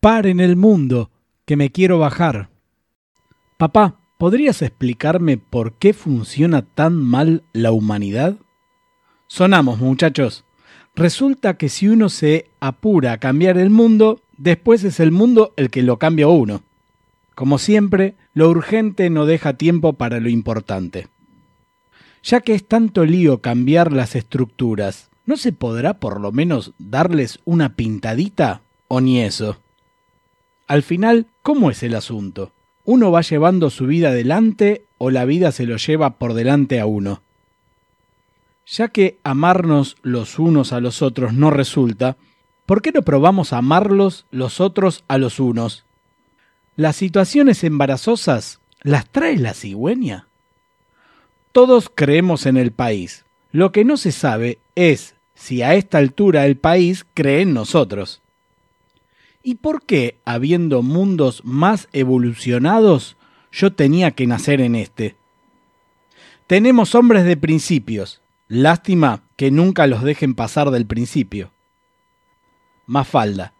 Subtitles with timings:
[0.00, 1.10] Paren el mundo,
[1.44, 2.48] que me quiero bajar.
[3.58, 8.36] Papá, ¿podrías explicarme por qué funciona tan mal la humanidad?
[9.26, 10.46] Sonamos, muchachos.
[10.96, 15.68] Resulta que si uno se apura a cambiar el mundo, después es el mundo el
[15.68, 16.62] que lo cambia uno.
[17.34, 21.08] Como siempre, lo urgente no deja tiempo para lo importante.
[22.22, 27.38] Ya que es tanto lío cambiar las estructuras, ¿no se podrá por lo menos darles
[27.44, 28.62] una pintadita?
[28.88, 29.58] ¿O ni eso?
[30.70, 32.52] Al final, ¿cómo es el asunto?
[32.84, 36.86] ¿Uno va llevando su vida adelante o la vida se lo lleva por delante a
[36.86, 37.22] uno?
[38.66, 42.16] Ya que amarnos los unos a los otros no resulta,
[42.66, 45.86] ¿por qué no probamos amarlos los otros a los unos?
[46.76, 50.28] ¿Las situaciones embarazosas las trae la cigüeña?
[51.50, 53.24] Todos creemos en el país.
[53.50, 58.22] Lo que no se sabe es si a esta altura el país cree en nosotros.
[59.42, 63.16] ¿Y por qué, habiendo mundos más evolucionados,
[63.50, 65.16] yo tenía que nacer en este?
[66.46, 68.20] Tenemos hombres de principios.
[68.48, 71.52] Lástima que nunca los dejen pasar del principio.
[72.86, 73.54] Mafalda,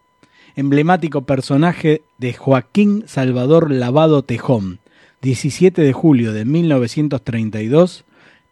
[0.55, 4.81] emblemático personaje de Joaquín Salvador Lavado Tejón,
[5.21, 8.05] 17 de julio de 1932,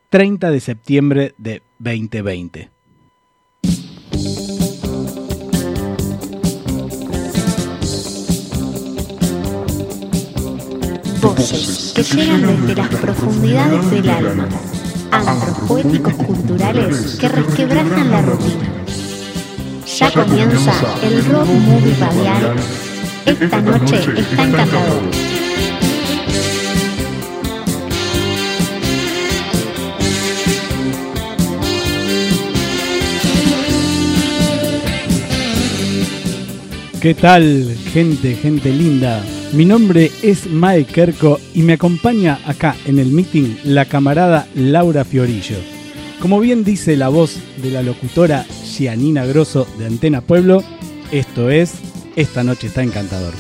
[0.09, 2.71] 30 de septiembre de 2020.
[11.21, 14.47] Voces que llegan desde las profundidades del alma.
[15.11, 18.69] Antros poéticos culturales que resquebrajan la rutina.
[19.97, 22.55] Ya comienza el Rock Movie Radial.
[23.25, 25.01] Esta noche está encantador.
[37.01, 39.23] ¿Qué tal, gente, gente linda?
[39.51, 45.03] Mi nombre es Mae Kerko y me acompaña acá en el meeting la camarada Laura
[45.03, 45.57] Fiorillo.
[46.21, 50.63] Como bien dice la voz de la locutora Gianina Grosso de Antena Pueblo,
[51.11, 51.73] esto es
[52.15, 53.33] Esta Noche está encantador.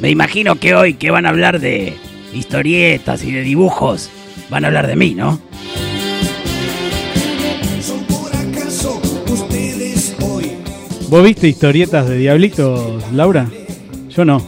[0.00, 1.94] Me imagino que hoy que van a hablar de
[2.34, 4.10] historietas y de dibujos,
[4.52, 5.40] van a hablar de mí, ¿no?
[7.80, 10.58] ¿Son por acaso ustedes hoy?
[11.08, 13.48] ¿Vos viste historietas de Diablitos, Laura?
[14.10, 14.46] Yo no.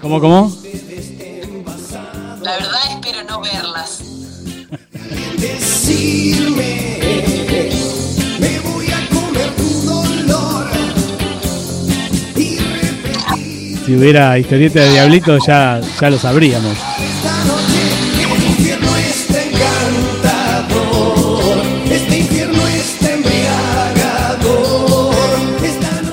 [0.00, 0.56] ¿Cómo, cómo?
[2.42, 4.04] La verdad espero no verlas.
[13.88, 16.76] Si hubiera historieta de Diablitos ya, ya lo sabríamos.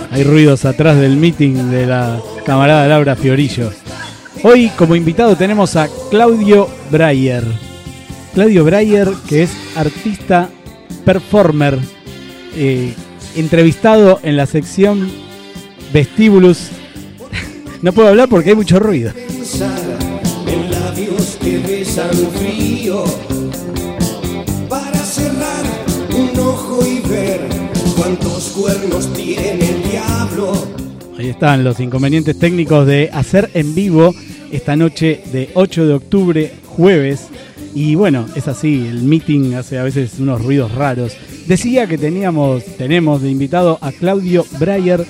[0.09, 3.73] Hay ruidos atrás del meeting de la camarada Laura Fiorillo.
[4.43, 7.43] Hoy como invitado tenemos a Claudio Breyer.
[8.33, 10.47] Claudio Breyer, que es artista
[11.03, 11.77] performer,
[12.55, 12.93] eh,
[13.35, 15.11] entrevistado en la sección
[15.91, 16.69] Vestíbulos.
[17.81, 19.11] No puedo hablar porque hay mucho ruido.
[19.13, 19.79] pensar
[20.47, 23.03] en labios que besan frío.
[24.69, 25.65] Para cerrar
[26.15, 27.41] un ojo y ver
[27.95, 30.53] cuántos cuernos tiene el diablo.
[31.17, 34.13] Ahí están los inconvenientes técnicos de hacer en vivo
[34.51, 37.27] esta noche de 8 de octubre, jueves.
[37.73, 41.13] Y bueno, es así, el meeting hace a veces unos ruidos raros.
[41.47, 45.05] Decía que teníamos, tenemos de invitado a Claudio Breyer,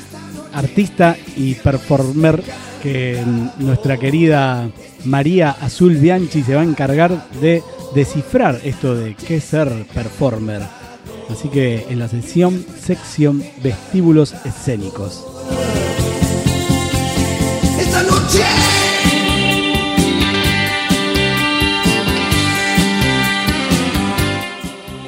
[0.55, 2.43] artista y performer,
[2.81, 3.23] que
[3.59, 4.69] nuestra querida
[5.05, 10.61] María Azul Bianchi se va a encargar de descifrar esto de qué ser performer.
[11.29, 15.25] Así que en la sesión, sección vestíbulos escénicos.
[17.79, 18.43] Esta noche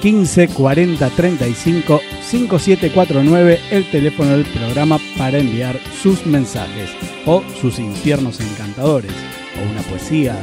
[0.01, 6.89] 15 40 35 5749, el teléfono del programa para enviar sus mensajes
[7.25, 9.13] o sus infiernos encantadores,
[9.57, 10.37] o una poesía,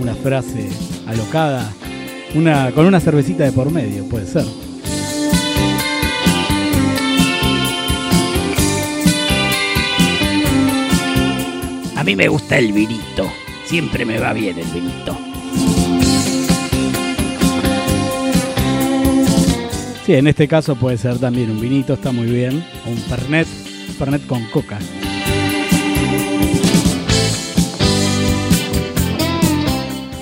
[0.00, 0.70] una frase
[1.06, 1.70] alocada,
[2.34, 4.46] una, con una cervecita de por medio, puede ser.
[11.96, 13.30] A mí me gusta el vinito.
[13.66, 15.35] Siempre me va bien el vinito.
[20.06, 23.48] Sí, en este caso puede ser también un vinito, está muy bien, o un pernet,
[23.88, 24.78] un Fernet con coca.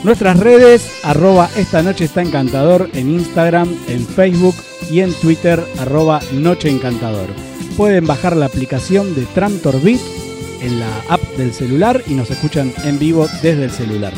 [0.03, 4.55] Nuestras redes, arroba esta noche está encantador en Instagram, en Facebook
[4.91, 7.29] y en Twitter, arroba noche encantador.
[7.77, 10.01] Pueden bajar la aplicación de Tramtorbit
[10.63, 14.15] en la app del celular y nos escuchan en vivo desde el celular.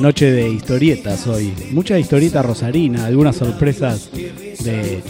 [0.00, 1.52] Noche de historietas hoy.
[1.72, 5.02] Mucha historieta rosarina, algunas sorpresas de,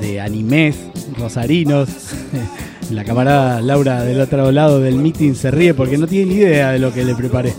[0.00, 0.76] de animes
[1.18, 1.88] rosarinos.
[2.90, 6.72] La camarada Laura del otro lado del meeting se ríe porque no tiene ni idea
[6.72, 7.52] de lo que le preparé.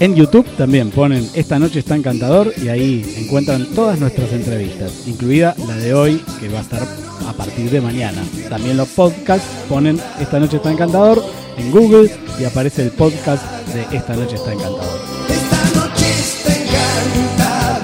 [0.00, 5.56] En YouTube también ponen Esta noche está encantador y ahí encuentran todas nuestras entrevistas, incluida
[5.66, 6.86] la de hoy que va a estar
[7.28, 8.22] a partir de mañana.
[8.48, 11.22] También los podcasts ponen Esta noche está encantador
[11.56, 13.42] en Google y aparece el podcast
[13.74, 14.98] de Esta noche está encantador.
[15.28, 16.54] Esta noche está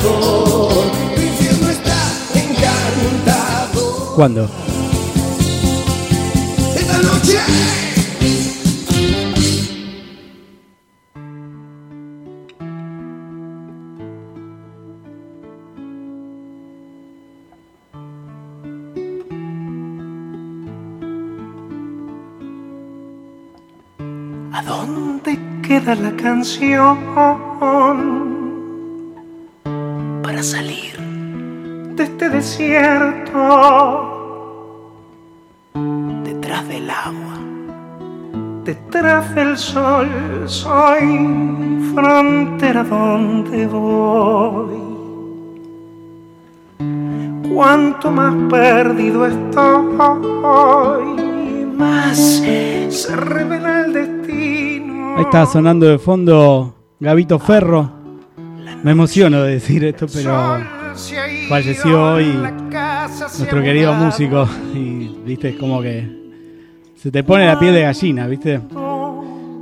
[0.00, 0.84] encantador.
[1.70, 1.98] Está
[2.40, 4.14] encantador.
[4.16, 4.48] ¿Cuándo?
[6.76, 7.83] Esta noche.
[25.84, 26.96] La canción
[30.22, 30.98] para salir
[31.94, 33.40] de este desierto?
[36.24, 37.38] Detrás del agua,
[38.64, 40.08] detrás del sol,
[40.46, 44.82] soy frontera donde voy.
[47.54, 51.04] Cuanto más perdido estoy,
[51.76, 54.13] más se revela el destino.
[55.16, 57.90] Ahí está sonando de fondo Gabito Ferro.
[58.82, 60.58] Me emociono de decir esto, pero
[61.48, 62.26] falleció hoy
[63.38, 66.24] nuestro querido músico y viste, es como que
[66.96, 68.60] se te pone la piel de gallina, viste.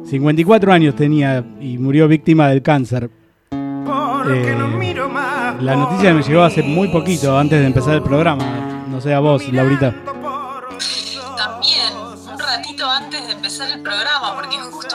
[0.07, 3.11] 54 años tenía y murió víctima del cáncer.
[3.53, 4.57] Eh,
[5.61, 8.85] La noticia me llegó hace muy poquito, antes de empezar el programa.
[8.91, 9.95] No sé a vos, Laurita.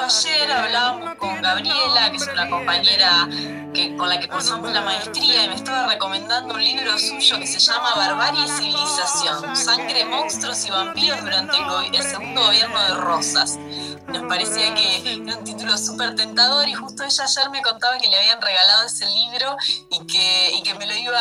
[0.07, 3.27] Ayer hablábamos con Gabriela, que es una compañera
[3.73, 7.45] que, con la que cursamos la maestría, y me estaba recomendando un libro suyo que
[7.45, 11.57] se llama Barbarie y Civilización, Sangre, Monstruos y Vampiros durante
[11.93, 13.59] el segundo gobierno de Rosas.
[14.07, 18.07] Nos parecía que era un título súper tentador y justo ella ayer me contaba que
[18.07, 19.55] le habían regalado ese libro
[19.91, 21.19] y que, y que me lo iba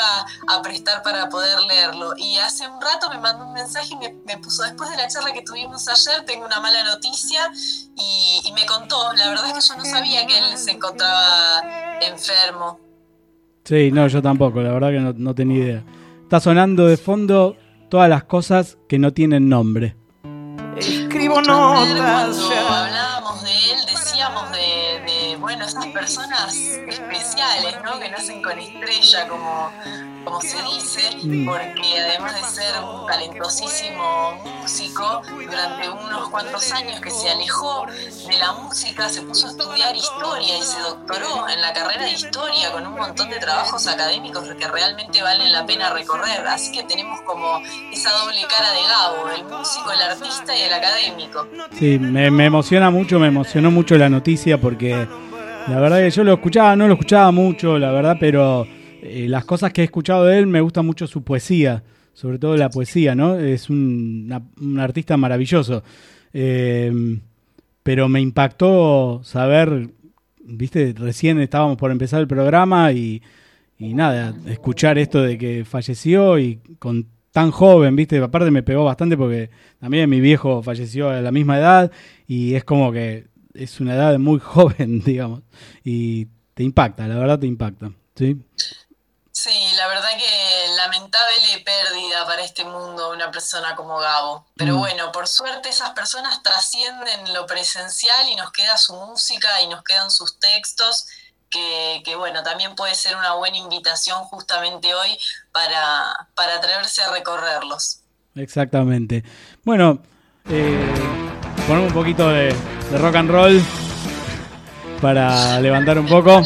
[0.49, 2.15] a prestar para poder leerlo.
[2.17, 5.09] Y hace un rato me mandó un mensaje y me, me puso, después de la
[5.09, 7.51] charla que tuvimos ayer, tengo una mala noticia
[7.97, 11.63] y, y me contó, la verdad es que yo no sabía que él se encontraba
[12.01, 12.79] enfermo.
[13.65, 15.85] Sí, no, yo tampoco, la verdad que no, no tenía idea.
[16.23, 17.57] Está sonando de fondo
[17.89, 19.97] todas las cosas que no tienen nombre.
[20.77, 22.85] Escribo notas cuando ya.
[22.85, 27.99] hablábamos de él, decíamos de, de, bueno, esas personas especiales, ¿no?
[27.99, 29.73] Que nacen con estrella, como,
[30.27, 31.03] como se dice,
[31.47, 38.37] porque además de ser un talentosísimo músico, durante unos cuantos años que se alejó de
[38.37, 42.73] la música, se puso a estudiar historia y se doctoró en la carrera de historia
[42.73, 46.45] con un montón de trabajos académicos que realmente valen la pena recorrer.
[46.49, 47.61] Así que tenemos como
[47.93, 51.47] esa doble cara de Gabo, el músico, el artista y el académico.
[51.79, 55.07] Sí, me, me emociona mucho, me emocionó mucho la noticia porque
[55.69, 58.67] la verdad que yo lo escuchaba, no lo escuchaba mucho, la verdad, pero
[59.09, 61.83] eh, las cosas que he escuchado de él me gusta mucho su poesía,
[62.13, 63.37] sobre todo la poesía, ¿no?
[63.37, 65.83] Es un, un artista maravilloso.
[66.33, 67.19] Eh,
[67.83, 69.91] pero me impactó saber,
[70.43, 73.23] viste, recién estábamos por empezar el programa y,
[73.79, 78.85] y nada, escuchar esto de que falleció y con tan joven, viste, aparte me pegó
[78.85, 81.93] bastante porque también mi viejo falleció a la misma edad
[82.27, 85.43] y es como que es una edad muy joven, digamos,
[85.85, 88.39] y te impacta, la verdad te impacta, ¿sí?
[89.39, 94.47] Sí, la verdad que lamentable pérdida para este mundo una persona como Gabo.
[94.57, 94.79] Pero Mm.
[94.79, 99.83] bueno, por suerte esas personas trascienden lo presencial y nos queda su música y nos
[99.85, 101.05] quedan sus textos,
[101.51, 105.19] que, que bueno, también puede ser una buena invitación justamente hoy
[105.53, 107.99] para, para atreverse a recorrerlos.
[108.37, 109.23] Exactamente.
[109.65, 109.99] Bueno,
[110.49, 110.95] eh,
[111.67, 112.55] ponemos un poquito de,
[112.91, 113.63] de rock and roll
[115.03, 116.41] para levantar un poco.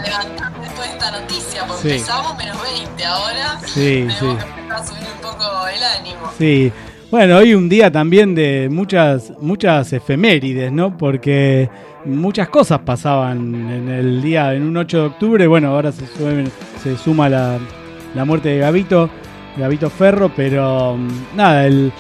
[0.83, 1.89] Esta noticia, porque Sí.
[1.91, 3.61] empezamos menos 20 ahora.
[3.67, 4.27] Sí, tenemos sí.
[4.27, 6.31] que empezar a subir un poco el ánimo.
[6.39, 6.73] Sí,
[7.11, 10.97] bueno, hoy un día también de muchas, muchas efemérides, ¿no?
[10.97, 11.69] Porque
[12.05, 15.47] muchas cosas pasaban en el día, en un 8 de octubre.
[15.47, 16.49] Bueno, ahora se, sube-
[16.83, 17.59] se suma la,
[18.15, 19.11] la muerte de Gavito,
[19.57, 21.93] Gavito Ferro, pero mm, nada, el,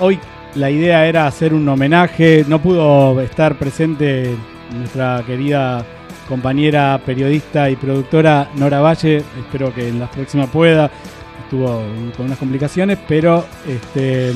[0.00, 0.18] hoy
[0.54, 2.44] la idea era hacer un homenaje.
[2.46, 4.34] No pudo estar presente
[4.76, 5.84] nuestra querida
[6.28, 9.24] compañera periodista y productora Nora Valle.
[9.38, 10.90] Espero que en la próxima pueda.
[11.44, 11.82] Estuvo
[12.16, 14.32] con unas complicaciones, pero este,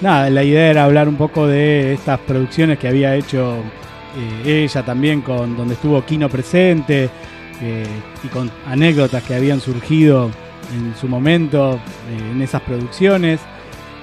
[0.00, 3.56] nada, la idea era hablar un poco de estas producciones que había hecho
[4.44, 7.10] eh, ella también, con donde estuvo Kino presente
[7.60, 7.86] eh,
[8.22, 10.30] y con anécdotas que habían surgido
[10.74, 13.40] en su momento eh, en esas producciones.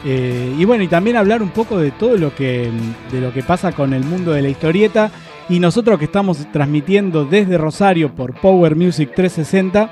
[0.06, 2.72] Y bueno, y también hablar un poco de todo lo que,
[3.12, 5.12] de lo que pasa con el mundo de la historieta.
[5.50, 9.89] Y nosotros que estamos transmitiendo desde Rosario por Power Music 360,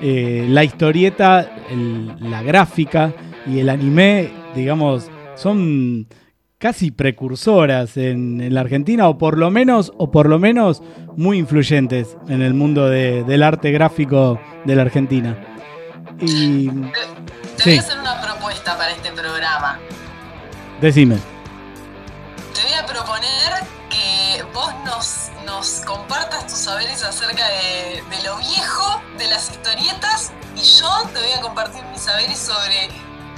[0.00, 3.12] eh, la historieta, el- la gráfica
[3.46, 6.06] y el anime, digamos, son
[6.56, 10.82] casi precursoras en, en la Argentina, o por lo menos, o por lo menos
[11.16, 15.36] muy influyentes en el mundo de- del arte gráfico de la Argentina.
[16.20, 17.70] Y Te Sí.
[17.70, 19.78] voy a hacer una propuesta para este programa.
[20.80, 21.16] decime.
[25.64, 31.20] Nos, compartas tus saberes acerca de, de lo viejo de las historietas y yo te
[31.20, 32.90] voy a compartir mis saberes sobre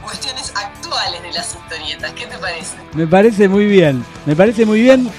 [0.03, 2.13] cuestiones actuales de las historietas.
[2.13, 2.77] ¿Qué te parece?
[2.95, 5.11] Me parece muy bien, me parece muy bien.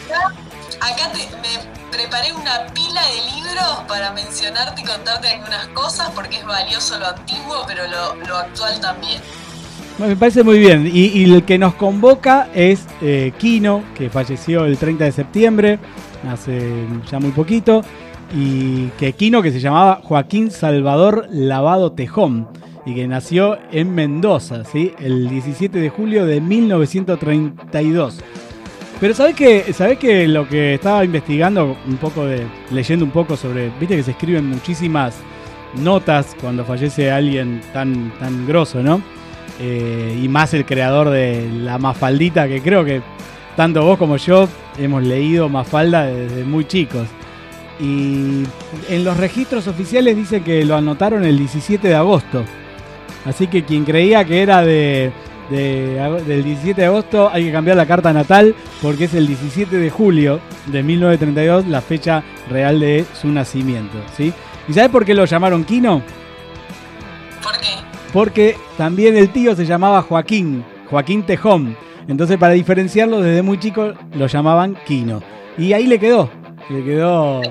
[0.82, 6.38] Acá te, me preparé una pila de libros para mencionarte y contarte algunas cosas porque
[6.38, 9.22] es valioso lo antiguo, pero lo, lo actual también.
[9.98, 10.86] Me parece muy bien.
[10.86, 15.80] Y, y el que nos convoca es eh, Kino, que falleció el 30 de septiembre,
[16.28, 17.82] hace ya muy poquito.
[18.36, 22.48] Y que Kino, que se llamaba Joaquín Salvador Lavado Tejón,
[22.86, 24.94] y que nació en Mendoza, ¿sí?
[25.00, 28.24] el 17 de julio de 1932.
[29.00, 32.48] Pero ¿sabés que, ¿sabés que lo que estaba investigando un poco de.
[32.72, 33.70] leyendo un poco sobre.
[33.80, 35.16] Viste que se escriben muchísimas
[35.76, 39.02] notas cuando fallece alguien tan, tan grosso, ¿no?
[39.60, 43.02] Eh, y más el creador de la Mafaldita, que creo que
[43.58, 44.48] tanto vos como yo
[44.78, 47.08] hemos leído Mafalda desde muy chicos.
[47.80, 48.44] Y
[48.88, 52.46] en los registros oficiales dice que lo anotaron el 17 de agosto.
[53.26, 55.12] Así que quien creía que era de,
[55.50, 59.90] del 17 de agosto hay que cambiar la carta natal porque es el 17 de
[59.90, 63.98] julio de 1932 la fecha real de su nacimiento.
[64.16, 64.32] ¿sí?
[64.68, 66.04] ¿Y sabes por qué lo llamaron Kino?
[67.42, 67.70] ¿Por qué?
[68.14, 71.87] Porque también el tío se llamaba Joaquín, Joaquín Tejón.
[72.08, 75.22] Entonces para diferenciarlo desde muy chico lo llamaban Kino.
[75.58, 76.30] Y ahí le quedó,
[76.70, 77.42] le quedó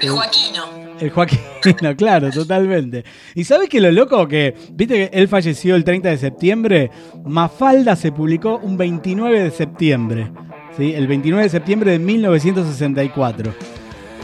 [0.00, 0.64] De Joaquino.
[1.00, 1.40] el Joaquino,
[1.96, 3.04] claro, totalmente.
[3.34, 6.90] Y sabes que lo loco que, viste que él falleció el 30 de septiembre,
[7.24, 10.30] Mafalda se publicó un 29 de septiembre,
[10.76, 10.92] ¿sí?
[10.94, 13.52] El 29 de septiembre de 1964.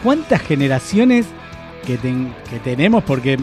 [0.02, 1.26] ¿Cuántas generaciones
[1.86, 3.02] que, ten- que tenemos?
[3.04, 3.38] Porque,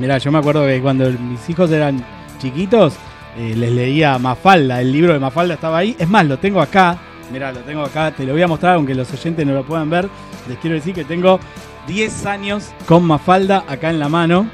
[0.00, 2.02] mira, yo me acuerdo que cuando mis hijos eran
[2.40, 2.94] chiquitos,
[3.38, 5.94] eh, les leía Mafalda, el libro de Mafalda estaba ahí.
[5.98, 6.98] Es más, lo tengo acá,
[7.32, 9.88] mira, lo tengo acá, te lo voy a mostrar, aunque los oyentes no lo puedan
[9.88, 10.08] ver.
[10.48, 11.38] Les quiero decir que tengo
[11.86, 14.50] 10 años con Mafalda acá en la mano,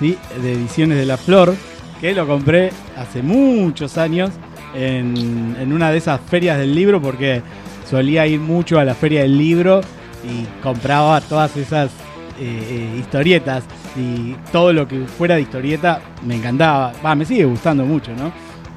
[0.00, 0.18] ¿sí?
[0.42, 1.54] de Ediciones de la Flor,
[2.00, 4.30] que lo compré hace muchos años
[4.74, 7.42] en, en una de esas ferias del libro, porque
[7.88, 9.80] solía ir mucho a la feria del libro
[10.24, 11.90] y compraba todas esas
[12.40, 13.64] eh, eh, historietas
[13.96, 16.92] y todo lo que fuera de historieta me encantaba.
[17.04, 18.32] Va, me sigue gustando mucho, ¿no?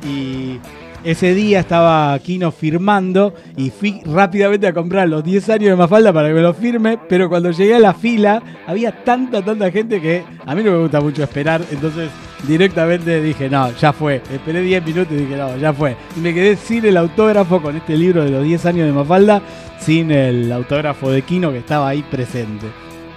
[0.08, 0.60] Y
[1.04, 6.12] ese día estaba Kino firmando y fui rápidamente a comprar los 10 años de Mafalda
[6.12, 10.02] para que me lo firme, pero cuando llegué a la fila había tanta, tanta gente
[10.02, 12.10] que a mí no me gusta mucho esperar, entonces
[12.48, 14.22] directamente dije, no, ya fue.
[14.32, 15.96] Esperé 10 minutos y dije, no, ya fue.
[16.16, 19.42] Y me quedé sin el autógrafo con este libro de los 10 años de Mafalda,
[19.80, 22.68] sin el autógrafo de Kino que estaba ahí presente.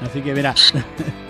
[0.02, 0.54] Así que verá,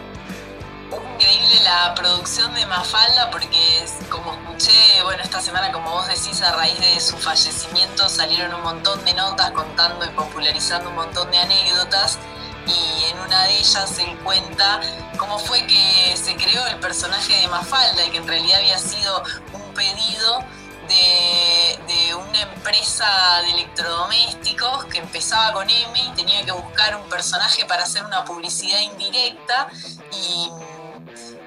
[1.31, 6.51] Increíble la producción de Mafalda porque como escuché, bueno, esta semana como vos decís, a
[6.57, 11.39] raíz de su fallecimiento salieron un montón de notas contando y popularizando un montón de
[11.39, 12.19] anécdotas
[12.67, 14.81] y en una de ellas él cuenta
[15.19, 19.23] cómo fue que se creó el personaje de Mafalda y que en realidad había sido
[19.53, 20.41] un pedido
[20.89, 23.07] de, de una empresa
[23.43, 28.25] de electrodomésticos que empezaba con M y tenía que buscar un personaje para hacer una
[28.25, 29.69] publicidad indirecta
[30.11, 30.51] y,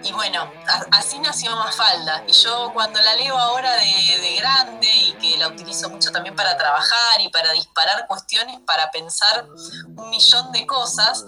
[0.03, 0.51] y bueno,
[0.91, 2.23] así nació Mafalda.
[2.27, 6.35] Y yo cuando la leo ahora de, de grande y que la utilizo mucho también
[6.35, 9.45] para trabajar y para disparar cuestiones, para pensar
[9.95, 11.23] un millón de cosas,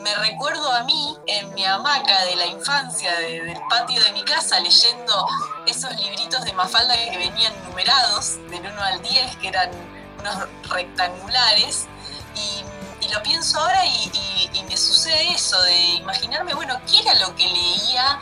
[0.00, 4.22] me recuerdo a mí en mi hamaca de la infancia, de- del patio de mi
[4.24, 5.26] casa, leyendo
[5.66, 9.70] esos libritos de Mafalda que venían numerados del 1 al 10, que eran
[10.18, 11.86] unos rectangulares.
[12.34, 12.64] Y
[13.12, 17.34] lo pienso ahora y, y- y me sucede eso, de imaginarme, bueno, ¿qué era lo
[17.36, 18.20] que leía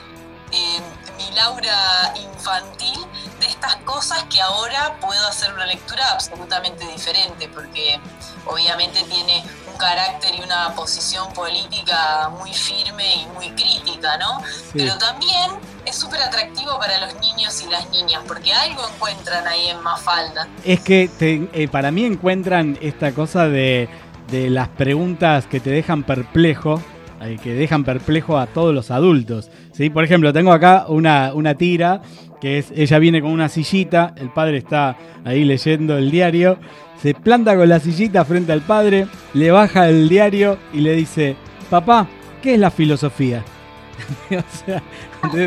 [0.53, 0.81] eh,
[1.17, 2.99] mi Laura infantil
[3.39, 7.49] de estas cosas que ahora puedo hacer una lectura absolutamente diferente?
[7.49, 8.01] Porque
[8.47, 14.43] obviamente tiene un carácter y una posición política muy firme y muy crítica, ¿no?
[14.73, 15.51] Pero también
[15.85, 20.49] es súper atractivo para los niños y las niñas, porque algo encuentran ahí en Mafalda.
[20.65, 23.89] Es que te- eh, para mí encuentran esta cosa de,
[24.31, 26.83] de las preguntas que te dejan perplejo,
[27.23, 29.51] eh, que dejan perplejo a todos los adultos.
[29.73, 29.91] ¿sí?
[29.91, 32.03] Por ejemplo, tengo acá una, una tira
[32.41, 36.59] que es, ella viene con una sillita, el padre está ahí leyendo el diario,
[37.03, 41.37] se planta con la sillita frente al padre, le baja el diario y le dice,
[41.69, 42.07] papá,
[42.43, 43.45] ¿qué es la filosofía?
[44.31, 44.83] o sea,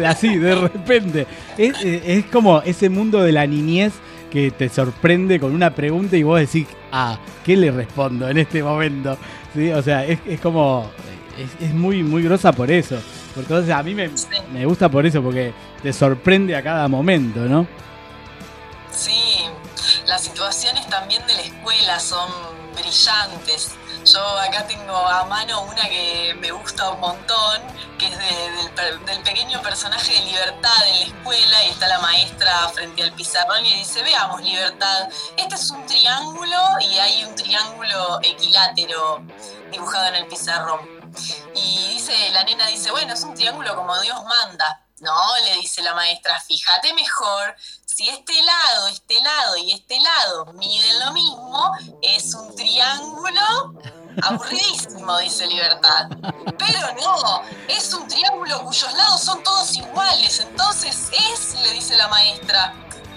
[0.10, 1.28] así, de repente.
[1.58, 3.94] Eh, es como ese mundo de la niñez
[4.34, 8.64] que te sorprende con una pregunta y vos decís, ah, ¿qué le respondo en este
[8.64, 9.16] momento?
[9.54, 9.72] ¿Sí?
[9.72, 10.90] O sea, es, es como,
[11.38, 12.98] es, es muy, muy grosa por eso.
[13.64, 14.10] Sea, a mí me,
[14.52, 17.68] me gusta por eso, porque te sorprende a cada momento, ¿no?
[18.92, 19.44] Sí,
[20.08, 22.28] las situaciones también de la escuela son
[22.74, 23.76] brillantes.
[24.06, 27.62] Yo acá tengo a mano una que me gusta un montón,
[27.98, 28.18] que es
[29.06, 33.66] del pequeño personaje de Libertad en la escuela y está la maestra frente al pizarrón
[33.66, 35.08] y dice, veamos Libertad,
[35.38, 39.22] este es un triángulo y hay un triángulo equilátero
[39.72, 40.82] dibujado en el pizarrón.
[41.56, 44.86] Y dice, la nena dice, bueno, es un triángulo como Dios manda.
[45.04, 47.56] No, le dice la maestra, fíjate mejor,
[47.86, 53.74] si este lado, este lado y este lado miden lo mismo, es un triángulo
[54.22, 56.08] aburridísimo, dice Libertad.
[56.58, 62.08] Pero no, es un triángulo cuyos lados son todos iguales, entonces es, le dice la
[62.08, 62.74] maestra.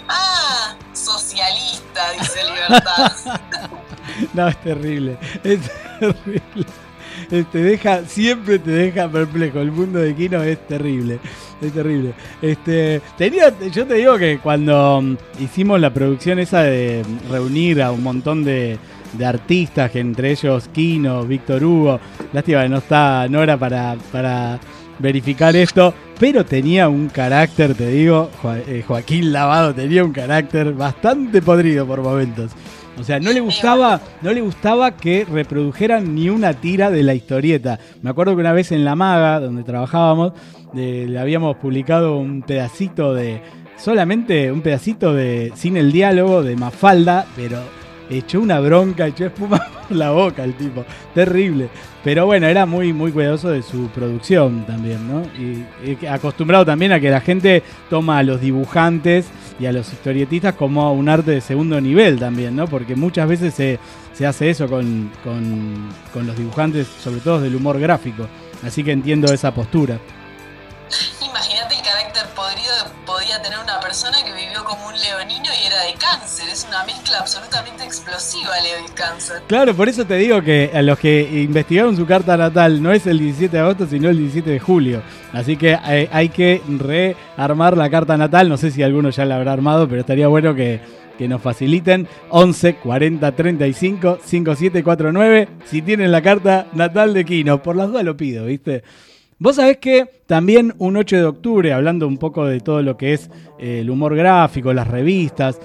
[0.08, 3.12] Ah, socialista, dice Libertad.
[4.32, 5.18] No, es terrible.
[5.42, 5.60] Es
[5.98, 6.66] terrible.
[7.28, 9.58] Te deja, siempre te deja perplejo.
[9.58, 11.18] El mundo de Kino es terrible.
[11.60, 12.12] Es terrible.
[12.42, 17.92] Este, tenía, yo te digo que cuando mm, hicimos la producción esa de reunir a
[17.92, 18.78] un montón de,
[19.25, 21.99] artistas, entre ellos Kino, Víctor Hugo,
[22.34, 24.60] lástima que no está Nora para, para
[24.99, 28.30] verificar esto, pero tenía un carácter, te digo,
[28.66, 32.52] eh, Joaquín Lavado tenía un carácter bastante podrido por momentos.
[32.99, 37.15] O sea, no le gustaba, no le gustaba que reprodujeran ni una tira de la
[37.15, 37.78] historieta.
[38.02, 40.32] Me acuerdo que una vez en La Maga, donde trabajábamos,
[40.73, 43.43] le habíamos publicado un pedacito de.
[43.76, 45.52] solamente un pedacito de.
[45.54, 47.59] sin el diálogo de Mafalda, pero
[48.10, 50.84] echó una bronca, echó espuma por la boca el tipo.
[51.14, 51.69] Terrible.
[52.04, 55.23] Pero bueno, era muy, muy cuidadoso de su producción también, ¿no?
[55.36, 59.26] Y, acostumbrado también a que la gente toma a los dibujantes
[59.58, 62.69] y a los historietistas como un arte de segundo nivel también, ¿no?
[62.69, 63.78] Porque muchas veces se,
[64.12, 68.28] se hace eso con, con, con los dibujantes, sobre todo del humor gráfico.
[68.64, 69.99] Así que entiendo esa postura.
[71.21, 75.66] Imagínate el carácter podrido que podía tener una persona que vivió como un leonino y
[75.66, 76.48] era de cáncer.
[76.48, 79.42] Es una mezcla absolutamente explosiva, Leo y cáncer.
[79.46, 83.06] Claro, por eso te digo que a los que investigaron su carta natal no es
[83.06, 85.02] el 17 de agosto, sino el 17 de julio.
[85.32, 88.48] Así que eh, hay que rearmar la carta natal.
[88.48, 90.80] No sé si alguno ya la habrá armado, pero estaría bueno que,
[91.16, 97.62] que nos faciliten 11 40 35 5749 si tienen la carta natal de Kino.
[97.62, 98.82] Por las dudas lo pido, ¿viste?
[99.38, 103.12] Vos sabés que también un 8 de octubre, hablando un poco de todo lo que
[103.12, 105.60] es eh, el humor gráfico, las revistas,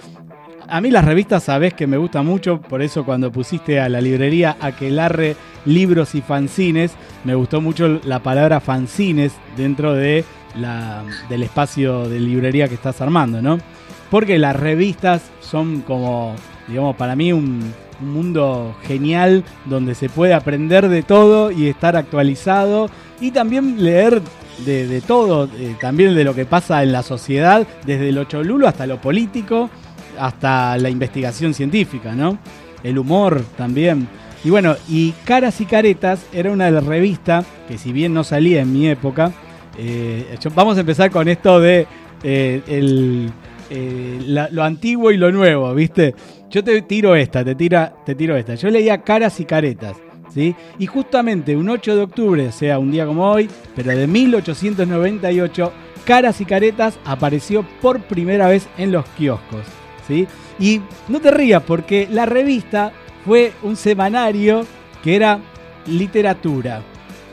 [0.68, 4.02] a mí las revistas sabés que me gustan mucho, por eso cuando pusiste a la
[4.02, 6.92] librería Aquelarre libros y fanzines,
[7.24, 10.26] me gustó mucho la palabra fanzines dentro de
[10.58, 13.58] la, del espacio de librería que estás armando, ¿no?
[14.10, 16.36] Porque las revistas son como,
[16.68, 21.96] digamos, para mí un, un mundo genial donde se puede aprender de todo y estar
[21.96, 24.22] actualizado y también leer
[24.66, 28.86] de, todo, eh, también de lo que pasa en la sociedad, desde lo cholulo hasta
[28.86, 29.70] lo político,
[30.20, 32.38] hasta la investigación científica, ¿no?
[32.84, 34.08] El humor también.
[34.44, 38.74] Y bueno, y Caras y Caretas era una revistas que si bien no salía en
[38.74, 39.32] mi época,
[39.78, 41.88] eh, vamos a empezar con esto de
[42.24, 43.32] eh, el,
[44.52, 46.16] lo antiguo y lo nuevo, ¿viste?
[46.52, 48.56] Yo te tiro esta, te, tira, te tiro esta.
[48.56, 49.96] Yo leía Caras y Caretas,
[50.34, 50.54] ¿sí?
[50.80, 55.72] Y justamente un 8 de octubre, sea, un día como hoy, pero de 1898,
[56.04, 59.66] Caras y Caretas apareció por primera vez en los kioscos,
[60.06, 60.28] ¿sí?
[60.60, 62.92] Y no te rías porque la revista
[63.26, 64.66] fue un semanario
[65.02, 65.40] que era
[65.88, 66.82] literatura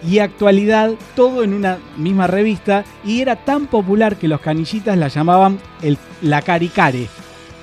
[0.07, 5.09] y actualidad, todo en una misma revista, y era tan popular que los canillitas la
[5.09, 7.09] llamaban el, la caricare.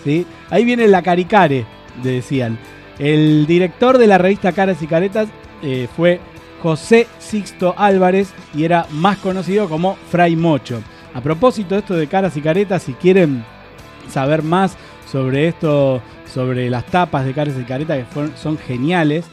[0.06, 0.26] ¿Sí?
[0.50, 1.66] Ahí viene la caricare,
[2.02, 2.58] decían.
[2.98, 5.28] El director de la revista Caras y Caretas
[5.62, 6.22] eh, fue
[6.64, 10.82] José Sixto Álvarez y era más conocido como Fray Mocho.
[11.14, 13.46] A propósito de esto de caras y caretas, si quieren
[14.10, 14.78] saber más
[15.10, 19.26] sobre esto, sobre las tapas de caras y caretas que son geniales,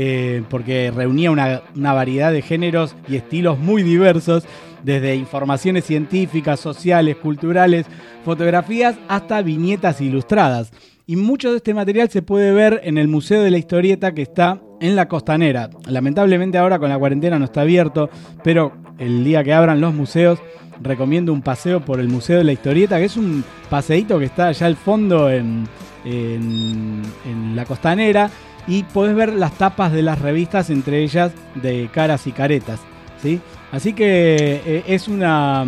[0.00, 1.60] eh, porque reunía una,
[1.92, 4.44] variedad de géneros y estilos muy diversos,
[4.84, 7.84] desde informaciones científicas, sociales, culturales,
[8.24, 10.70] fotografías, hasta viñetas ilustradas.
[11.04, 14.22] Y mucho de este material se puede ver en el Museo de la Historieta que
[14.22, 15.68] está en la Costanera.
[15.88, 18.08] Lamentablemente ahora con la cuarentena no está abierto,
[18.44, 20.38] pero el día que abran los museos
[20.80, 24.46] recomiendo un paseo por el Museo de la Historieta, que es un paseíto que está
[24.46, 25.66] allá al fondo en-
[26.04, 28.30] en la Costanera
[28.68, 32.78] y podés ver las tapas de las revistas, entre ellas de caras y caretas.
[33.22, 33.40] ¿sí?
[33.72, 35.64] Así que eh, es, una,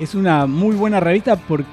[0.00, 1.64] es una muy buena revista por-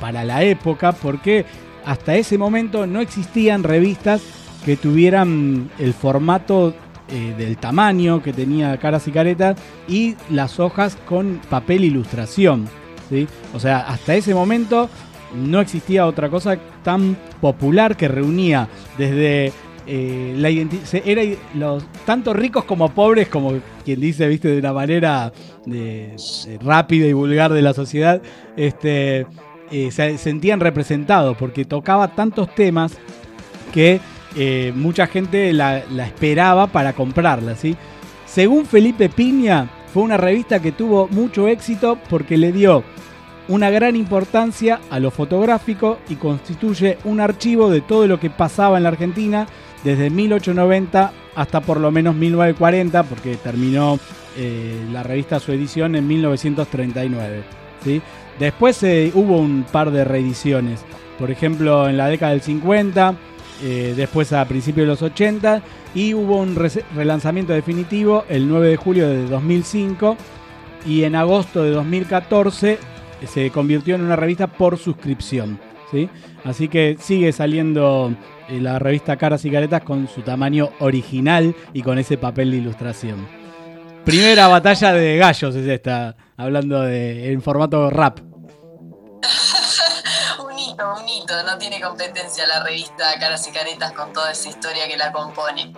[0.00, 1.44] para la época porque
[1.84, 4.20] hasta ese momento no existían revistas
[4.64, 6.74] que tuvieran el formato
[7.08, 9.56] eh, del tamaño que tenía caras y caretas
[9.88, 12.68] y las hojas con papel ilustración.
[13.08, 13.26] ¿sí?
[13.54, 14.90] O sea, hasta ese momento
[15.34, 19.52] no existía otra cosa tan popular que reunía desde
[19.88, 24.48] eh, la identi- se- era i- los tanto ricos como pobres, como quien dice, viste,
[24.48, 25.32] de una manera
[26.62, 28.20] rápida y vulgar de la sociedad,
[28.56, 29.26] este,
[29.70, 32.92] eh, se sentían representados porque tocaba tantos temas
[33.72, 34.00] que
[34.36, 37.76] eh, mucha gente la, la esperaba para comprarla, ¿sí?
[38.26, 42.84] Según Felipe Piña, fue una revista que tuvo mucho éxito porque le dio
[43.48, 48.76] una gran importancia a lo fotográfico y constituye un archivo de todo lo que pasaba
[48.76, 49.46] en la Argentina
[49.84, 53.98] desde 1890 hasta por lo menos 1940, porque terminó
[54.36, 57.42] eh, la revista su edición en 1939.
[57.84, 58.02] ¿sí?
[58.38, 60.80] Después eh, hubo un par de reediciones,
[61.18, 63.14] por ejemplo en la década del 50,
[63.62, 65.62] eh, después a principios de los 80
[65.94, 66.56] y hubo un
[66.94, 70.16] relanzamiento definitivo el 9 de julio de 2005
[70.86, 72.78] y en agosto de 2014
[73.26, 75.58] se convirtió en una revista por suscripción.
[75.90, 76.08] ¿Sí?
[76.44, 78.12] Así que sigue saliendo
[78.48, 82.56] eh, la revista Caras y Caretas con su tamaño original y con ese papel de
[82.58, 83.26] ilustración.
[84.04, 88.20] Primera batalla de gallos es esta, hablando de en formato rap.
[90.44, 91.42] un hito, un hito.
[91.44, 95.72] No tiene competencia la revista Caras y Caretas con toda esa historia que la compone.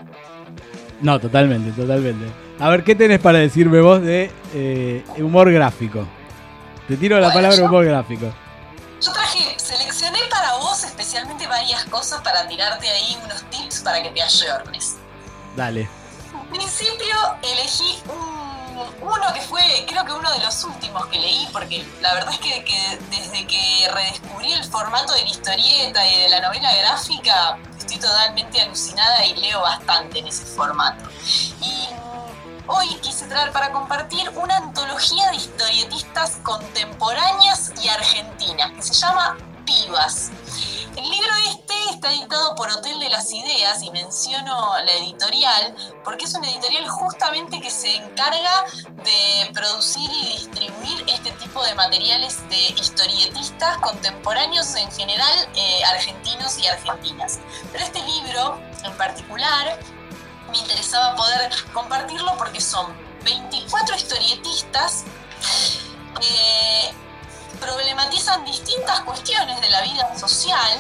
[1.01, 2.27] No, totalmente, totalmente.
[2.59, 6.07] A ver, ¿qué tenés para decirme vos de eh, humor gráfico?
[6.87, 8.27] Te tiro la Bueno, palabra yo- humor gráfico.
[9.01, 14.11] Yo traje, seleccioné para vos especialmente varias cosas para tirarte ahí unos tips para que
[14.11, 14.97] te ayornes.
[15.57, 15.89] Dale.
[16.33, 18.41] En principio elegí un-
[19.03, 22.39] uno que fue, creo que uno de los últimos que leí, porque la verdad es
[22.41, 27.59] que, que desde que redescubrí el formato de la historieta y de la novela gráfica,
[27.79, 31.05] estoy totalmente alucinada y leo bastante en ese formato.
[31.61, 31.89] Y
[32.67, 39.37] hoy quise traer para compartir una antología de historietistas contemporáneas y argentinas, que se llama
[40.97, 46.25] El libro este está editado por Hotel de las Ideas y menciono la editorial porque
[46.25, 48.65] es una editorial justamente que se encarga
[49.05, 56.59] de producir y distribuir este tipo de materiales de historietistas contemporáneos en general eh, argentinos
[56.59, 57.39] y argentinas.
[57.71, 59.79] Pero este libro en particular
[60.51, 65.05] me interesaba poder compartirlo porque son 24 historietistas
[66.21, 66.93] que
[67.61, 70.79] problematizan distintas cuestiones de la vida social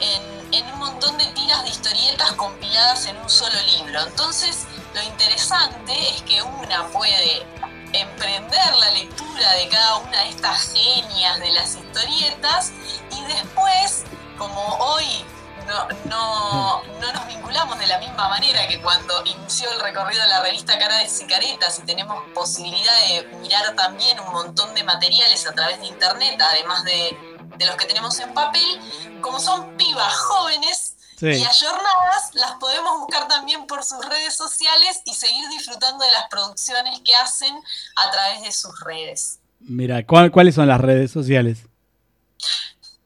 [0.00, 0.38] en,
[0.72, 4.00] un montón de tiras de historietas compiladas en un solo libro.
[4.02, 7.46] Entonces, lo interesante es que una puede
[7.92, 12.72] emprender la lectura de cada una de estas genias de las historietas
[13.16, 14.04] y después,
[14.36, 15.24] como hoy
[15.68, 20.28] no, no, no nos vinculamos de la misma manera que cuando inició el recorrido de
[20.28, 25.46] la revista Caras y Caretas y tenemos posibilidad de mirar también un montón de materiales
[25.46, 27.16] a través de internet, además de,
[27.56, 28.80] de los que tenemos en papel,
[29.20, 31.26] como son pibas jóvenes Sí.
[31.26, 36.28] y ayornadas, las podemos buscar también por sus redes sociales y seguir disfrutando de las
[36.28, 37.52] producciones que hacen
[37.96, 39.40] a través de sus redes.
[39.58, 41.58] Mira, ¿cuál- ¿cuáles son las redes sociales?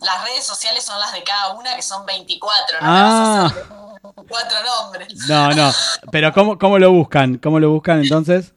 [0.03, 3.53] Las redes sociales son las de cada una, que son 24, no Ah.
[4.03, 5.15] 24 nombres.
[5.29, 5.73] No, no.
[6.11, 7.39] Pero ¿cómo, cómo lo buscan?
[7.39, 8.53] ¿Cómo lo buscan entonces?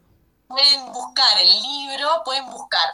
[0.47, 2.87] Pueden buscar el libro, pueden buscar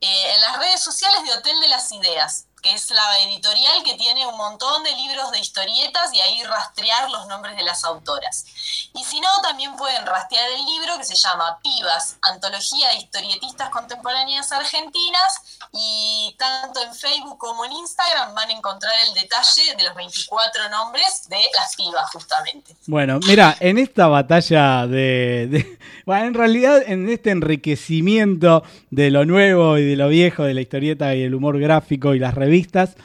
[0.00, 3.92] eh, en las redes sociales de Hotel de las Ideas, que es la editorial que
[3.94, 8.46] tiene un montón de libros de historietas y ahí rastrear los nombres de las autoras.
[8.94, 13.68] Y si no, también pueden rastrear el libro que se llama Pibas, Antología de Historietistas
[13.68, 19.82] Contemporáneas Argentinas, y tanto en Facebook como en Instagram van a encontrar el detalle de
[19.82, 22.74] los 24 nombres de las pibas, justamente.
[22.86, 29.24] Bueno, mira, en esta batalla de, de- Bueno, en realidad, en este enriquecimiento de lo
[29.24, 32.96] nuevo y de lo viejo, de la historieta y el humor gráfico y las revistas,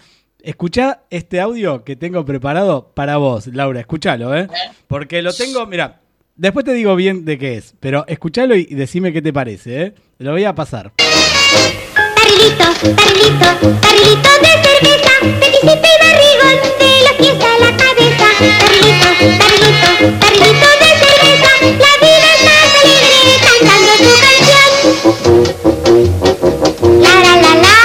[0.41, 3.79] escuchá este audio que tengo preparado para vos, Laura.
[3.79, 4.47] Escúchalo, ¿eh?
[4.87, 6.01] Porque lo tengo, mira,
[6.35, 9.93] después te digo bien de qué es, pero escúchalo y decime qué te parece, ¿eh?
[10.17, 10.91] Lo voy a pasar.
[10.97, 15.13] Barrilito, barrilito, barrilito de cerveza,
[15.61, 15.67] y
[16.01, 18.27] barrigón, de los pies a la cabeza.
[18.59, 19.07] Barrilito,
[19.39, 22.28] barrilito, barrilito de cerveza, la vida
[23.43, 24.69] cantando tu canción.
[27.01, 27.77] La la la, la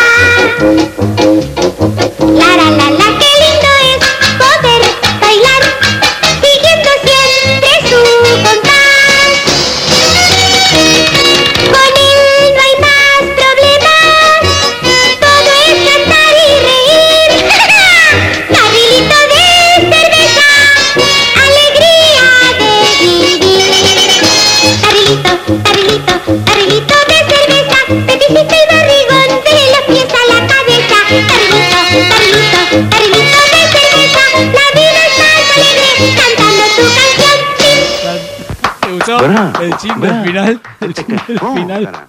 [39.12, 40.12] gustó el chip pará.
[40.14, 40.62] del final?
[40.80, 42.08] El chip del final.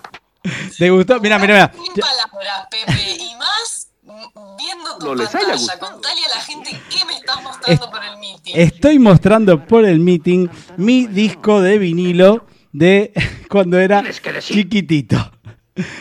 [0.77, 1.19] ¿Te gustó?
[1.19, 1.71] Mira, mira, mira.
[1.73, 3.89] Sin palabras, Pepe, y más
[4.57, 5.53] viendo tu No les haya pantalla.
[5.57, 5.91] gustado.
[5.91, 8.53] Contale a la gente qué me estás mostrando por el meeting.
[8.55, 13.11] Estoy mostrando por el meeting mi disco de vinilo de
[13.49, 14.03] cuando era
[14.39, 15.31] chiquitito.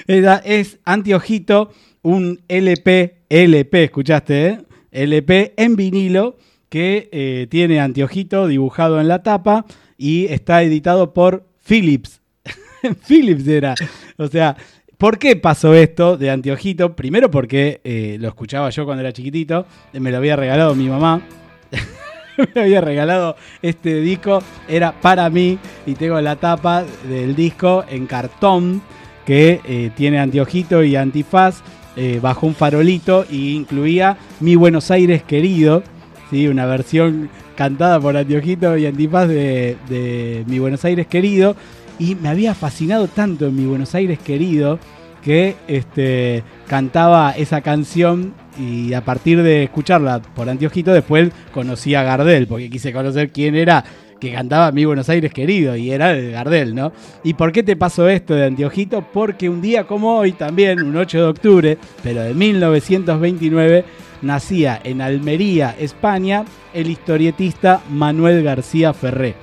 [0.07, 4.59] Era, es Antiojito, un LP, LP, escuchaste, eh?
[4.93, 6.37] LP en vinilo
[6.69, 9.65] que eh, tiene Antiojito dibujado en la tapa
[9.99, 12.21] y está editado por Philips.
[13.07, 13.75] Philips era.
[14.17, 14.57] O sea,
[14.99, 16.95] ¿por qué pasó esto de Antiojito?
[16.95, 21.23] Primero porque eh, lo escuchaba yo cuando era chiquitito, me lo había regalado mi mamá.
[22.55, 28.07] me había regalado este disco, era para mí y tengo la tapa del disco en
[28.07, 28.83] cartón
[29.25, 31.63] que eh, tiene anteojito y antifaz
[31.97, 35.83] eh, bajo un farolito y incluía Mi Buenos Aires querido,
[36.31, 36.49] ¿sí?
[36.49, 41.57] una versión cantada por anteojito y antifaz de, de Mi Buenos Aires querido
[41.99, 44.79] y me había fascinado tanto en Mi Buenos Aires querido
[45.25, 52.03] que este, cantaba esa canción y a partir de escucharla por Antiojito después conocí a
[52.03, 53.83] Gardel, porque quise conocer quién era
[54.21, 56.93] que cantaba Mi Buenos Aires querido y era el Gardel, ¿no?
[57.25, 59.03] ¿Y por qué te pasó esto de Antiojito?
[59.13, 63.85] Porque un día como hoy también, un 8 de octubre, pero de 1929,
[64.23, 69.35] nacía en Almería, España, el historietista Manuel García Ferré,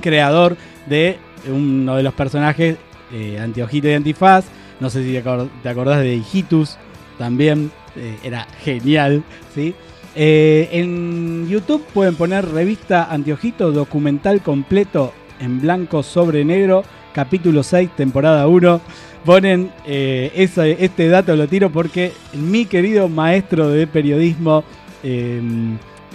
[0.00, 1.18] creador de
[1.50, 2.76] uno de los personajes
[3.12, 4.44] eh, Antiojito y Antifaz,
[4.78, 6.76] no sé si te, acor- te acordás de Hijitus,
[7.18, 9.22] también eh, era genial,
[9.54, 9.74] ¿sí?
[10.16, 16.82] Eh, en YouTube pueden poner revista Antiojito, documental completo en blanco sobre negro,
[17.14, 18.80] capítulo 6, temporada 1.
[19.24, 24.64] Ponen eh, ese- este dato, lo tiro porque mi querido maestro de periodismo,
[25.02, 25.40] eh,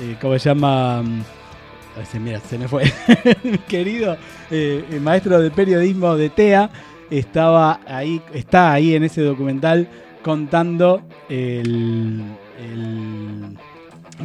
[0.01, 0.99] eh, ¿cómo se llama?
[0.99, 2.91] Ay, se, mira, se me fue.
[3.43, 4.17] mi querido
[4.49, 6.69] eh, maestro de periodismo de TEA
[7.11, 9.87] estaba ahí, está ahí en ese documental
[10.23, 12.23] contando el,
[12.59, 13.57] el-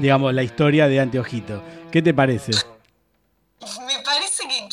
[0.00, 1.62] digamos, la historia de Anteojito.
[1.92, 2.52] ¿Qué te parece?
[3.86, 4.66] Me parece que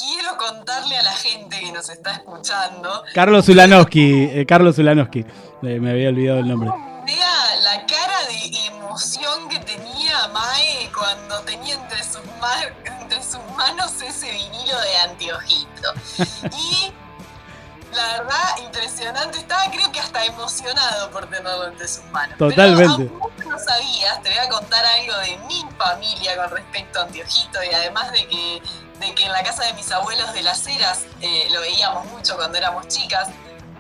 [0.96, 3.04] a la gente que nos está escuchando.
[3.14, 5.26] Carlos Zulanowski, eh, Carlos Zulanowski,
[5.64, 6.70] Eh, me había olvidado el nombre.
[7.06, 12.64] Vea la cara de emoción que tenía Mae cuando tenía entre sus, ma-
[13.02, 15.94] entre sus manos ese vinilo de anteojito.
[16.58, 16.94] Y
[17.96, 19.40] la verdad, impresionante.
[19.40, 22.38] Estaba creo que hasta emocionado por tenerlo entre sus manos.
[22.38, 23.10] Totalmente.
[23.38, 27.60] Pero no sabías, te voy a contar algo de mi familia con respecto a anteojito
[27.64, 28.62] y además de que,
[29.00, 32.36] de que en la casa de mis abuelos de las Heras eh, lo veíamos mucho
[32.36, 33.30] cuando éramos chicas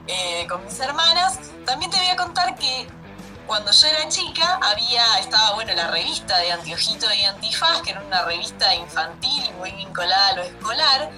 [0.07, 1.39] eh, con mis hermanas.
[1.65, 2.87] También te voy a contar que
[3.47, 8.01] cuando yo era chica había, estaba bueno la revista de Antiojito y Antifaz, que era
[8.01, 11.09] una revista infantil y muy vinculada a lo escolar.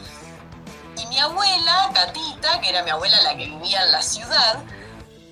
[0.95, 4.59] Y mi abuela, Catita, que era mi abuela la que vivía en la ciudad,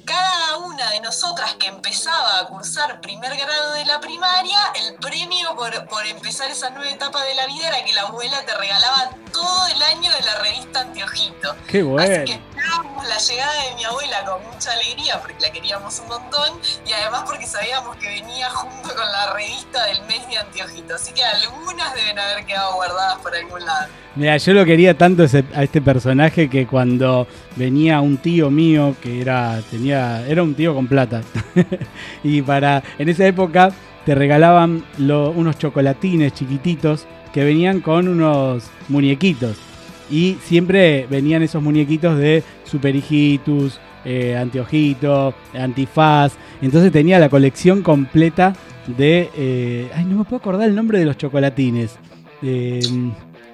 [0.07, 5.53] cada una de nosotras que empezaba a cursar primer grado de la primaria, el premio
[5.55, 9.09] por, por empezar esa nueva etapa de la vida era que la abuela te regalaba
[9.33, 11.55] todo el año de la revista Antiojito.
[11.67, 12.23] Qué Así que bueno.
[12.33, 16.93] esperábamos la llegada de mi abuela con mucha alegría porque la queríamos un montón y
[16.93, 20.95] además porque sabíamos que venía junto con la revista del mes de Antiojito.
[20.95, 23.87] Así que algunas deben haber quedado guardadas por algún lado.
[24.15, 28.95] Mira, yo lo quería tanto ese- a este personaje que cuando venía un tío mío
[29.01, 31.21] que era tenía era un tío con plata
[32.23, 33.71] y para en esa época
[34.05, 39.57] te regalaban unos chocolatines chiquititos que venían con unos muñequitos
[40.09, 44.37] y siempre venían esos muñequitos de Super Hijitus, eh,
[45.53, 46.33] Antifaz.
[46.61, 48.53] Entonces tenía la colección completa
[48.97, 49.29] de.
[49.35, 51.97] eh, ay, no me puedo acordar el nombre de los chocolatines.
[52.41, 52.79] Eh,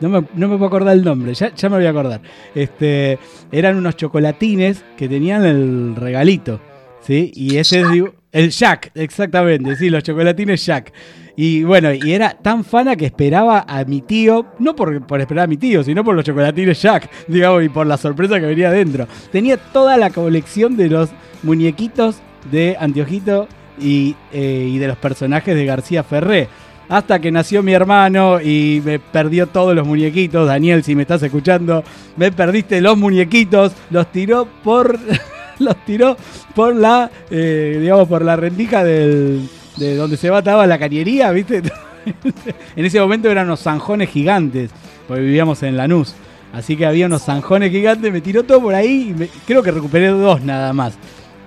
[0.04, 2.22] no, me, no me puedo acordar el nombre, ya, ya me voy a acordar.
[2.54, 3.18] Este,
[3.54, 6.60] eran unos chocolatines que tenían el regalito.
[7.02, 7.32] ¿Sí?
[7.36, 7.88] Y ese es
[8.32, 10.94] el Jack, exactamente, sí, los chocolatines Jack.
[11.36, 15.46] Y bueno, y era tan fana que esperaba a mi tío, no por, por esperar
[15.46, 18.70] a mi tío, sino por los chocolatines Jack, digamos, y por la sorpresa que venía
[18.70, 19.08] adentro.
[19.32, 21.10] Tenía toda la colección de los
[21.44, 22.18] muñequitos
[22.52, 23.48] de Antiojito
[23.80, 26.48] y, eh, y de los personajes de García Ferré.
[26.90, 30.48] Hasta que nació mi hermano y me perdió todos los muñequitos.
[30.48, 31.84] Daniel, si me estás escuchando,
[32.18, 33.72] me perdiste los muñequitos.
[33.90, 35.00] Los tiró por.
[35.60, 36.18] los tiró
[36.56, 37.10] por la.
[37.32, 39.40] eh, digamos, por la rendija de
[39.78, 41.64] donde se bataba la cañería, ¿viste?
[42.76, 44.72] en ese momento eran unos zanjones gigantes,
[45.08, 46.16] porque vivíamos en Lanús.
[46.54, 50.08] Así que había unos zanjones gigantes, me tiró todo por ahí y creo que recuperé
[50.08, 50.94] dos nada más.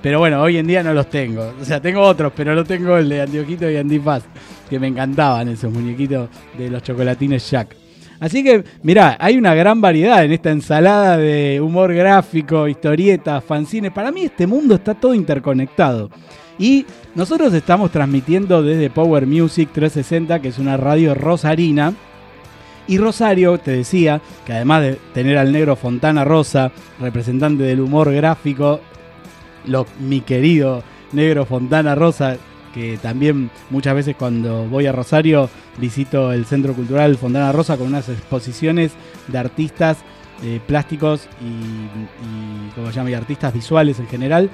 [0.03, 1.53] Pero bueno, hoy en día no los tengo.
[1.61, 4.25] O sea, tengo otros, pero no tengo el de Antiojito y Antifaz,
[4.69, 7.77] que me encantaban esos muñequitos de los chocolatines Jack.
[8.19, 13.93] Así que, mirá, hay una gran variedad en esta ensalada de humor gráfico, historietas, fanzines.
[13.93, 16.11] Para mí este mundo está todo interconectado.
[16.59, 21.93] Y nosotros estamos transmitiendo desde Power Music 360, que es una radio rosarina.
[22.89, 28.13] Y Rosario, te decía, que además de tener al negro Fontana Rosa, representante del humor
[28.13, 28.81] gráfico,
[29.67, 32.37] lo, mi querido negro Fontana Rosa,
[32.77, 37.87] que también muchas veces cuando voy a Rosario visito el Centro Cultural Fontana Rosa con
[37.87, 38.93] unas exposiciones
[39.29, 39.97] de artistas
[40.45, 44.51] eh, plásticos y, y artistas visuales en general,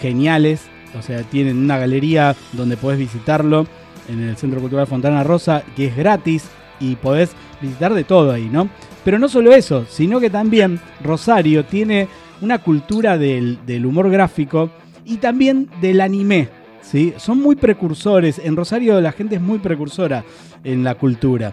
[0.00, 0.62] geniales.
[0.98, 3.66] O sea, tienen una galería donde podés visitarlo
[4.08, 6.44] en el Centro Cultural Fontana Rosa, que es gratis
[6.80, 8.70] y podés visitar de todo ahí, ¿no?
[9.04, 12.08] Pero no solo eso, sino que también Rosario tiene
[12.40, 14.70] una cultura del, del humor gráfico
[15.04, 16.57] y también del anime.
[16.90, 17.14] ¿Sí?
[17.18, 18.38] Son muy precursores.
[18.38, 20.24] En Rosario la gente es muy precursora
[20.64, 21.52] en la cultura.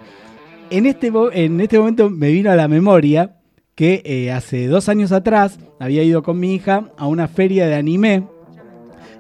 [0.70, 3.36] En este, en este momento me vino a la memoria
[3.76, 7.76] que eh, hace dos años atrás había ido con mi hija a una feria de
[7.76, 8.24] anime.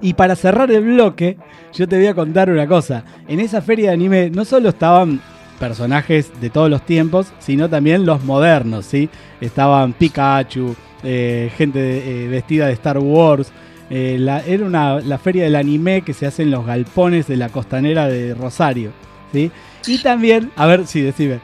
[0.01, 1.37] Y para cerrar el bloque,
[1.73, 3.03] yo te voy a contar una cosa.
[3.27, 5.21] En esa feria de anime no solo estaban
[5.59, 9.09] personajes de todos los tiempos, sino también los modernos, ¿sí?
[9.39, 13.51] Estaban Pikachu, eh, gente eh, vestida de Star Wars.
[13.89, 17.37] Eh, la- era una, la feria del anime que se hace en los galpones de
[17.37, 18.91] la costanera de Rosario,
[19.31, 19.51] ¿sí?
[19.87, 21.39] Y también, a ver si decime.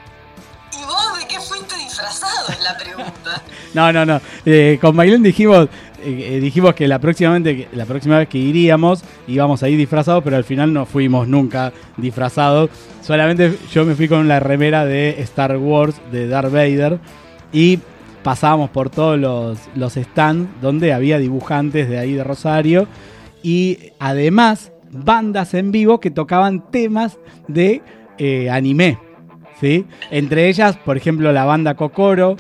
[0.74, 2.50] ¿Y vos de qué fuiste disfrazado?
[2.50, 3.42] Es la pregunta.
[3.74, 4.20] No, no, no.
[4.46, 5.70] Eh, con Maylin dijimos,
[6.04, 10.36] eh, dijimos que la, próximamente, la próxima vez que iríamos íbamos a ir disfrazados, pero
[10.36, 12.70] al final no fuimos nunca disfrazados.
[13.02, 17.00] Solamente yo me fui con la remera de Star Wars de Darth Vader
[17.54, 17.80] y
[18.24, 22.88] pasábamos por todos los, los stands donde había dibujantes de ahí de Rosario
[23.44, 27.82] y además bandas en vivo que tocaban temas de
[28.18, 29.00] eh, anime.
[29.60, 29.86] ¿sí?
[30.10, 32.38] Entre ellas, por ejemplo, la banda Kokoro,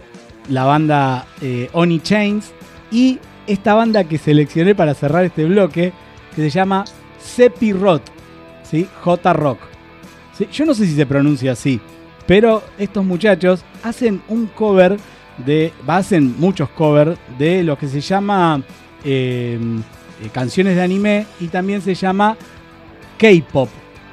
[0.49, 2.51] la banda eh, Oni Chains
[2.91, 5.93] y esta banda que seleccioné para cerrar este bloque
[6.35, 6.85] que se llama
[7.19, 8.01] Sepirot,
[8.63, 8.87] ¿sí?
[9.03, 9.59] J Rock.
[10.37, 10.47] ¿sí?
[10.51, 11.79] Yo no sé si se pronuncia así,
[12.27, 14.97] pero estos muchachos hacen un cover
[15.37, 18.61] de, hacen muchos covers de lo que se llama
[19.03, 19.57] eh,
[20.23, 22.37] eh, canciones de anime y también se llama
[23.17, 23.69] K-pop.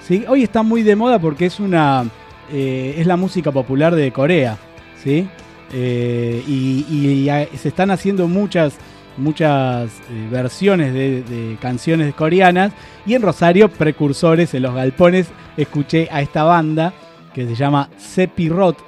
[0.07, 0.25] ¿sí?
[0.29, 2.05] Hoy está muy de moda porque es una
[2.51, 4.57] eh, es la música popular de Corea,
[5.03, 5.29] ¿sí?
[5.75, 8.75] Y, y a- se están haciendo muchas
[9.19, 9.91] muchas
[10.31, 12.73] versiones de, de canciones coreanas
[13.05, 15.27] y en Rosario precursores en los galpones
[15.57, 16.95] escuché a esta banda
[17.35, 18.79] que se llama Sepirot,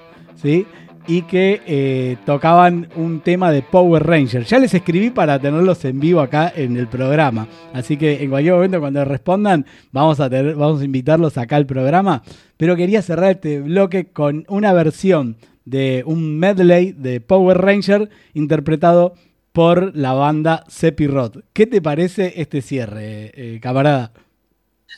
[0.41, 0.67] ¿sí?
[1.07, 4.45] Y que eh, tocaban un tema de Power Ranger.
[4.45, 7.49] Ya les escribí para tenerlos en vivo acá en el programa.
[7.73, 12.23] Así que en cualquier momento cuando respondan vamos a, vamos a invitarlos acá al programa.
[12.57, 19.15] Pero quería cerrar este bloque con una versión de un medley de Power Ranger interpretado
[19.53, 21.45] por la banda Sepirot.
[21.53, 24.13] ¿Qué te parece este cierre, eh, camarada?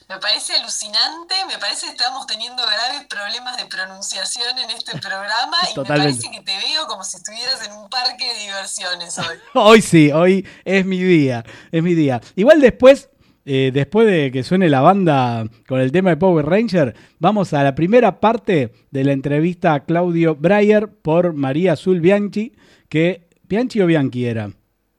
[0.09, 5.57] Me parece alucinante, me parece que estamos teniendo graves problemas de pronunciación en este programa
[5.71, 6.13] y Totalmente.
[6.13, 9.37] me parece que te veo como si estuvieras en un parque de diversiones hoy.
[9.55, 12.21] Hoy sí, hoy es mi día, es mi día.
[12.37, 13.09] Igual después,
[13.45, 17.63] eh, después de que suene la banda con el tema de Power Ranger, vamos a
[17.63, 22.53] la primera parte de la entrevista a Claudio Breyer por María Azul Bianchi,
[22.89, 24.51] que Bianchi o Bianchi era.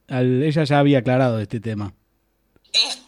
[0.08, 1.94] Al- ella ya había aclarado este tema.
[2.72, 3.03] Es,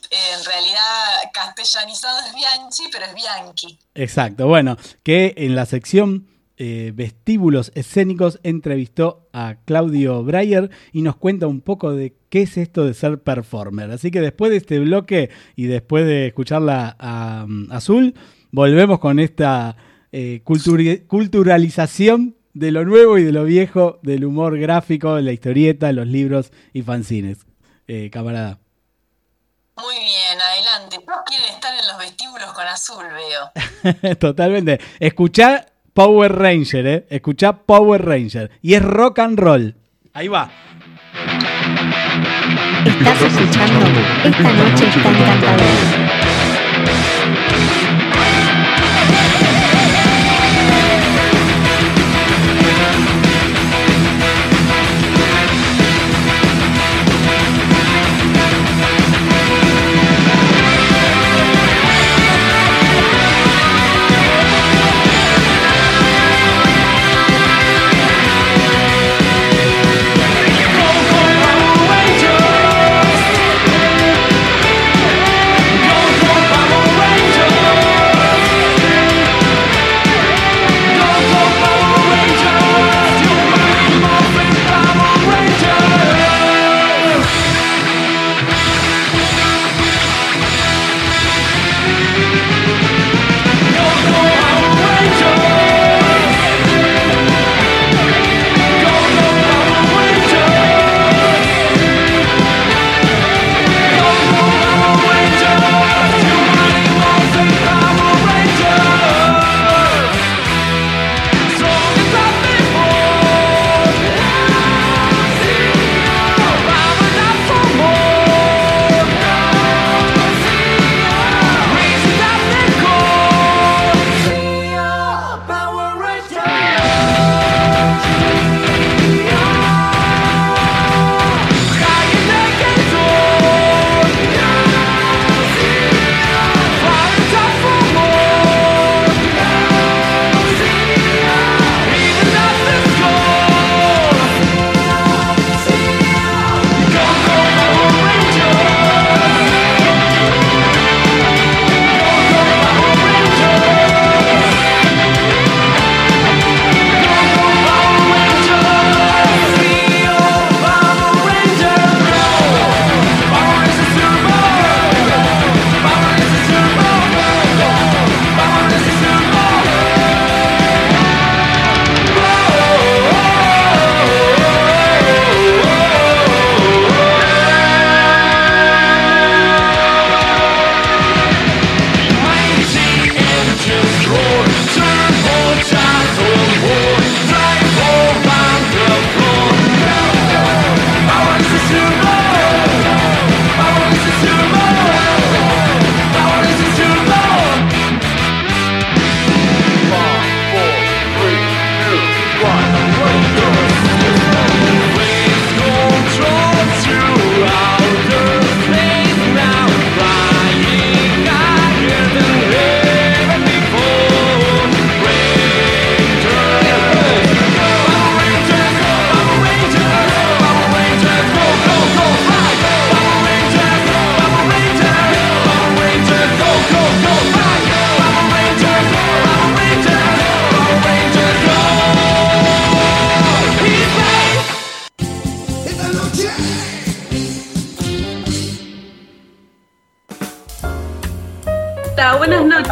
[1.54, 3.78] castellanizado es Bianchi, pero es Bianchi.
[3.94, 6.26] Exacto, bueno, que en la sección
[6.58, 12.56] eh, vestíbulos escénicos entrevistó a Claudio Breyer y nos cuenta un poco de qué es
[12.56, 13.90] esto de ser performer.
[13.90, 18.14] Así que después de este bloque y después de escucharla a, Azul,
[18.52, 19.76] volvemos con esta
[20.12, 25.92] eh, culturalización de lo nuevo y de lo viejo, del humor gráfico, de la historieta,
[25.92, 27.46] los libros y fanzines.
[27.86, 28.58] Eh, camarada.
[29.76, 30.98] Muy bien, adelante.
[31.04, 34.16] Todos quieren estar en los vestíbulos con azul, veo.
[34.18, 34.80] Totalmente.
[34.98, 37.06] Escuchá Power Ranger, ¿eh?
[37.10, 38.50] Escuchá Power Ranger.
[38.62, 39.76] Y es rock and roll.
[40.14, 40.50] Ahí va.
[42.86, 43.86] Estás escuchando
[44.24, 46.05] Esta noche está encantadora.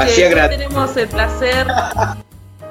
[0.08, 1.66] Gra- Hoy tenemos el placer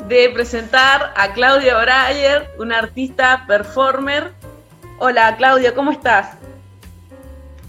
[0.07, 4.31] de presentar a Claudia Breyer, una artista performer.
[4.99, 6.35] Hola Claudia, ¿cómo estás?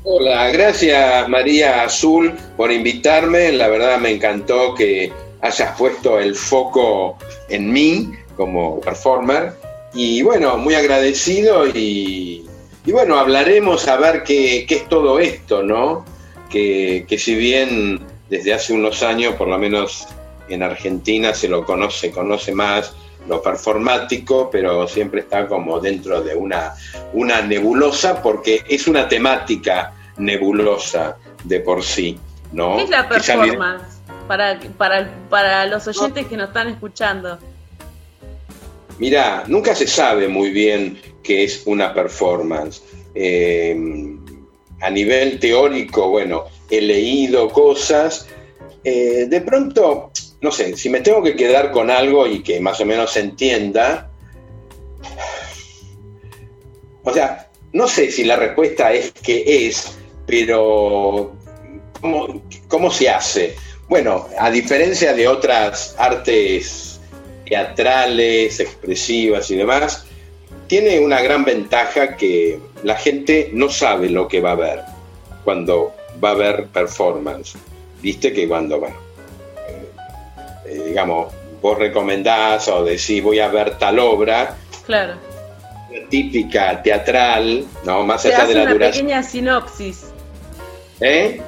[0.03, 3.53] Hola, gracias María Azul por invitarme.
[3.53, 9.53] La verdad me encantó que hayas puesto el foco en mí como performer.
[9.95, 12.45] Y bueno, muy agradecido y,
[12.85, 16.05] y bueno, hablaremos a ver qué, qué es todo esto, ¿no?
[16.51, 20.07] Que, que si bien desde hace unos años, por lo menos
[20.49, 22.95] en Argentina, se lo conoce, conoce más
[23.29, 26.75] lo performático, pero siempre está como dentro de una,
[27.15, 32.19] una nebulosa porque es una temática nebulosa de por sí,
[32.53, 32.77] ¿no?
[32.77, 33.85] ¿Qué es la performance?
[34.29, 37.39] Para, para, para los oyentes que nos están escuchando.
[38.99, 42.83] Mirá, nunca se sabe muy bien qué es una performance.
[43.15, 44.17] Eh,
[44.81, 46.45] a nivel teórico, bueno,
[46.79, 48.27] he leído cosas.
[48.83, 50.11] Eh, de pronto,
[50.41, 53.21] no sé, si me tengo que quedar con algo y que más o menos se
[53.21, 54.11] entienda,
[57.03, 59.97] o sea, no sé si la respuesta es que es,
[60.27, 61.33] pero
[62.01, 63.57] ¿cómo, cómo se hace?
[63.89, 67.01] Bueno, a diferencia de otras artes
[67.47, 70.07] teatrales, expresivas y demás,
[70.67, 74.81] tiene una gran ventaja que la gente no sabe lo que va a ver
[75.45, 75.95] cuando
[76.25, 77.57] va a ver performance.
[78.01, 78.97] Viste que cuando, bueno,
[79.69, 79.89] eh,
[80.67, 84.57] eh, digamos, vos recomendás o decís voy a ver tal obra,
[84.87, 85.15] Claro.
[86.11, 88.03] típica teatral, ¿no?
[88.05, 89.07] Más Te allá de la una duración.
[89.07, 90.05] pequeña sinopsis.
[91.01, 91.41] ¿Eh?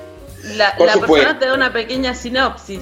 [0.57, 2.81] La, la persona te da una pequeña sinopsis.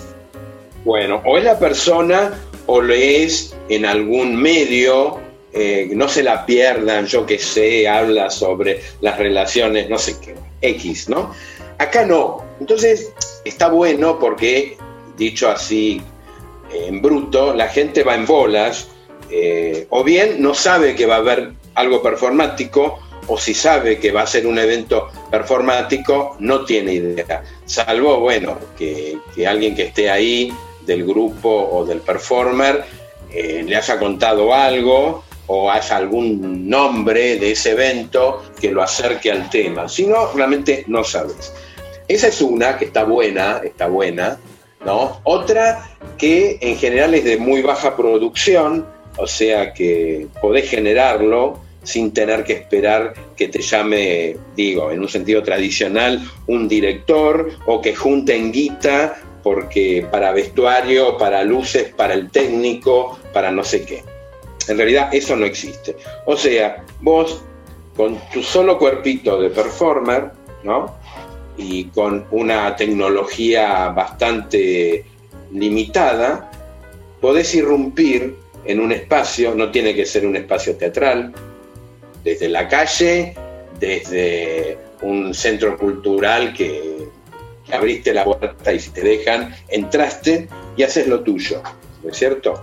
[0.84, 2.32] Bueno, o es la persona
[2.66, 5.18] o lees en algún medio,
[5.53, 10.34] eh, no se la pierdan, yo que sé, habla sobre las relaciones, no sé qué,
[10.61, 11.32] X, ¿no?
[11.78, 12.44] Acá no.
[12.60, 13.12] Entonces,
[13.44, 14.76] está bueno porque,
[15.16, 16.02] dicho así
[16.72, 18.88] en bruto, la gente va en bolas,
[19.30, 24.12] eh, o bien no sabe que va a haber algo performático, o si sabe que
[24.12, 27.42] va a ser un evento performático, no tiene idea.
[27.64, 30.52] Salvo, bueno, que, que alguien que esté ahí
[30.84, 32.84] del grupo o del performer
[33.30, 39.30] eh, le haya contado algo o haya algún nombre de ese evento que lo acerque
[39.30, 39.88] al tema.
[39.88, 41.53] Si no, realmente no sabes.
[42.09, 44.38] Esa es una que está buena, está buena,
[44.84, 45.20] ¿no?
[45.24, 48.86] Otra que en general es de muy baja producción,
[49.16, 55.09] o sea que podés generarlo sin tener que esperar que te llame, digo, en un
[55.09, 62.30] sentido tradicional, un director o que junten guita porque para vestuario, para luces, para el
[62.30, 64.03] técnico, para no sé qué.
[64.68, 65.96] En realidad eso no existe.
[66.26, 67.42] O sea, vos
[67.96, 70.30] con tu solo cuerpito de performer,
[70.62, 70.96] ¿no?
[71.57, 75.05] Y con una tecnología bastante
[75.52, 76.50] limitada,
[77.20, 81.32] podés irrumpir en un espacio, no tiene que ser un espacio teatral,
[82.24, 83.34] desde la calle,
[83.78, 87.09] desde un centro cultural que,
[87.72, 91.62] abriste la puerta y si te dejan, entraste y haces lo tuyo,
[92.02, 92.61] ¿no es cierto?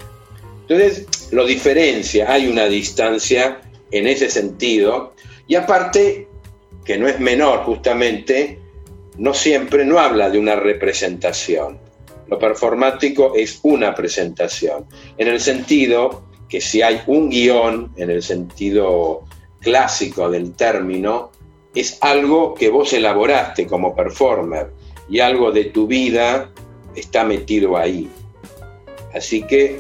[0.67, 5.13] Entonces, lo diferencia, hay una distancia en ese sentido,
[5.47, 6.27] y aparte,
[6.85, 8.59] que no es menor justamente,
[9.17, 11.79] no siempre, no habla de una representación.
[12.27, 14.85] Lo performático es una presentación,
[15.17, 19.25] en el sentido que si hay un guion, en el sentido
[19.59, 21.31] clásico del término,
[21.73, 24.71] es algo que vos elaboraste como performer
[25.09, 26.51] y algo de tu vida
[26.95, 28.09] está metido ahí.
[29.13, 29.79] Así que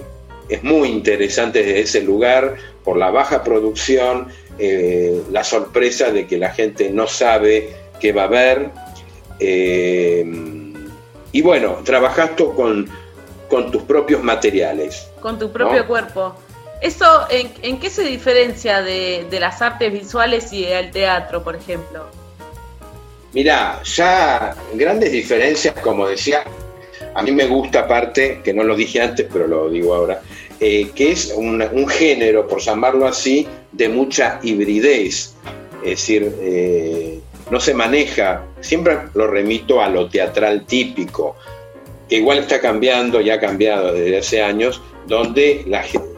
[0.49, 4.27] es muy interesante desde ese lugar, por la baja producción,
[4.59, 7.69] eh, la sorpresa de que la gente no sabe
[7.99, 8.69] qué va a ver.
[9.39, 10.25] eh,
[11.33, 12.89] y bueno, trabajas tú con,
[13.49, 15.07] con tus propios materiales.
[15.21, 15.87] Con tu propio ¿No?
[15.87, 16.35] cuerpo.
[16.81, 21.55] ¿Eso en, en qué se diferencia de, de las artes visuales y el teatro, por
[21.55, 22.07] ejemplo?
[23.33, 26.43] Mirá, ya grandes diferencias, como decía,
[27.13, 30.21] a mí me gusta aparte, que no lo dije antes, pero lo digo ahora,
[30.59, 35.33] eh, que es un, género, por llamarlo así, de mucha hibridez.
[35.83, 41.35] Es decir, eh, no se maneja, siempre lo remito a lo teatral típico,
[42.07, 45.65] que igual está cambiando y ha cambiado desde hace años, donde,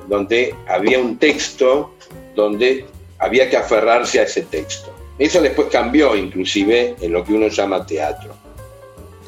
[0.07, 1.93] donde había un texto,
[2.35, 2.85] donde
[3.19, 4.93] había que aferrarse a ese texto.
[5.17, 8.35] Eso después cambió inclusive en lo que uno llama teatro.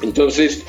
[0.02, 0.64] Entonces,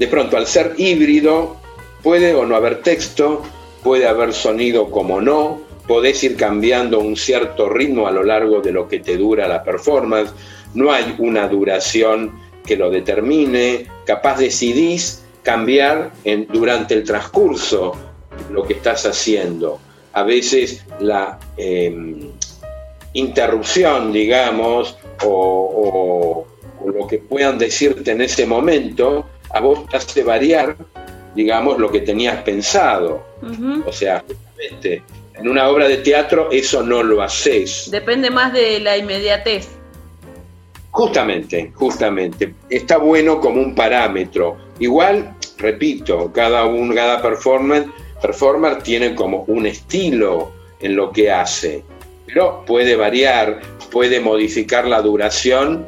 [0.00, 1.56] de pronto, al ser híbrido,
[2.02, 3.42] puede o no haber texto,
[3.82, 8.72] puede haber sonido como no, podés ir cambiando un cierto ritmo a lo largo de
[8.72, 10.32] lo que te dura la performance,
[10.72, 12.32] no hay una duración
[12.64, 16.12] que lo determine, capaz decidís cambiar
[16.48, 17.92] durante el transcurso
[18.50, 19.80] lo que estás haciendo.
[20.14, 21.94] A veces la eh,
[23.12, 26.46] interrupción, digamos, o
[26.86, 30.76] lo que puedan decirte en ese momento, a vos te hace variar,
[31.34, 33.24] digamos, lo que tenías pensado.
[33.86, 35.02] O sea, justamente,
[35.34, 37.88] en una obra de teatro eso no lo haces.
[37.90, 39.68] Depende más de la inmediatez.
[40.90, 42.54] Justamente, justamente.
[42.68, 50.50] Está bueno como un parámetro, Igual, repito, cada un, cada performer tiene como un estilo
[50.80, 51.84] en lo que hace,
[52.26, 53.60] pero puede variar,
[53.92, 55.86] puede modificar la duración,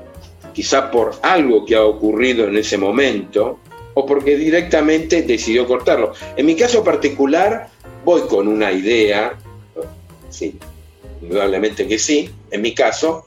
[0.53, 3.59] quizá por algo que ha ocurrido en ese momento,
[3.94, 6.12] o porque directamente decidió cortarlo.
[6.36, 7.68] En mi caso particular,
[8.05, 9.38] voy con una idea,
[10.30, 10.59] sí,
[11.20, 13.26] indudablemente que sí, en mi caso,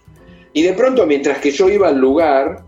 [0.53, 2.63] y de pronto mientras que yo iba al lugar,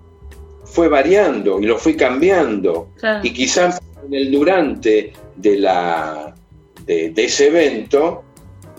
[0.65, 2.89] fue variando y lo fui cambiando.
[2.99, 3.25] Claro.
[3.25, 6.35] Y quizás en el durante de, la,
[6.85, 8.23] de, de ese evento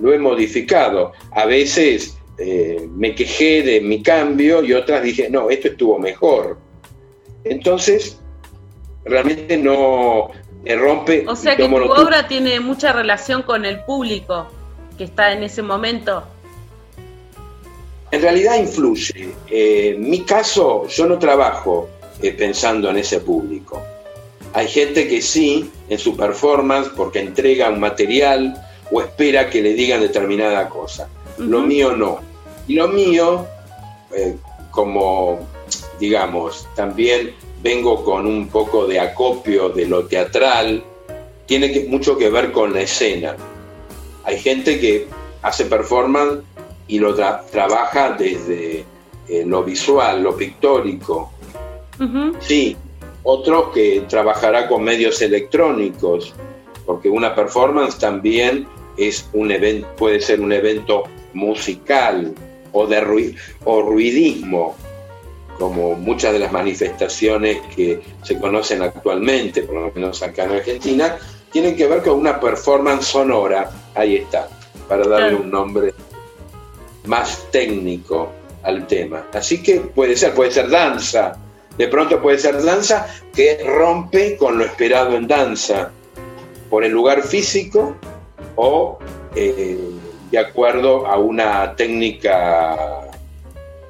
[0.00, 1.12] lo he modificado.
[1.32, 6.58] A veces eh, me quejé de mi cambio y otras dije, no, esto estuvo mejor.
[7.44, 8.20] Entonces,
[9.04, 10.30] realmente no
[10.62, 11.24] me rompe.
[11.26, 14.46] O sea que tu obra tiene mucha relación con el público
[14.96, 16.24] que está en ese momento.
[18.10, 19.34] En realidad influye.
[19.50, 21.88] Eh, en mi caso, yo no trabajo
[22.22, 23.82] eh, pensando en ese público.
[24.54, 28.54] Hay gente que sí, en su performance, porque entrega un material
[28.90, 31.08] o espera que le digan determinada cosa.
[31.36, 32.27] Lo mío no.
[32.68, 33.46] Y lo mío,
[34.14, 34.36] eh,
[34.70, 35.40] como,
[35.98, 40.84] digamos, también vengo con un poco de acopio de lo teatral,
[41.46, 43.34] tiene que- mucho que ver con la escena.
[44.24, 45.08] Hay gente que
[45.42, 46.42] hace performance
[46.86, 48.84] y lo tra- trabaja desde
[49.30, 51.30] eh, lo visual, lo pictórico.
[52.40, 52.76] Sí,
[53.24, 56.32] otro que trabajará con medios electrónicos,
[56.86, 58.66] porque una performance también
[58.96, 61.02] es un evento, puede ser un evento
[61.34, 62.32] musical
[62.72, 64.76] o de o ruidismo,
[65.58, 71.16] como muchas de las manifestaciones que se conocen actualmente, por lo menos acá en Argentina,
[71.50, 73.70] tienen que ver con una performance sonora.
[73.94, 74.48] Ahí está,
[74.88, 75.94] para darle un nombre
[77.06, 78.30] más técnico
[78.62, 79.26] al tema.
[79.32, 81.36] Así que puede ser, puede ser danza.
[81.76, 85.92] De pronto puede ser danza que rompe con lo esperado en danza,
[86.68, 87.96] por el lugar físico
[88.56, 88.98] o
[89.34, 89.78] eh,
[90.30, 93.08] de acuerdo a una técnica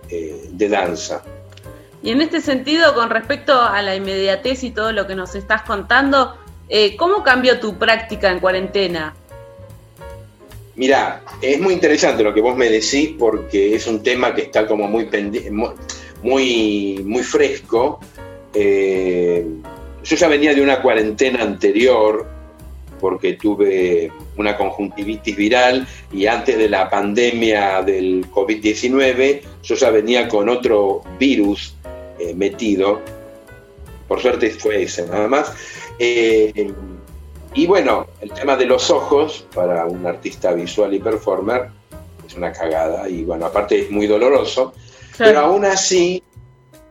[0.09, 1.23] eh, de danza.
[2.03, 5.63] Y en este sentido, con respecto a la inmediatez y todo lo que nos estás
[5.63, 6.37] contando,
[6.69, 9.15] eh, ¿cómo cambió tu práctica en cuarentena?
[10.77, 14.65] Mirá, es muy interesante lo que vos me decís porque es un tema que está
[14.67, 15.09] como muy
[16.23, 17.99] muy, muy fresco.
[18.55, 19.45] Eh,
[20.05, 22.27] yo ya venía de una cuarentena anterior
[23.01, 30.29] porque tuve una conjuntivitis viral y antes de la pandemia del COVID-19 yo ya venía
[30.29, 31.75] con otro virus
[32.19, 33.01] eh, metido.
[34.07, 35.53] Por suerte fue ese nada más.
[35.99, 36.73] Eh,
[37.55, 41.69] y bueno, el tema de los ojos para un artista visual y performer
[42.27, 44.75] es una cagada y bueno, aparte es muy doloroso,
[45.17, 46.23] pero aún así,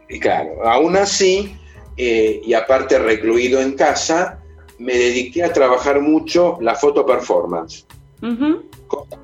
[0.10, 1.56] y claro, aún así,
[1.96, 4.40] eh, y aparte recluido en casa,
[4.80, 7.86] me dediqué a trabajar mucho la foto performance.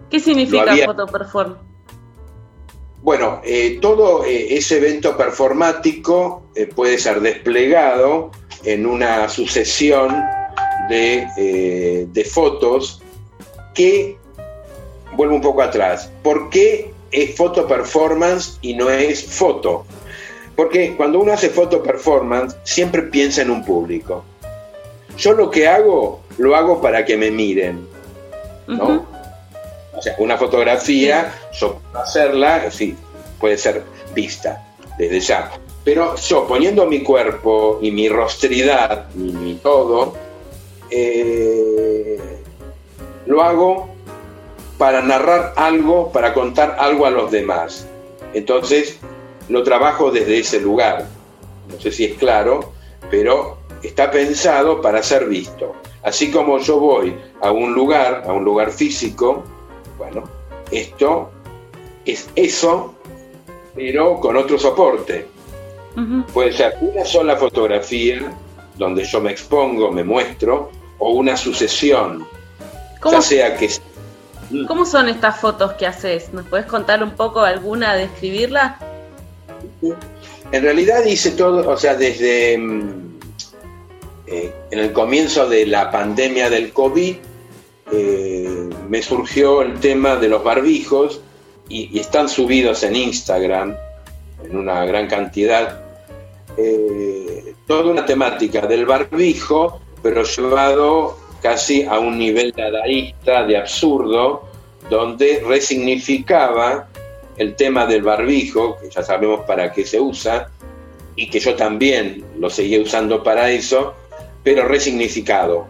[0.10, 1.56] ¿Qué significa había- foto perform?
[3.02, 8.32] Bueno, eh, todo eh, ese evento performático eh, puede ser desplegado
[8.64, 10.24] en una sucesión
[10.88, 13.02] de, de fotos
[13.74, 14.18] que,
[15.18, 19.86] vuelvo un poco atrás, ¿por qué es foto performance y no es foto?
[20.56, 24.24] Porque cuando uno hace foto performance siempre piensa en un público.
[25.18, 27.88] Yo lo que hago, lo hago para que me miren,
[28.68, 29.06] ¿no?
[29.96, 32.96] O sea, una fotografía, yo puedo hacerla, sí,
[33.40, 33.84] puede ser
[34.14, 34.66] vista
[34.98, 35.52] desde ya.
[35.84, 40.16] Pero yo poniendo mi cuerpo y mi rostridad y mi todo,
[40.90, 42.20] eh,
[43.26, 43.90] lo hago
[44.78, 47.88] para narrar algo, para contar algo a los demás.
[48.34, 48.98] Entonces,
[49.50, 51.08] lo trabajo desde ese lugar.
[51.70, 52.74] No sé si es claro,
[53.10, 55.76] pero está pensado para ser visto.
[56.04, 59.44] Así como yo voy a un lugar, a un lugar físico,
[59.98, 60.24] bueno,
[60.72, 61.32] esto
[62.06, 62.96] es eso,
[63.76, 65.28] pero con otro soporte.
[66.34, 68.34] Puede ser una sola fotografía
[68.78, 72.26] donde yo me expongo, me muestro, o una sucesión,
[73.00, 73.70] ¿Cómo, ya sea que
[74.68, 76.34] ¿Cómo son estas fotos que haces?
[76.34, 78.80] ¿Nos puedes contar un poco alguna, describirla?
[80.52, 83.03] En realidad hice todo, o sea, desde mm,
[84.34, 87.16] eh, en el comienzo de la pandemia del COVID,
[87.92, 91.22] eh, me surgió el tema de los barbijos
[91.70, 93.76] y, están subidos en Instagram
[94.44, 95.82] en una gran cantidad.
[96.58, 104.44] eh, toda una temática del barbijo, pero llevado casi a un nivel dadaísta, de absurdo,
[104.90, 106.88] donde resignificaba
[107.38, 110.50] el tema del barbijo, que ya sabemos para qué se usa,
[111.16, 113.94] y que yo también lo seguía usando para eso,
[114.44, 115.66] pero resignificado,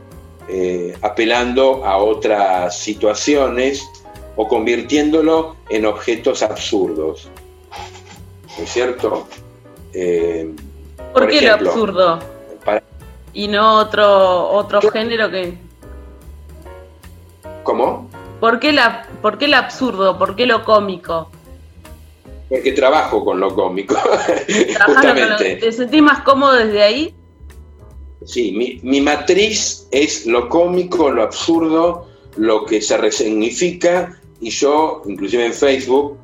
[0.47, 3.87] eh, apelando a otras situaciones
[4.35, 7.29] o convirtiéndolo en objetos absurdos.
[8.57, 9.27] ¿No es cierto?
[9.93, 10.51] Eh,
[10.97, 12.19] ¿Por, por qué ejemplo, lo absurdo?
[12.65, 12.83] para-
[13.33, 15.57] Y no otro, otro género que...
[17.63, 18.09] ¿Cómo?
[18.39, 20.17] ¿Por qué, la, ¿Por qué el absurdo?
[20.17, 21.29] ¿Por qué lo cómico?
[22.49, 23.95] Porque trabajo con lo cómico,
[24.73, 25.55] ¿Trabajando con lo- justamente.
[25.55, 27.15] ¿Te sentís más cómodo desde ahí?
[28.25, 32.07] Sí, mi, mi matriz es lo cómico, lo absurdo,
[32.37, 36.17] lo que se resignifica y yo, inclusive en Facebook,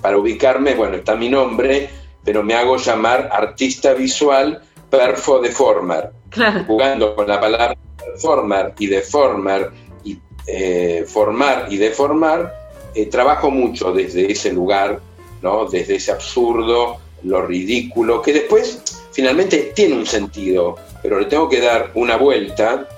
[0.00, 1.90] para ubicarme, bueno, está mi nombre,
[2.24, 6.64] pero me hago llamar artista visual perfo deformer, Claro.
[6.66, 9.70] jugando con la palabra performer y deformer
[10.04, 12.54] y eh, formar y deformar,
[12.94, 15.00] eh, trabajo mucho desde ese lugar,
[15.42, 15.66] ¿no?
[15.66, 21.60] Desde ese absurdo, lo ridículo, que después finalmente tiene un sentido, pero le tengo que
[21.60, 22.88] dar una vuelta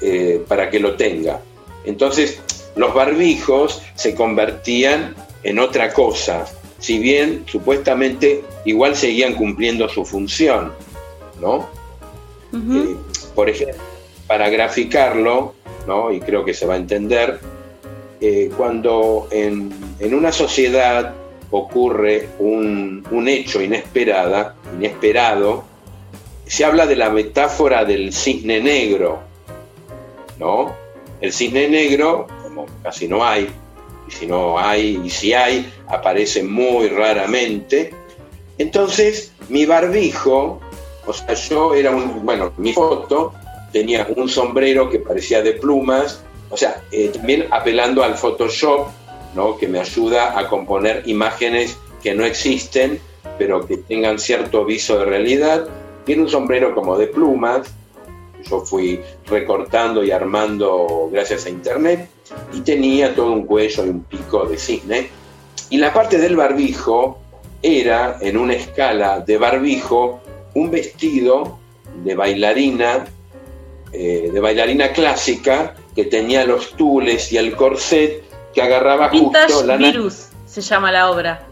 [0.00, 1.40] eh, para que lo tenga.
[1.84, 2.40] Entonces,
[2.76, 6.46] los barbijos se convertían en otra cosa,
[6.78, 10.72] si bien supuestamente igual seguían cumpliendo su función,
[11.40, 11.68] ¿no?
[12.52, 12.96] Eh,
[13.34, 13.82] por ejemplo,
[14.26, 15.54] para graficarlo,
[15.86, 16.12] ¿no?
[16.12, 17.40] y creo que se va a entender,
[18.20, 21.14] eh, cuando en, en una sociedad
[21.50, 25.64] ocurre un, un hecho inesperada, inesperado,
[26.46, 29.20] se habla de la metáfora del cisne negro,
[30.38, 30.74] ¿no?
[31.20, 33.48] El cisne negro, como casi no hay,
[34.06, 37.92] y si no hay, y si hay, aparece muy raramente.
[38.56, 40.60] Entonces, mi barbijo,
[41.06, 43.34] o sea, yo era un, bueno, mi foto
[43.72, 48.88] tenía un sombrero que parecía de plumas, o sea, eh, también apelando al Photoshop,
[49.34, 49.58] ¿no?
[49.58, 53.00] que me ayuda a componer imágenes que no existen,
[53.38, 55.66] pero que tengan cierto viso de realidad.
[56.04, 57.68] Tiene un sombrero como de plumas,
[58.44, 62.08] yo fui recortando y armando gracias a internet,
[62.52, 65.08] y tenía todo un cuello y un pico de cisne.
[65.70, 67.18] Y la parte del barbijo
[67.62, 70.20] era, en una escala de barbijo,
[70.54, 71.58] un vestido
[72.04, 73.06] de bailarina,
[73.92, 78.22] eh, de bailarina clásica, que tenía los tules y el corset
[78.54, 81.46] que agarraba Vintage justo la Virus se llama la obra.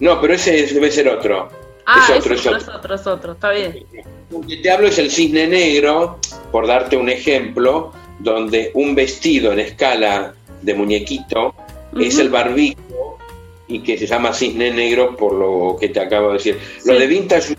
[0.00, 1.48] No, pero ese debe ser otro.
[1.86, 2.58] Ah, es es otro, es otro, otro.
[2.58, 3.86] es otro, es otro, está bien.
[4.30, 6.18] El que te hablo es el cisne negro,
[6.50, 11.54] por darte un ejemplo, donde un vestido en escala de muñequito
[11.98, 13.18] es el barbijo
[13.68, 16.58] y que se llama cisne negro por lo que te acabo de decir.
[16.84, 17.56] Lo de vintage,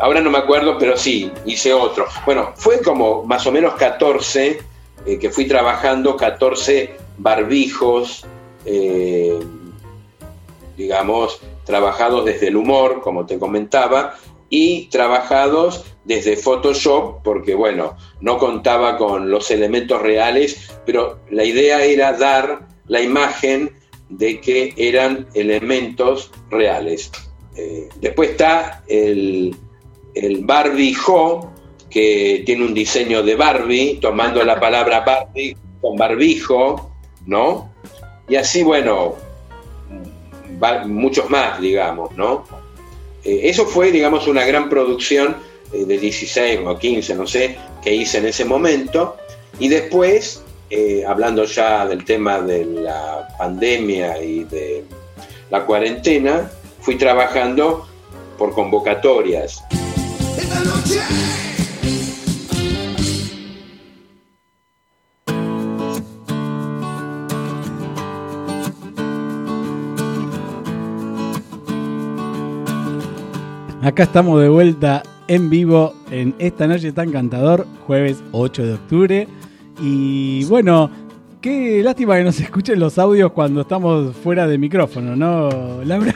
[0.00, 2.06] ahora no me acuerdo, pero sí, hice otro.
[2.24, 4.58] Bueno, fue como más o menos 14
[5.06, 8.24] eh, que fui trabajando, 14 barbijos,
[8.64, 9.38] eh,
[10.76, 14.14] digamos, trabajados desde el humor, como te comentaba,
[14.48, 21.84] y trabajados desde Photoshop, porque bueno, no contaba con los elementos reales, pero la idea
[21.84, 23.72] era dar la imagen
[24.08, 27.10] de que eran elementos reales.
[27.56, 29.56] Eh, después está el,
[30.14, 31.50] el Barbie Jo,
[31.90, 36.92] que tiene un diseño de Barbie, tomando la palabra Barbie con barbijo,
[37.26, 37.72] ¿no?
[38.28, 39.14] Y así, bueno,
[40.86, 42.44] muchos más, digamos, ¿no?
[43.24, 45.36] Eh, eso fue, digamos, una gran producción
[45.72, 49.16] eh, de 16 o 15, no sé, que hice en ese momento.
[49.58, 54.84] Y después, eh, hablando ya del tema de la pandemia y de
[55.50, 56.50] la cuarentena,
[56.80, 57.86] fui trabajando
[58.38, 59.62] por convocatorias.
[60.64, 61.25] Noche
[73.86, 79.28] Acá estamos de vuelta en vivo en esta noche tan cantador, jueves 8 de octubre.
[79.78, 80.90] Y bueno,
[81.40, 86.12] qué lástima que no se escuchen los audios cuando estamos fuera de micrófono, ¿no, Laura?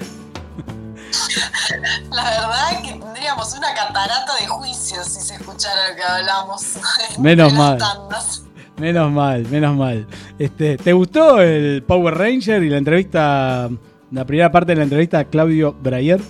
[2.10, 6.74] La verdad que tendríamos una catarata de juicios si se escuchara lo que hablamos.
[7.20, 7.78] Menos en mal.
[7.78, 8.42] tandas.
[8.78, 10.08] Menos mal, menos mal.
[10.40, 13.70] Este, ¿Te gustó el Power Ranger y la entrevista,
[14.10, 16.20] la primera parte de la entrevista a Claudio Breyer?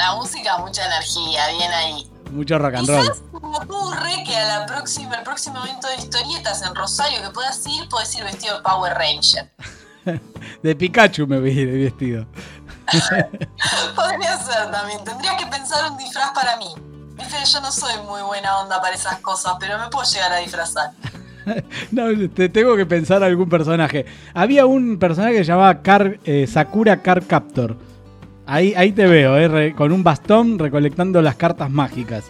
[0.00, 2.10] La música, mucha energía, bien ahí.
[2.32, 3.00] Mucho rock and roll.
[3.02, 7.30] Quizás me ocurre que a la próxima, el próximo evento de historietas en Rosario que
[7.30, 9.50] puedas ir, puedes ir vestido de Power Ranger.
[10.62, 12.24] De Pikachu me vi vestido.
[13.94, 15.04] Podría ser también.
[15.04, 16.68] Tendrías que pensar un disfraz para mí.
[17.16, 20.36] Viste, yo no soy muy buena onda para esas cosas, pero me puedo llegar a
[20.38, 20.92] disfrazar.
[21.90, 24.04] No, te tengo que pensar algún personaje.
[24.34, 27.76] Había un personaje que se llamaba Car- eh, Sakura Car Captor.
[28.50, 32.24] Ahí, ahí te veo, eh, re- con un bastón recolectando las cartas mágicas.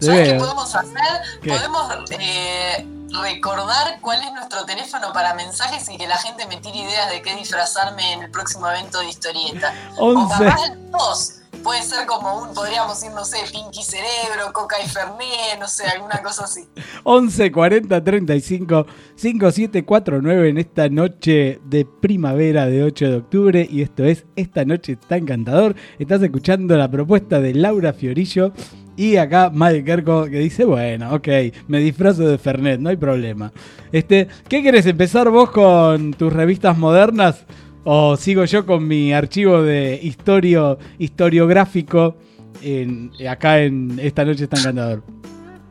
[0.00, 1.40] Te ¿Sabes qué podemos hacer?
[1.42, 1.50] ¿Qué?
[1.50, 2.86] Podemos eh,
[3.22, 7.22] recordar cuál es nuestro teléfono para mensajes y que la gente me tire ideas de
[7.22, 9.72] qué disfrazarme en el próximo evento de historieta.
[9.98, 10.44] O 11.
[10.44, 10.60] capaz
[10.90, 11.32] dos.
[11.62, 15.84] Puede ser como un, podríamos ir, no sé, Pinky Cerebro, Coca y Fernet, no sé,
[15.86, 16.66] alguna cosa así.
[17.04, 24.04] 11 40 35 5749 en esta noche de primavera de 8 de octubre y esto
[24.04, 25.74] es Esta noche está encantador.
[25.98, 28.52] Estás escuchando la propuesta de Laura Fiorillo
[28.96, 31.28] y acá Madre Kerko que dice, bueno, ok,
[31.68, 33.52] me disfrazo de Fernet, no hay problema.
[33.92, 37.44] Este, ¿qué querés empezar vos con tus revistas modernas
[37.84, 42.16] o sigo yo con mi archivo de historio historiográfico
[42.62, 45.02] en, acá en Esta noche está encantador?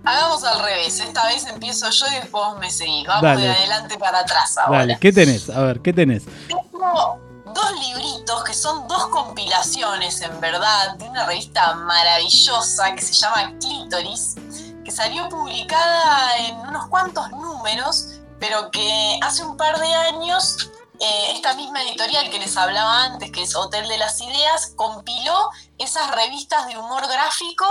[0.04, 3.06] Hagamos al revés, esta vez empiezo yo y después me seguís.
[3.06, 3.42] Vamos Dale.
[3.42, 4.80] de adelante para atrás ahora.
[4.80, 5.50] Dale, ¿qué tenés?
[5.50, 6.24] A ver, ¿qué tenés?
[6.48, 7.20] Tengo
[7.54, 13.54] dos libritos que son dos compilaciones, en verdad, de una revista maravillosa que se llama
[13.60, 14.36] Clítoris,
[14.84, 21.32] que salió publicada en unos cuantos números, pero que hace un par de años eh,
[21.32, 26.12] esta misma editorial que les hablaba antes, que es Hotel de las Ideas, compiló esas
[26.12, 27.66] revistas de humor gráfico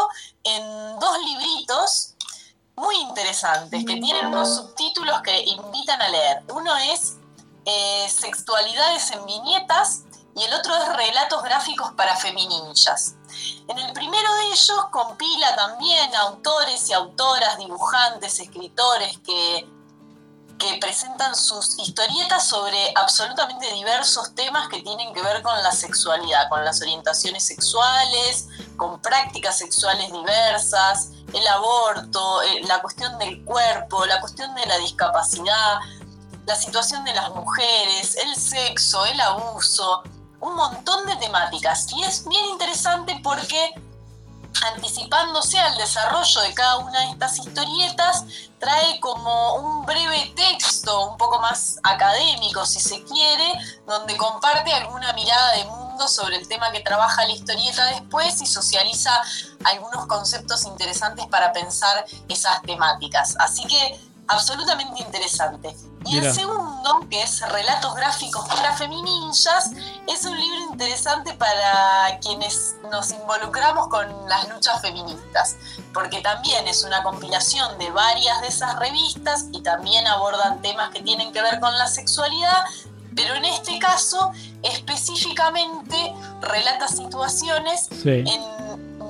[0.44, 2.14] en dos libritos
[2.76, 6.42] muy interesantes, que tienen unos subtítulos que invitan a leer.
[6.54, 7.16] Uno es
[7.66, 10.04] eh, Sexualidades en viñetas
[10.34, 13.16] y el otro es Relatos gráficos para femininjas.
[13.68, 19.68] En el primero de ellos compila también autores y autoras, dibujantes, escritores que
[20.58, 26.48] que presentan sus historietas sobre absolutamente diversos temas que tienen que ver con la sexualidad,
[26.48, 34.04] con las orientaciones sexuales, con prácticas sexuales diversas, el aborto, eh, la cuestión del cuerpo,
[34.06, 35.78] la cuestión de la discapacidad,
[36.46, 40.02] la situación de las mujeres, el sexo, el abuso,
[40.40, 41.86] un montón de temáticas.
[41.92, 43.74] Y es bien interesante porque
[44.74, 48.24] anticipándose al desarrollo de cada una de estas historietas,
[48.58, 53.52] trae como un breve texto, un poco más académico si se quiere,
[53.86, 58.46] donde comparte alguna mirada de mundo sobre el tema que trabaja la historieta después y
[58.46, 59.10] socializa
[59.64, 63.36] algunos conceptos interesantes para pensar esas temáticas.
[63.38, 65.76] Así que absolutamente interesante.
[66.04, 66.28] Y Mira.
[66.28, 66.67] el segundo,
[67.10, 69.70] que es Relatos Gráficos para Femininjas,
[70.06, 75.56] es un libro interesante para quienes nos involucramos con las luchas feministas,
[75.94, 81.02] porque también es una compilación de varias de esas revistas y también abordan temas que
[81.02, 82.64] tienen que ver con la sexualidad,
[83.16, 88.24] pero en este caso específicamente relata situaciones Sí.
[88.26, 88.67] en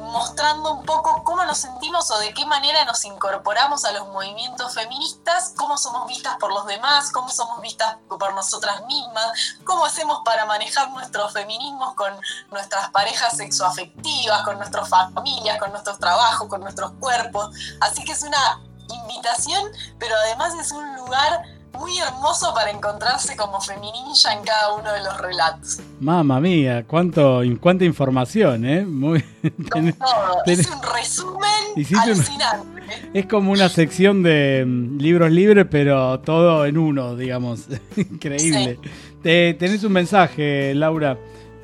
[0.08, 4.74] mostrando un poco cómo nos sentimos o de qué manera nos incorporamos a los movimientos
[4.74, 10.20] feministas, cómo somos vistas por los demás, cómo somos vistas por nosotras mismas, cómo hacemos
[10.24, 12.12] para manejar nuestros feminismos con
[12.50, 17.54] nuestras parejas sexoafectivas, con nuestras familias, con nuestros trabajos, con nuestros cuerpos.
[17.80, 21.42] Así que es una invitación, pero además es un lugar
[21.74, 25.78] muy hermoso para encontrarse como femininja en cada uno de los relatos.
[26.00, 28.84] Mamma mía, cuánto, cuánta información, ¿eh?
[28.84, 29.22] Muy,
[29.70, 30.42] Todo.
[30.46, 32.82] Hice un resumen un- alucinante.
[33.14, 37.66] es como una sección de mm, libros libres, pero todo en uno, digamos.
[37.96, 38.78] Increíble.
[39.22, 41.18] Te- tenés un mensaje, Laura.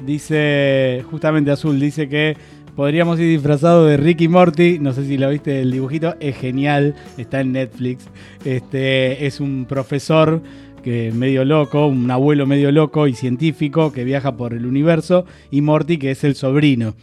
[0.05, 2.37] Dice, justamente Azul, dice que
[2.77, 4.79] podríamos ir disfrazados de Ricky Morty.
[4.79, 6.14] No sé si lo viste el dibujito.
[6.20, 8.05] Es genial, está en Netflix.
[8.45, 10.43] Este es un profesor
[10.83, 15.25] que medio loco, un abuelo medio loco y científico que viaja por el universo.
[15.51, 16.95] Y Morty, que es el sobrino,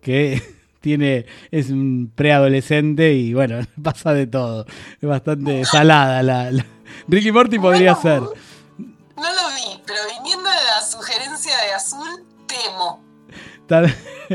[0.00, 0.40] que
[0.80, 4.66] tiene, es un preadolescente y bueno, pasa de todo.
[5.00, 6.50] Es bastante salada la.
[6.52, 6.66] la-
[7.08, 8.20] Ricky Morty podría ser.
[8.20, 8.26] No
[9.32, 13.02] lo vi, pero viniendo de la sugerencia de Azul, temo.
[13.66, 13.82] Ta-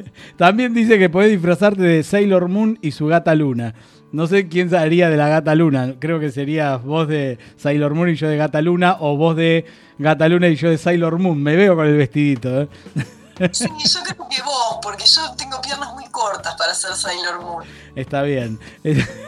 [0.38, 3.76] También dice que podés disfrazarte de Sailor Moon y su gata Luna.
[4.12, 5.96] No sé quién haría de la gata Luna.
[6.00, 8.98] Creo que sería vos de Sailor Moon y yo de gata Luna.
[9.00, 9.66] O vos de
[10.00, 11.42] gata Luna y yo de Sailor Moon.
[11.42, 12.62] Me veo con el vestidito.
[12.62, 12.68] ¿eh?
[13.54, 17.64] Sí, yo creo que vos, porque yo tengo piernas muy cortas para ser Sailor Moon.
[17.96, 18.60] Está bien.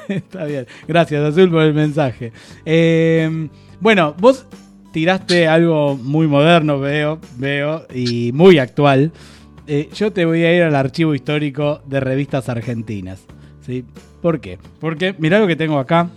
[0.09, 0.67] Está bien.
[0.86, 2.34] Gracias, Azul, por el mensaje.
[2.65, 3.47] Eh,
[3.80, 4.45] bueno, vos
[4.91, 9.11] tiraste algo muy moderno, veo, veo, y muy actual.
[9.68, 13.22] Eh, yo te voy a ir al archivo histórico de revistas argentinas.
[13.66, 13.86] ¿sí?
[14.22, 14.59] ¿Por qué?
[14.80, 16.09] Porque mirá lo que tengo acá.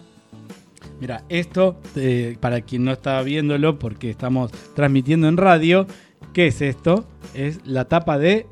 [1.01, 5.86] Mira, esto, eh, para quien no está viéndolo, porque estamos transmitiendo en radio,
[6.32, 7.05] ¿qué es esto?
[7.34, 8.47] Es la tapa de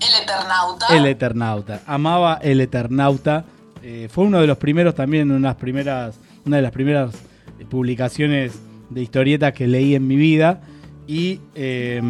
[0.00, 0.86] El Eternauta.
[0.96, 1.82] el Eternauta.
[1.86, 3.44] Amaba el Eternauta.
[3.82, 7.14] Eh, fue uno de los primeros también, unas primeras, una de las primeras
[7.68, 8.52] publicaciones
[8.90, 10.60] de historietas que leí en mi vida.
[11.10, 12.00] Y eh,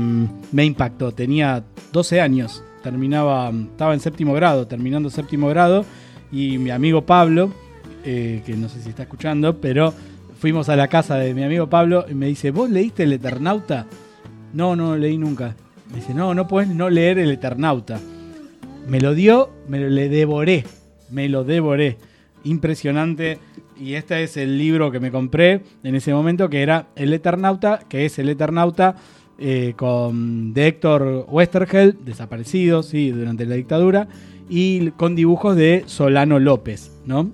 [0.53, 1.13] me impactó.
[1.13, 2.63] Tenía 12 años.
[2.83, 5.87] Terminaba, estaba en séptimo grado, terminando séptimo grado.
[6.31, 7.51] y mi amigo Pablo,
[8.05, 9.95] eh, que no sé si está escuchando, pero
[10.39, 13.87] fuimos a la casa de mi amigo Pablo y me dice, ¿vos leíste el Eternauta?
[14.53, 15.57] No, no lo leí nunca.
[15.91, 17.99] Me dice, no, no puedes no leer el Eternauta.
[18.87, 20.67] Me lo dio, me lo le devoré,
[21.11, 21.97] me lo devoré.
[22.45, 23.39] Impresionante.
[23.81, 27.81] Y este es el libro que me compré en ese momento, que era El Eternauta,
[27.89, 28.97] que es el Eternauta
[29.39, 34.07] eh, con, de Héctor Westergel, desaparecido, sí, durante la dictadura,
[34.51, 37.31] y con dibujos de Solano López, ¿no?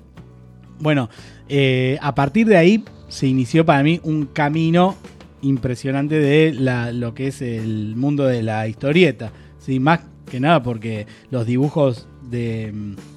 [0.79, 1.11] Bueno,
[1.49, 4.95] eh, a partir de ahí se inició para mí un camino
[5.43, 6.53] impresionante de
[6.93, 9.33] lo que es el mundo de la historieta.
[9.59, 9.81] ¿sí?
[9.81, 12.73] Más que nada porque los dibujos de,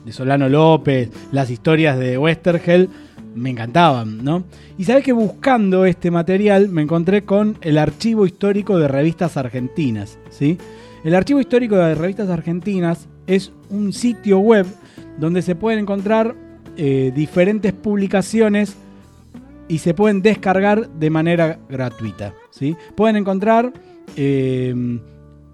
[0.05, 2.89] de Solano López, las historias de Westergel,
[3.35, 4.43] me encantaban, ¿no?
[4.77, 10.17] Y sabes que buscando este material me encontré con el archivo histórico de revistas argentinas,
[10.29, 10.57] ¿sí?
[11.03, 14.65] El archivo histórico de revistas argentinas es un sitio web
[15.17, 16.35] donde se pueden encontrar
[16.75, 18.75] eh, diferentes publicaciones
[19.67, 22.33] y se pueden descargar de manera gratuita.
[22.51, 22.75] ¿sí?
[22.95, 23.71] Pueden encontrar,
[24.15, 24.73] eh,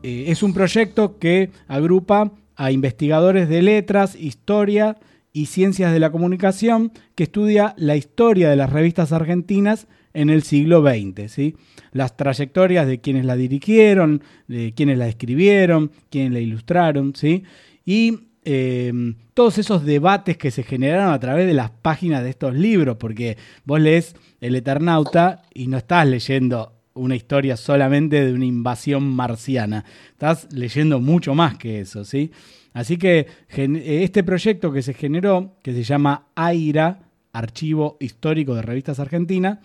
[0.02, 4.98] eh, es un proyecto que agrupa a investigadores de letras, historia
[5.36, 10.44] y ciencias de la comunicación que estudia la historia de las revistas argentinas en el
[10.44, 11.30] siglo XX.
[11.30, 11.58] ¿sí?
[11.92, 17.44] Las trayectorias de quienes la dirigieron, de quienes la escribieron, quienes la ilustraron, ¿sí?
[17.86, 18.94] y eh,
[19.34, 23.36] todos esos debates que se generaron a través de las páginas de estos libros, porque
[23.66, 29.84] vos lees El Eternauta y no estás leyendo una historia solamente de una invasión marciana,
[30.12, 32.32] estás leyendo mucho más que eso, ¿sí?
[32.76, 37.00] Así que eh, este proyecto que se generó, que se llama AIRA,
[37.32, 39.60] Archivo Histórico de Revistas Argentinas,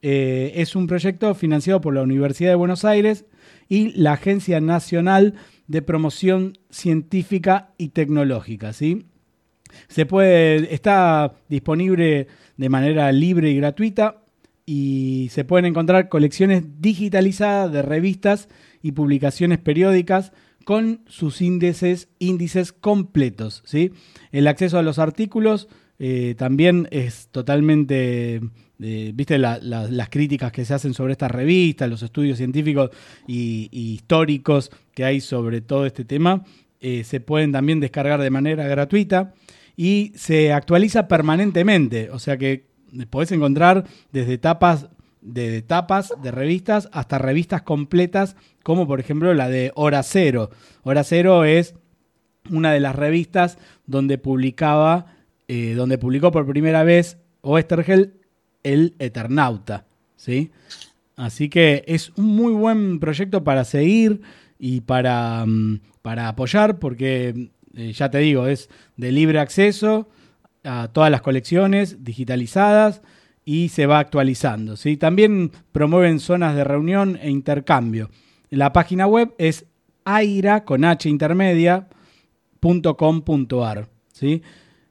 [0.00, 3.26] eh, es un proyecto financiado por la Universidad de Buenos Aires
[3.68, 5.34] y la Agencia Nacional
[5.66, 9.04] de Promoción Científica y Tecnológica, ¿sí?
[9.88, 14.22] Se puede, está disponible de manera libre y gratuita
[14.64, 18.48] y se pueden encontrar colecciones digitalizadas de revistas
[18.80, 20.32] y publicaciones periódicas
[20.64, 23.62] con sus índices, índices completos.
[23.66, 23.92] ¿sí?
[24.32, 28.40] El acceso a los artículos eh, también es totalmente,
[28.80, 32.90] eh, viste la- la- las críticas que se hacen sobre estas revistas, los estudios científicos
[33.28, 36.44] y, históricos que hay sobre todo este tema,
[36.80, 39.34] eh, se pueden también descargar de manera gratuita
[39.76, 42.66] y se actualiza permanentemente, o sea que
[43.10, 44.88] podés encontrar desde tapas
[45.24, 50.50] de tapas de revistas hasta revistas completas, como por ejemplo la de Hora Cero.
[50.82, 51.74] Hora Cero es
[52.50, 55.06] una de las revistas donde publicaba,
[55.48, 58.14] eh, donde publicó por primera vez Oestergel
[58.62, 60.52] el Eternauta, ¿sí?
[61.16, 64.20] Así que es un muy buen proyecto para seguir
[64.58, 70.08] y para, mm, para apoyar, porque eh, ya te digo, es de libre acceso
[70.64, 73.02] a todas las colecciones digitalizadas
[73.44, 74.76] y se va actualizando.
[74.76, 74.96] ¿sí?
[74.96, 78.10] También promueven zonas de reunión e intercambio.
[78.50, 79.66] La página web es
[80.04, 81.88] aira con h intermedia
[82.96, 84.42] .com.ar, ¿sí?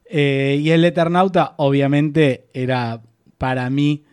[0.08, 3.02] Eh, y el Eternauta obviamente era
[3.38, 4.04] para mí,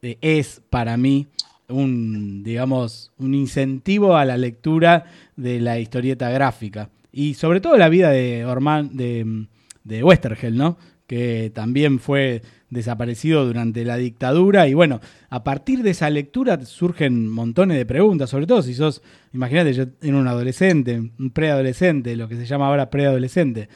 [0.00, 1.26] eh, es para mí
[1.68, 5.04] un, digamos, un incentivo a la lectura
[5.36, 6.88] de la historieta gráfica.
[7.12, 9.46] Y sobre todo la vida de Orman, de,
[9.84, 10.78] de Westergel, ¿no?
[11.06, 14.66] Que también fue desaparecido durante la dictadura.
[14.68, 19.02] Y bueno, a partir de esa lectura surgen montones de preguntas, sobre todo si sos,
[19.32, 23.68] imagínate, yo era un adolescente, un preadolescente, lo que se llama ahora preadolescente,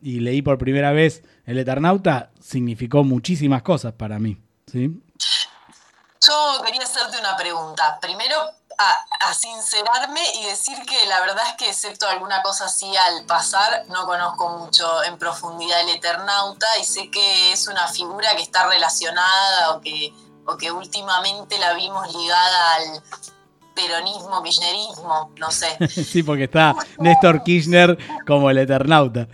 [0.00, 4.38] y leí por primera vez El Eternauta, significó muchísimas cosas para mí.
[4.66, 5.02] ¿sí?
[6.24, 7.98] Yo quería hacerte una pregunta.
[8.00, 8.36] Primero,
[8.78, 13.24] a, a sincerarme y decir que la verdad es que, excepto alguna cosa así al
[13.26, 18.42] pasar, no conozco mucho en profundidad el Eternauta y sé que es una figura que
[18.42, 20.12] está relacionada o que,
[20.46, 23.02] o que últimamente la vimos ligada al
[23.74, 25.88] peronismo, kirchnerismo, no sé.
[25.88, 27.96] sí, porque está Néstor Kirchner
[28.26, 29.28] como el Eternauta.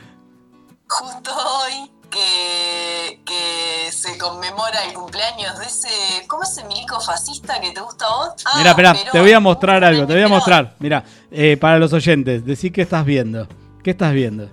[0.89, 5.89] Justo hoy que, que se conmemora el cumpleaños de ese.
[6.27, 8.29] ¿Cómo es ese milico fascista que te gusta a vos?
[8.45, 10.75] Ah, Mira, espera, te voy a mostrar algo, te voy a mostrar.
[10.79, 13.47] Mira, eh, para los oyentes, decí qué estás viendo.
[13.83, 14.51] ¿Qué estás viendo?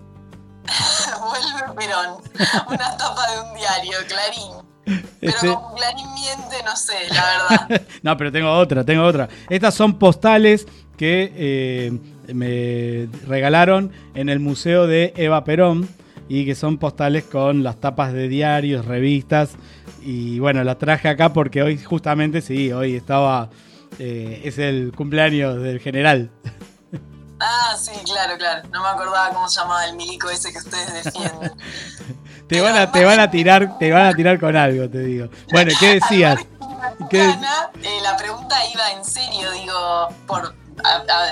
[1.22, 2.18] Vuelve Perón.
[2.68, 5.02] Una tapa de un diario, Clarín.
[5.20, 7.26] Pero Este- como Clarín miente, no sé, la
[7.68, 7.82] verdad.
[8.04, 9.28] no, pero tengo otra, tengo otra.
[9.50, 10.66] Estas son postales
[10.98, 12.00] que eh,
[12.34, 15.90] me regalaron en el Museo de Eva Perón
[16.28, 19.52] y que son postales con las tapas de diarios, revistas.
[20.02, 23.50] Y bueno, las traje acá porque hoy justamente, sí, hoy estaba...
[24.00, 26.32] eh, es el cumpleaños del general.
[27.40, 28.68] Ah, sí, claro, claro.
[28.72, 31.52] No me acordaba cómo se llamaba el milico ese que ustedes defienden.
[32.48, 35.28] te van a, te van a tirar, te van a tirar con algo, te digo.
[35.52, 36.40] Bueno, ¿qué decías?
[37.10, 40.56] ¿Qué- Ana, eh, la pregunta iba en serio, digo, por,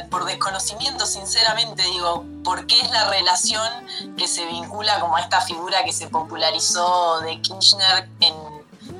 [0.09, 3.67] por desconocimiento, sinceramente, digo, ¿por qué es la relación
[4.17, 8.07] que se vincula como a esta figura que se popularizó de Kirchner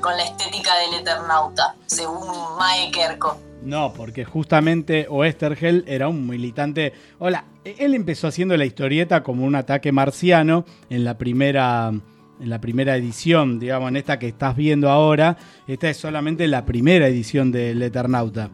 [0.00, 2.28] con la estética del Eternauta, según
[2.58, 3.38] Mae Kerko?
[3.62, 6.92] No, porque justamente Oestergel era un militante.
[7.18, 11.92] Hola, él empezó haciendo la historieta como un ataque marciano en la primera.
[12.40, 15.36] En la primera edición, digamos, en esta que estás viendo ahora,
[15.68, 18.50] esta es solamente la primera edición del Eternauta.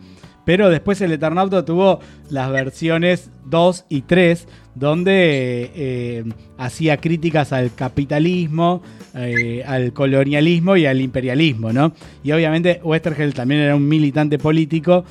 [0.51, 6.25] Pero después el Eternauta tuvo las versiones 2 y 3, donde eh,
[6.59, 8.83] hacía críticas al capitalismo,
[9.15, 11.93] eh, al colonialismo y al imperialismo, ¿no?
[12.25, 15.05] Y obviamente Westergel también era un militante político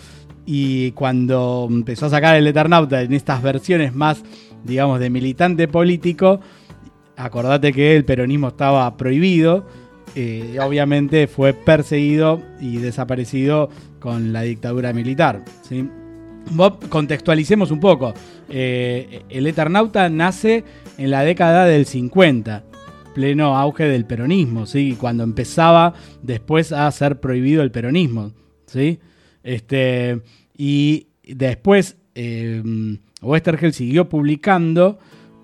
[0.46, 4.22] y cuando empezó a sacar el Eternauta en estas versiones más,
[4.66, 6.42] digamos, de militante político,
[7.16, 9.66] acordate que el peronismo estaba prohibido,
[10.16, 13.70] eh, obviamente fue perseguido y desaparecido
[14.00, 15.44] con la dictadura militar.
[15.68, 15.88] ¿sí?
[16.90, 18.14] Contextualicemos un poco.
[18.50, 20.64] Eh, el Eternauta nace
[20.98, 22.64] en la década del 50,
[23.14, 24.98] pleno auge del peronismo, ¿sí?
[25.00, 28.32] cuando empezaba después a ser prohibido el peronismo.
[28.66, 29.00] ¿sí?
[29.44, 30.22] Este,
[30.58, 32.64] y después eh,
[33.22, 35.00] Westergel siguió publicando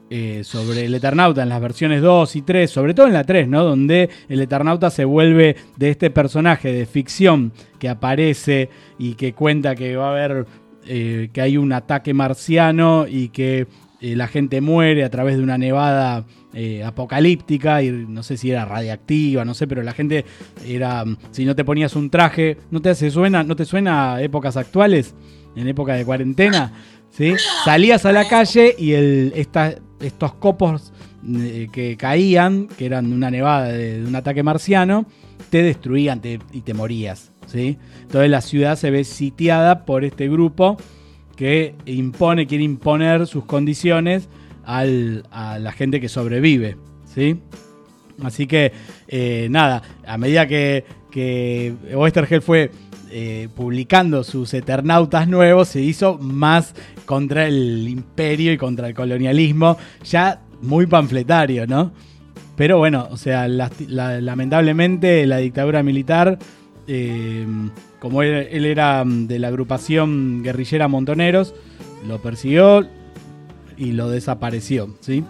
[0.09, 3.47] eh, sobre el Eternauta en las versiones 2 y 3, sobre todo en la 3,
[3.47, 3.63] ¿no?
[3.63, 9.75] Donde el Eternauta se vuelve de este personaje de ficción que aparece y que cuenta
[9.75, 10.45] que va a haber,
[10.87, 13.67] eh, que hay un ataque marciano y que
[14.01, 16.25] eh, la gente muere a través de una nevada
[16.85, 20.23] apocalíptica y no sé si era radiactiva, no sé, pero la gente
[20.65, 24.21] era, si no te ponías un traje, ¿no te hace suena, no te suena a
[24.21, 25.15] épocas actuales?
[25.55, 26.71] En época de cuarentena,
[27.09, 27.33] ¿sí?
[27.63, 30.93] Salías a la calle y el, esta- estos copos
[31.27, 35.05] eh, que caían, que eran una nevada de, un ataque marciano,
[35.49, 36.21] te destruían
[36.51, 37.77] y te morías, ¿sí?
[38.01, 40.77] Entonces la ciudad se ve sitiada por este grupo
[41.35, 44.29] que impone, quiere imponer sus condiciones
[44.65, 47.39] al- a la gente que sobrevive, ¿sí?
[48.23, 48.71] Así que,
[49.07, 52.71] eh, nada, a medida que, que Westergel fue
[53.11, 56.73] eh, publicando sus Eternautas nuevos, se hizo más
[57.05, 61.91] contra el imperio y contra el colonialismo, ya muy panfletario, ¿no?
[62.55, 66.39] Pero bueno, o sea, lamentablemente la dictadura militar,
[66.87, 67.45] eh,
[67.99, 71.53] como él, era mm, de la agrupación guerrillera Montoneros,
[72.07, 72.87] lo persiguió
[73.77, 75.23] y lo desapareció, ¿sí?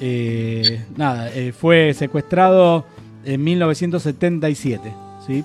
[0.00, 2.86] Eh, nada, fue secuestrado
[3.24, 4.92] en 1977,
[5.26, 5.44] ¿sí?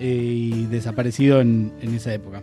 [0.00, 2.42] Eh, y desaparecido en, esa época.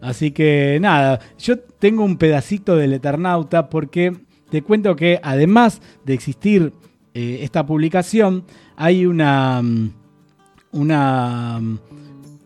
[0.00, 4.12] Así que nada, yo tengo un pedacito del Eternauta porque
[4.50, 6.72] te cuento que además de existir
[7.12, 8.44] eh, esta publicación,
[8.76, 9.90] hay una, mm,
[10.74, 11.78] mm,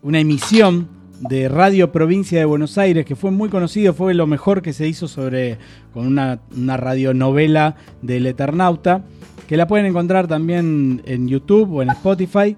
[0.01, 0.87] una emisión
[1.19, 4.87] de Radio Provincia de Buenos Aires que fue muy conocido, fue lo mejor que se
[4.87, 5.59] hizo sobre
[5.93, 9.03] con una, una radionovela del Eternauta,
[9.47, 12.57] que la pueden encontrar también en YouTube o en Spotify.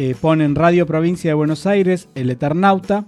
[0.00, 3.06] Eh, ponen Radio Provincia de Buenos Aires, El Eternauta,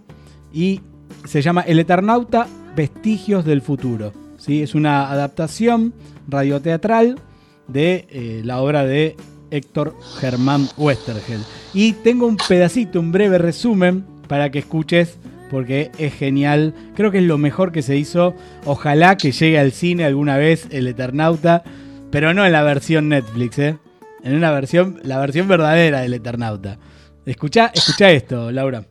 [0.53, 0.81] y
[1.25, 4.13] se llama El Eternauta, Vestigios del Futuro.
[4.39, 4.61] ¿sí?
[4.61, 5.95] Es una adaptación
[6.27, 7.21] radioteatral
[7.69, 9.15] de eh, la obra de
[9.53, 11.39] Héctor Germán Westergel.
[11.75, 15.17] Y tengo un pedacito, un breve resumen para que escuches,
[15.49, 16.75] porque es genial.
[16.97, 18.35] Creo que es lo mejor que se hizo.
[18.65, 21.63] Ojalá que llegue al cine alguna vez el Eternauta,
[22.11, 23.79] pero no en la versión Netflix, ¿eh?
[24.23, 26.79] En una versión, la versión verdadera del Eternauta.
[27.27, 28.85] Escucha, escucha esto, Laura.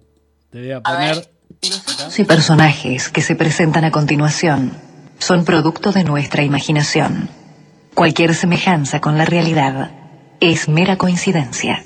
[0.50, 1.30] Te voy a poner.
[2.18, 4.72] y personajes que se presentan a continuación
[5.20, 7.30] son producto de nuestra imaginación.
[7.94, 9.92] Cualquier semejanza con la realidad
[10.40, 11.84] es mera coincidencia.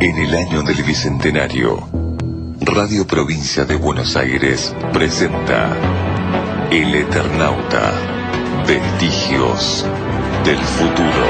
[0.00, 1.88] En el año del Bicentenario,
[2.60, 5.76] Radio Provincia de Buenos Aires presenta
[6.70, 8.19] El Eternauta,
[8.66, 9.86] Vestigios
[10.44, 11.26] del Futuro.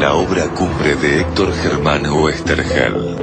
[0.00, 3.16] La obra cumbre de Héctor Germán Oestergel,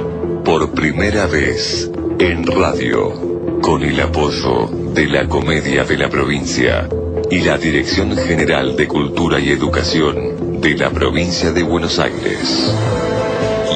[0.44, 6.88] por primera vez en radio, con el apoyo de la Comedia de la Provincia
[7.30, 12.74] y la Dirección General de Cultura y Educación de la Provincia de Buenos Aires.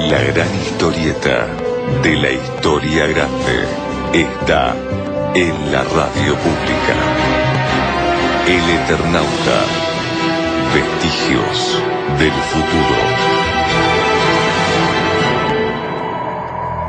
[0.09, 1.48] La gran historieta
[2.02, 3.64] de la historia grande
[4.12, 4.74] está
[5.34, 7.19] en la radio pública.
[8.51, 9.64] El Eternauta.
[10.74, 11.81] Vestigios
[12.18, 12.97] del futuro.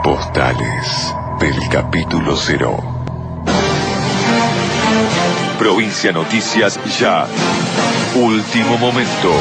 [0.03, 2.79] Postales del capítulo cero.
[5.59, 7.27] Provincia Noticias Ya.
[8.15, 9.31] Último momento.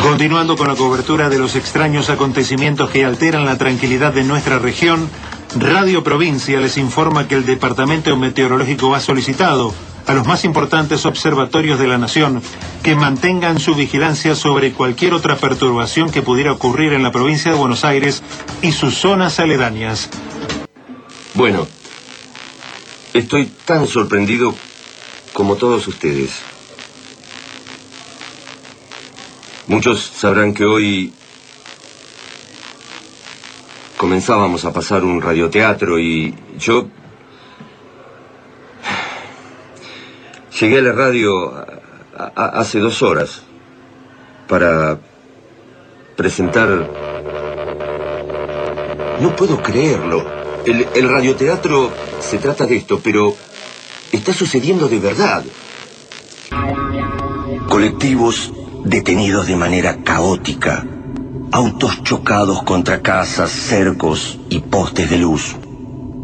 [0.00, 5.10] Continuando con la cobertura de los extraños acontecimientos que alteran la tranquilidad de nuestra región,
[5.54, 9.72] Radio Provincia les informa que el Departamento Meteorológico ha solicitado
[10.06, 12.42] a los más importantes observatorios de la nación
[12.82, 17.56] que mantengan su vigilancia sobre cualquier otra perturbación que pudiera ocurrir en la provincia de
[17.56, 18.22] Buenos Aires
[18.62, 20.08] y sus zonas aledañas.
[21.34, 21.66] Bueno,
[23.14, 24.54] estoy tan sorprendido
[25.32, 26.30] como todos ustedes.
[29.66, 31.12] Muchos sabrán que hoy
[33.96, 36.86] comenzábamos a pasar un radioteatro y yo
[40.60, 41.66] llegué a la radio
[42.34, 43.42] hace dos horas
[44.48, 44.98] para
[46.16, 46.88] presentar...
[49.20, 50.26] No puedo creerlo.
[50.66, 51.90] El radioteatro
[52.20, 53.34] se trata de esto, pero
[54.12, 55.44] está sucediendo de verdad.
[57.68, 58.52] Colectivos
[58.84, 60.84] detenidos de manera caótica.
[61.52, 65.56] Autos chocados contra casas, cercos y postes de luz.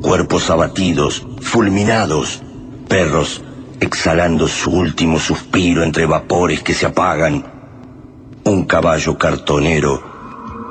[0.03, 2.43] Cuerpos abatidos, fulminados.
[2.89, 3.43] Perros
[3.81, 7.47] exhalando su último suspiro entre vapores que se apagan.
[8.45, 10.03] Un caballo cartonero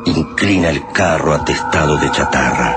[0.05, 2.73] inclina el carro atestado de chatarra.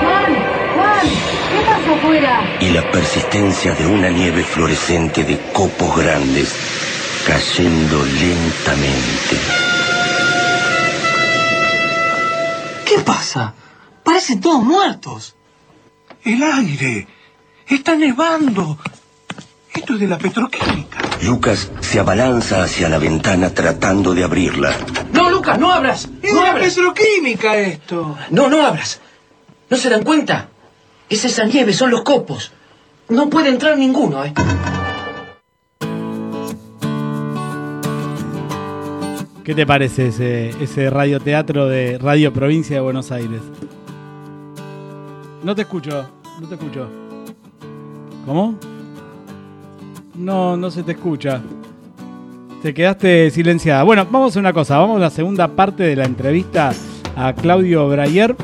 [0.00, 0.34] Juan,
[0.74, 1.06] Juan,
[1.50, 2.58] ¿qué pasa afuera?
[2.60, 6.87] y la persistencia de una nieve fluorescente de copos grandes
[7.28, 9.36] cayendo lentamente.
[12.86, 13.52] ¿Qué pasa?
[14.02, 15.36] Parecen todos muertos.
[16.24, 17.06] El aire.
[17.66, 18.78] Está nevando.
[19.74, 21.00] Esto es de la petroquímica.
[21.22, 24.74] Lucas se abalanza hacia la ventana tratando de abrirla.
[25.12, 26.08] No, Lucas, no abras.
[26.22, 28.16] Es No de la petroquímica esto.
[28.30, 29.00] No, no abras.
[29.68, 30.48] ¿No se dan cuenta?
[31.10, 32.52] Es esa nieve, son los copos.
[33.10, 34.32] No puede entrar ninguno, ¿eh?
[39.48, 43.40] ¿Qué te parece ese, ese radioteatro de Radio Provincia de Buenos Aires?
[45.42, 46.06] No te escucho,
[46.38, 46.86] no te escucho.
[48.26, 48.58] ¿Cómo?
[50.16, 51.40] No, no se te escucha.
[52.60, 53.84] Te quedaste silenciada.
[53.84, 54.76] Bueno, vamos a una cosa.
[54.76, 56.74] Vamos a la segunda parte de la entrevista
[57.16, 58.36] a Claudio Brayer.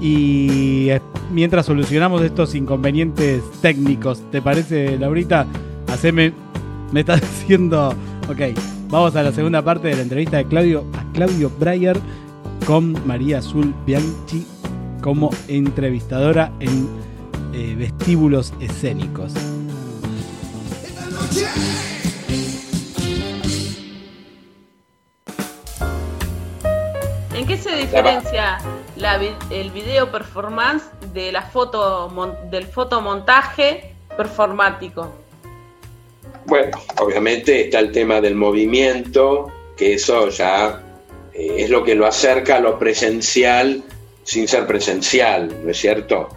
[0.00, 5.46] Y eh, mientras solucionamos estos inconvenientes técnicos, ¿te parece, Laurita?
[5.88, 6.32] Haceme.
[6.92, 7.92] Me está diciendo.
[8.30, 8.40] Ok,
[8.88, 11.98] vamos a la segunda parte de la entrevista de Claudio a Claudio Breyer
[12.66, 14.46] con María Azul Bianchi
[15.02, 16.88] como entrevistadora en
[17.52, 19.32] eh, vestíbulos escénicos.
[27.34, 28.58] ¿En qué se diferencia
[29.50, 32.10] el video performance de la foto
[32.50, 35.25] del fotomontaje performático?
[36.46, 40.82] Bueno, obviamente está el tema del movimiento, que eso ya
[41.34, 43.82] eh, es lo que lo acerca a lo presencial
[44.22, 46.28] sin ser presencial, ¿no es cierto?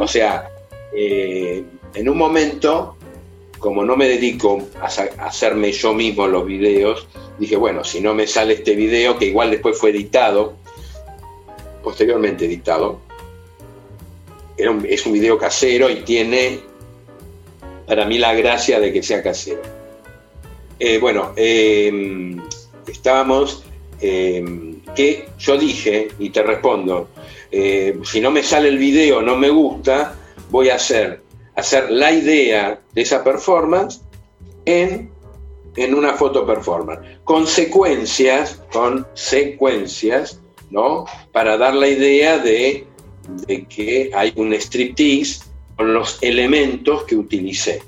[0.00, 0.48] O sea,
[0.94, 1.62] eh,
[1.94, 2.96] en un momento,
[3.58, 4.86] como no me dedico a,
[5.26, 7.06] hacerme yo mismo los videos,
[7.38, 10.54] dije, bueno, si no me sale este video, que igual después fue editado,
[11.82, 13.00] posteriormente editado,
[14.56, 16.60] era un- es un video casero y tiene
[17.86, 19.62] para mí la gracia de que sea casero.
[20.78, 22.36] Eh, bueno, eh,
[22.86, 23.64] estábamos,
[24.00, 24.44] eh,
[24.94, 27.08] que yo dije, y te respondo,
[27.50, 30.16] eh, si no me sale el video, no me gusta,
[30.50, 31.22] voy a hacer,
[31.54, 34.00] hacer la idea de esa performance
[34.64, 35.10] en,
[35.76, 40.40] en una foto performance, con secuencias, con secuencias,
[40.70, 41.04] ¿no?
[41.32, 42.86] Para dar la idea de,
[43.46, 45.43] de que hay un striptease
[45.76, 47.82] con los elementos que utilicé.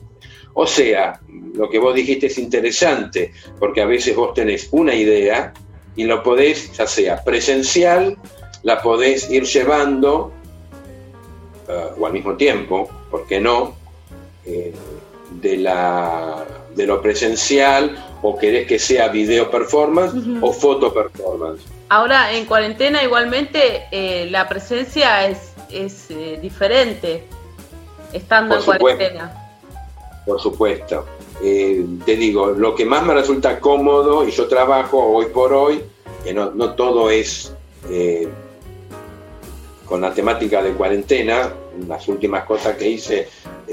[0.54, 1.20] O sea,
[1.54, 5.52] lo que vos dijiste es interesante, porque a veces vos tenés una idea
[5.94, 8.16] y lo podés, ya sea presencial,
[8.62, 10.32] la podés ir llevando,
[11.68, 13.76] eh, o al mismo tiempo, ¿por qué no?
[14.44, 14.72] Eh,
[15.30, 16.44] de, la,
[16.74, 21.62] de lo presencial, o querés que sea video performance o foto performance.
[21.88, 27.24] Ahora, en cuarentena igualmente eh, la presencia es, es eh, diferente
[28.12, 28.80] estando Por en supuesto.
[28.80, 29.42] cuarentena.
[30.24, 31.06] Por supuesto.
[31.42, 35.82] Eh, te digo, lo que más me resulta cómodo, y yo trabajo hoy por hoy,
[36.24, 37.52] que no, no todo es
[37.90, 38.28] eh,
[39.84, 41.52] con la temática de cuarentena,
[41.86, 43.28] las últimas cosas que hice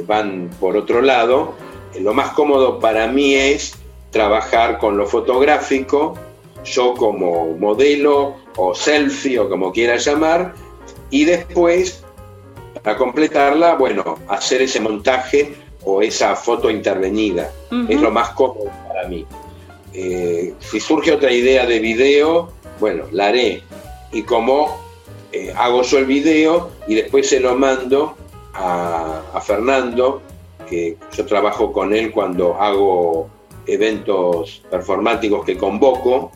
[0.06, 1.54] van por otro lado,
[1.94, 3.76] eh, lo más cómodo para mí es
[4.12, 6.16] trabajar con lo fotográfico,
[6.64, 10.54] yo como modelo o selfie o como quiera llamar,
[11.10, 12.03] y después
[12.84, 17.52] para completarla, bueno, hacer ese montaje o esa foto intervenida.
[17.90, 19.26] Es lo más cómodo para mí.
[19.94, 23.64] Eh, si surge otra idea de video, bueno, la haré.
[24.12, 24.80] Y como
[25.32, 28.16] eh, hago yo el video y después se lo mando
[28.54, 30.22] a, a Fernando,
[30.70, 33.30] que yo trabajo con él cuando hago
[33.66, 36.32] eventos performáticos que convoco,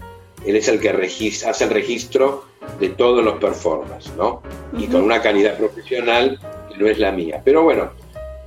[0.46, 2.46] él es el que regis- hace el registro
[2.80, 4.42] de todos los performances, ¿no?
[4.78, 6.40] Y con una calidad profesional
[6.70, 7.42] que no es la mía.
[7.44, 7.92] Pero bueno,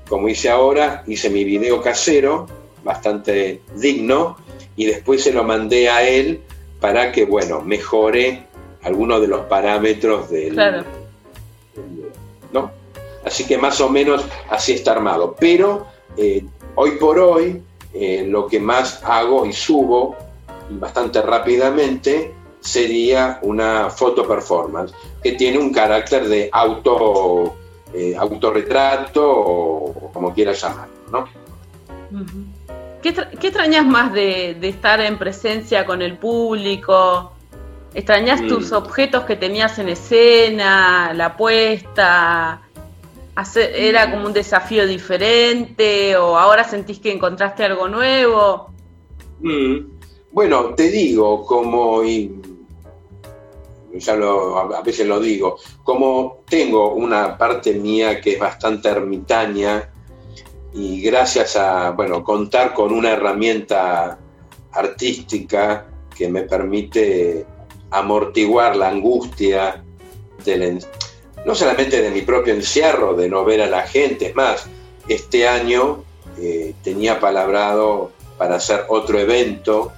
[0.09, 2.47] como hice ahora, hice mi video casero,
[2.85, 4.37] bastante digno,
[4.77, 6.41] y después se lo mandé a él
[6.81, 8.45] para que, bueno, mejore
[8.83, 10.85] algunos de los parámetros del, Claro.
[12.53, 12.71] ¿no?
[13.25, 15.37] Así que más o menos así está armado.
[15.39, 15.87] Pero
[16.17, 16.45] eh,
[16.75, 20.17] hoy por hoy eh, lo que más hago y subo
[20.71, 24.93] y bastante rápidamente sería una foto performance
[25.23, 27.57] que tiene un carácter de auto
[27.95, 31.25] eh, autorretrato o como quieras llamarlo, ¿no?
[33.03, 37.33] ¿Qué, qué extrañas más de, de estar en presencia con el público?
[37.95, 38.49] ¿Extrañas Mm.
[38.49, 42.61] tus objetos que tenías en escena, la puesta?
[43.35, 48.71] Hacer- ¿Era como un desafío diferente o ahora sentís que encontraste algo nuevo?
[49.41, 49.77] Mm.
[50.33, 52.03] Bueno, te digo, como
[53.93, 59.91] ya a veces lo digo, como tengo una parte mía que es bastante ermitaña
[60.73, 64.19] y gracias a bueno contar con una herramienta
[64.73, 65.87] artística
[66.17, 67.45] que me permite
[67.91, 69.83] amortiguar la angustia
[70.45, 70.85] del
[71.45, 74.67] no solamente de mi propio encierro, de no ver a la gente, es más,
[75.09, 76.05] este año
[76.39, 79.93] eh, tenía palabrado para hacer otro evento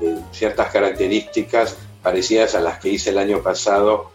[0.00, 4.10] de ciertas características parecidas a las que hice el año pasado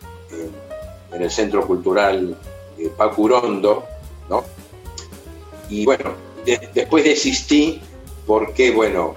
[1.12, 2.38] en, el Centro Cultural
[2.78, 3.84] eh, Pacurondo,
[4.30, 4.46] ¿no?
[5.70, 6.14] Y bueno,
[6.46, 7.82] de- después desistí
[8.26, 9.16] porque, bueno,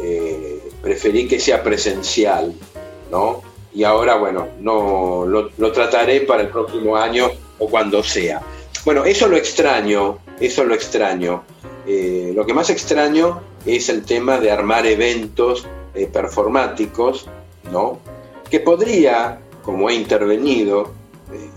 [0.00, 2.54] eh, preferí que sea presencial,
[3.10, 3.42] ¿no?
[3.74, 8.42] Y ahora, bueno, no lo, lo trataré para el próximo año o cuando sea.
[8.84, 11.44] Bueno, eso lo extraño, eso lo extraño.
[11.86, 17.26] Eh, lo que más extraño es el tema de armar eventos eh, performáticos,
[17.72, 17.98] ¿no?
[18.48, 20.92] Que podría, como he intervenido
[21.32, 21.50] eh,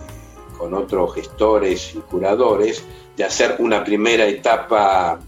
[0.58, 2.84] con otros gestores y curadores,
[3.16, 5.20] de hacer una primera etapa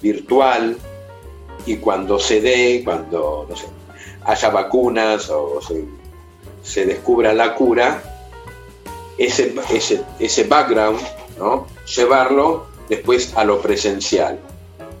[0.00, 0.76] virtual
[1.64, 3.66] y cuando se dé, cuando no sé,
[4.24, 5.60] haya vacunas o
[6.62, 8.02] se, descubra la cura,
[9.16, 11.00] ese, ese, ese background,
[11.38, 11.66] ¿no?
[11.96, 14.38] llevarlo después a lo presencial.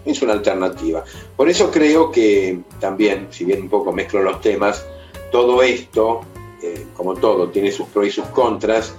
[0.04, 1.04] Es una alternativa.
[1.36, 4.84] Por eso creo que también, si bien un poco mezclo los temas,
[5.32, 6.20] todo esto,
[6.62, 8.94] eh, como todo, tiene sus pros y sus contras,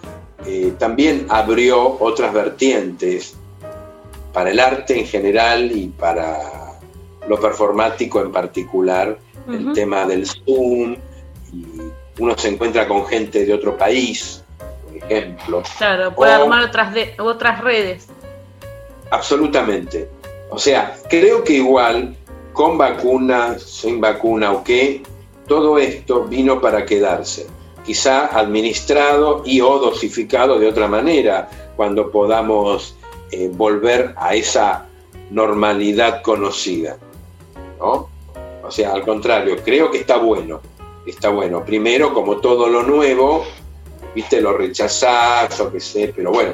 [0.46, 3.36] eh, también abrió otras vertientes
[4.34, 6.40] para el arte en general y para
[7.30, 10.96] lo performático en particular, el tema del Zoom,
[11.54, 11.66] y
[12.20, 15.64] uno se encuentra con gente de otro país, por ejemplo.
[15.78, 18.08] Claro, puede O- armar otras, de- otras redes.
[19.12, 20.10] Absolutamente.
[20.50, 22.16] O sea, creo que igual,
[22.52, 25.04] con vacuna, sin vacuna o qué,
[25.48, 27.48] todo esto vino para quedarse.
[27.86, 32.96] Quizá administrado y o dosificado de otra manera, cuando podamos
[33.32, 34.88] eh, volver a esa
[35.32, 36.98] normalidad conocida.
[37.80, 38.10] ¿no?
[38.64, 40.62] O sea, al contrario, creo que está bueno.
[41.06, 41.66] Está bueno.
[41.66, 43.44] Primero, como todo lo nuevo,
[44.16, 46.54] viste, lo rechazás o qué sé, pero bueno,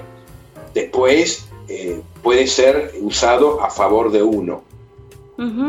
[0.74, 4.64] después eh, puede ser usado a favor de uno.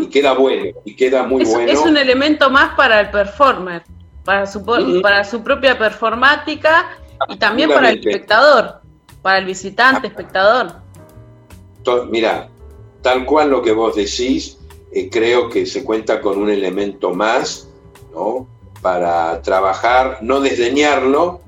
[0.02, 1.70] Y queda bueno, y queda muy es, bueno.
[1.70, 3.84] es un elemento más para el performer,
[4.24, 5.00] para su, Ujú.
[5.00, 6.96] para su propia performática
[7.28, 8.80] y también para el espectador,
[9.22, 10.72] para el visitante, espectador.
[11.84, 12.48] To- Mira,
[13.00, 14.58] tal cual lo que vos decís,
[14.92, 17.68] eh, creo que se cuenta con un elemento más,
[18.12, 18.48] ¿no?
[18.82, 21.42] Para trabajar, no desdeñarlo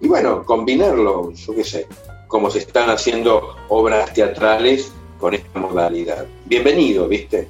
[0.00, 1.86] y bueno, combinarlo, yo qué sé,
[2.26, 4.90] como se están haciendo obras teatrales
[5.20, 6.26] con esta modalidad.
[6.44, 7.46] Bienvenido, ¿viste?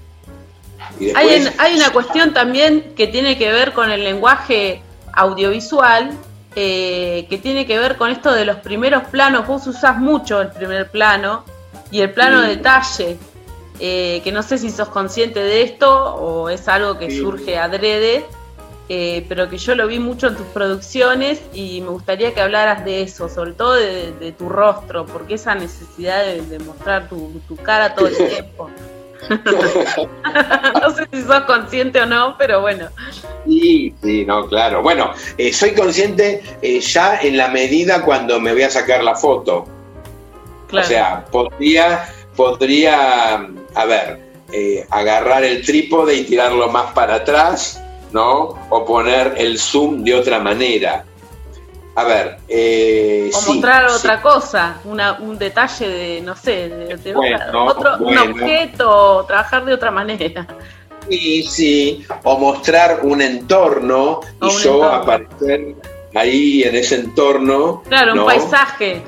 [1.14, 6.10] Hay, en- hay una cuestión también que tiene que ver con el lenguaje audiovisual,
[6.56, 9.46] eh, que tiene que ver con esto de los primeros planos.
[9.46, 11.44] Vos usás mucho el primer plano
[11.90, 12.48] y el plano Sí.
[12.48, 13.16] detalle,
[13.80, 17.18] eh, que no sé si sos consciente de esto o es algo que Sí.
[17.20, 18.26] surge adrede,
[18.88, 22.84] eh, pero que yo lo vi mucho en tus producciones y me gustaría que hablaras
[22.84, 27.40] de eso, sobre todo de, de tu rostro, porque esa necesidad de, de mostrar tu,
[27.46, 28.70] tu cara todo el tiempo.
[30.80, 32.88] no sé si sos consciente o no, pero bueno.
[33.46, 34.82] Sí, sí, no, claro.
[34.82, 39.14] Bueno, eh, soy consciente eh, ya en la medida cuando me voy a sacar la
[39.14, 39.66] foto.
[40.68, 40.86] Claro.
[40.86, 44.20] O sea, podría, podría, a ver,
[44.52, 47.82] eh, agarrar el trípode y tirarlo más para atrás,
[48.12, 48.58] ¿no?
[48.70, 51.04] O poner el zoom de otra manera.
[51.98, 53.96] A ver, eh, O sí, mostrar sí.
[53.98, 58.22] otra cosa, una, un detalle de, no sé, de, de Bueno, otro, bueno.
[58.22, 60.46] un objeto, trabajar de otra manera.
[61.08, 64.92] Sí, sí, o mostrar un entorno y un yo entorno.
[64.94, 65.74] aparecer
[66.14, 67.82] ahí en ese entorno.
[67.88, 69.02] Claro, un paisaje.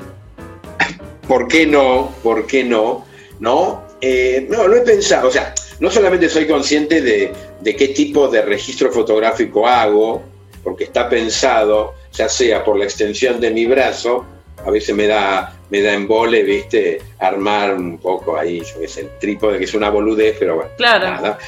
[1.29, 2.13] ¿Por qué no?
[2.25, 3.05] ¿Por qué no?
[3.39, 3.83] ¿No?
[4.01, 5.29] Eh, no, lo he pensado.
[5.29, 10.25] O sea, no solamente soy consciente de, de qué tipo de registro fotográfico hago,
[10.63, 14.25] porque está pensado, ya sea por la extensión de mi brazo,
[14.65, 19.01] a veces me da, me da embole, viste, armar un poco ahí, yo qué sé,
[19.03, 21.11] el trípode, que es una boludez, pero bueno, Claro.
[21.11, 21.39] nada.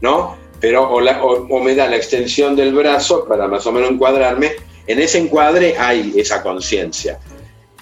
[0.00, 0.36] ¿No?
[0.60, 3.90] Pero, o, la- o- o me da la extensión del brazo para más o menos
[3.90, 4.52] encuadrarme.
[4.86, 7.18] En ese encuadre hay esa conciencia.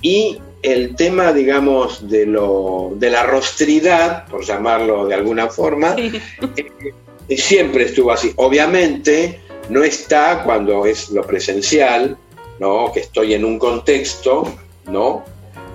[0.02, 5.96] Y el tema, digamos, de, lo, de la rostridad, por llamarlo de alguna forma,
[6.56, 8.32] eh, siempre estuvo así.
[8.36, 12.16] Obviamente no está cuando es lo presencial,
[12.58, 12.90] ¿no?
[12.92, 14.52] Que estoy en un contexto,
[14.86, 15.24] ¿no?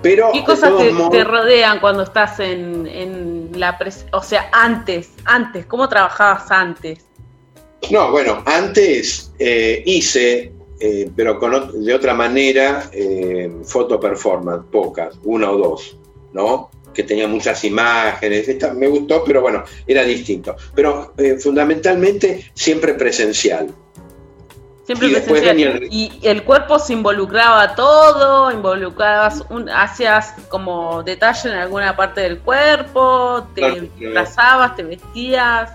[0.02, 4.50] Pero ¿Qué cosas te, modos- te rodean cuando estás en, en la pres- o sea,
[4.52, 6.98] antes, antes, ¿cómo trabajabas antes?
[7.90, 15.14] No, bueno, antes eh, hice, eh, pero con de otra manera, eh, foto performance, pocas,
[15.24, 15.96] una o dos,
[16.34, 16.70] ¿no?
[16.92, 20.54] Que tenía muchas imágenes, esta me gustó, pero bueno, era distinto.
[20.74, 23.68] Pero eh, fundamentalmente siempre presencial.
[24.86, 25.58] Siempre Y presencial.
[25.58, 32.20] el- Y el cuerpo se involucraba todo, involucrabas, un, hacías como detalle en alguna parte
[32.20, 35.70] del cuerpo, te disfrazabas, te vestías.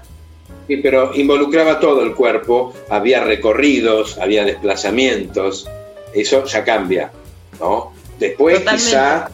[0.68, 5.68] Sí, pero involucraba todo el cuerpo, había recorridos, había desplazamientos,
[6.14, 7.12] eso ya cambia,
[7.60, 7.92] ¿no?
[8.20, 8.86] Después Totalmente.
[8.86, 9.30] quizá,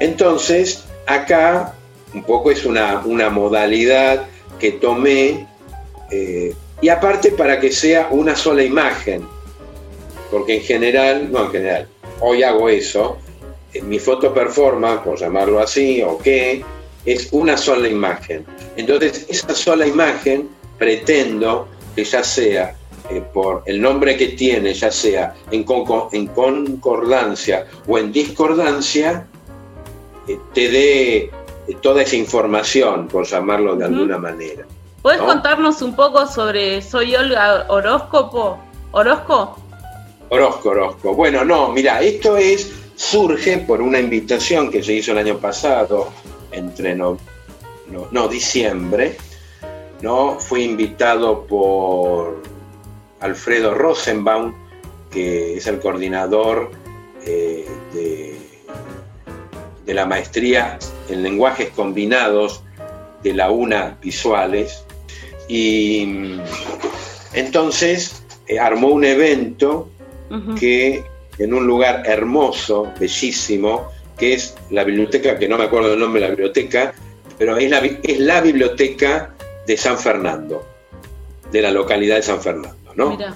[0.00, 1.74] entonces acá
[2.14, 4.26] un poco es una, una modalidad
[4.58, 5.46] que tomé,
[6.10, 9.26] eh, y aparte para que sea una sola imagen,
[10.30, 11.88] porque en general, no en general,
[12.20, 13.16] hoy hago eso,
[13.74, 16.64] en mi foto performance, por llamarlo así, o qué,
[17.04, 18.44] es una sola imagen.
[18.76, 20.48] Entonces, esa sola imagen
[20.78, 22.76] pretendo que ya sea
[23.10, 29.26] eh, por el nombre que tiene, ya sea en, conco- en concordancia o en discordancia,
[30.28, 31.30] eh, te dé eh,
[31.80, 34.66] toda esa información, por llamarlo de alguna manera.
[35.02, 35.26] ¿Puedes ¿No?
[35.26, 38.58] contarnos un poco sobre Soy Olga Horóscopo?
[38.90, 39.56] ¿Orozco?
[40.30, 41.14] Orozco, Orozco.
[41.14, 46.08] Bueno, no, mira, esto es, surge por una invitación que se hizo el año pasado,
[46.50, 47.16] entre no,
[47.86, 49.16] no, no, diciembre,
[50.02, 50.38] ¿no?
[50.40, 52.42] Fui invitado por
[53.20, 54.54] Alfredo Rosenbaum,
[55.10, 56.70] que es el coordinador
[57.24, 58.38] eh, de,
[59.86, 62.62] de la maestría en lenguajes combinados
[63.22, 64.84] de la UNA Visuales.
[65.48, 66.36] Y
[67.32, 69.88] entonces eh, armó un evento
[70.60, 71.02] que
[71.38, 73.88] en un lugar hermoso, bellísimo,
[74.18, 76.92] que es la biblioteca, que no me acuerdo el nombre de la biblioteca,
[77.38, 79.34] pero es la, es la biblioteca
[79.66, 80.66] de San Fernando,
[81.50, 83.10] de la localidad de San Fernando, ¿no?
[83.10, 83.34] Mira.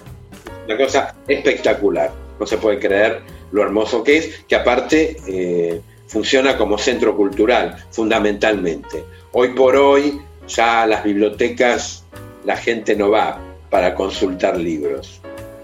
[0.67, 3.21] Una cosa espectacular, no se puede creer
[3.53, 9.05] lo hermoso que es, que aparte eh, funciona como centro cultural, fundamentalmente.
[9.33, 12.02] Hoy por hoy ya las bibliotecas
[12.45, 13.39] la gente no va
[13.71, 15.21] para consultar libros.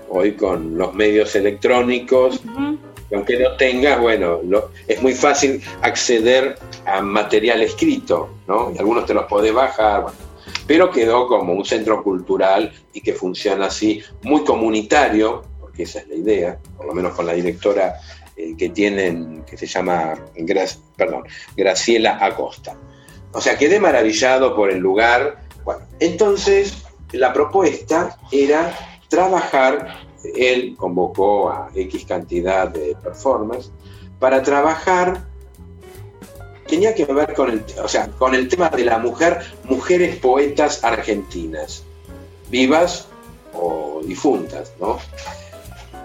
[0.09, 2.41] Hoy con los medios electrónicos,
[3.15, 8.73] aunque no tengas, bueno, lo- es muy fácil acceder a material escrito, ¿no?
[8.75, 10.17] Y algunos te los podés bajar, bueno.
[10.67, 16.09] pero quedó como un centro cultural y que funciona así, muy comunitario, porque esa es
[16.09, 17.95] la idea, por lo menos con la directora
[18.37, 21.25] eh, que tienen, que se llama Gra- perdón,
[21.57, 22.77] Graciela Acosta.
[23.33, 25.48] O sea, quedé maravillado por el lugar.
[26.01, 28.77] Entonces la propuesta era
[29.09, 29.99] trabajar,
[30.37, 33.71] él convocó a X cantidad de performers,
[34.19, 35.25] para trabajar,
[36.67, 40.85] tenía que ver con el, o sea, con el tema de la mujer, mujeres poetas
[40.85, 41.85] argentinas,
[42.51, 43.09] vivas
[43.55, 44.99] o difuntas, ¿no?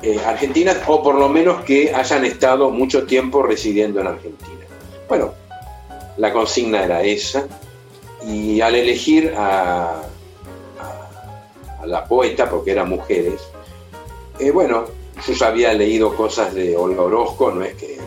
[0.01, 4.65] Eh, argentinas o por lo menos que hayan estado mucho tiempo residiendo en Argentina.
[5.07, 5.33] Bueno,
[6.17, 7.47] la consigna era esa
[8.27, 10.03] y al elegir a,
[11.85, 13.41] la poeta, porque eran mujeres,
[14.39, 14.85] eh, bueno,
[15.27, 17.97] yo ya había leído cosas de Olga Orozco, no es que,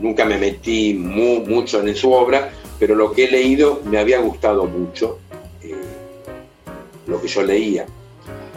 [0.00, 4.18] nunca me metí mu- mucho en su obra, pero lo que he leído me había
[4.20, 5.18] gustado mucho,
[5.62, 5.74] eh,
[7.06, 7.86] lo que yo leía.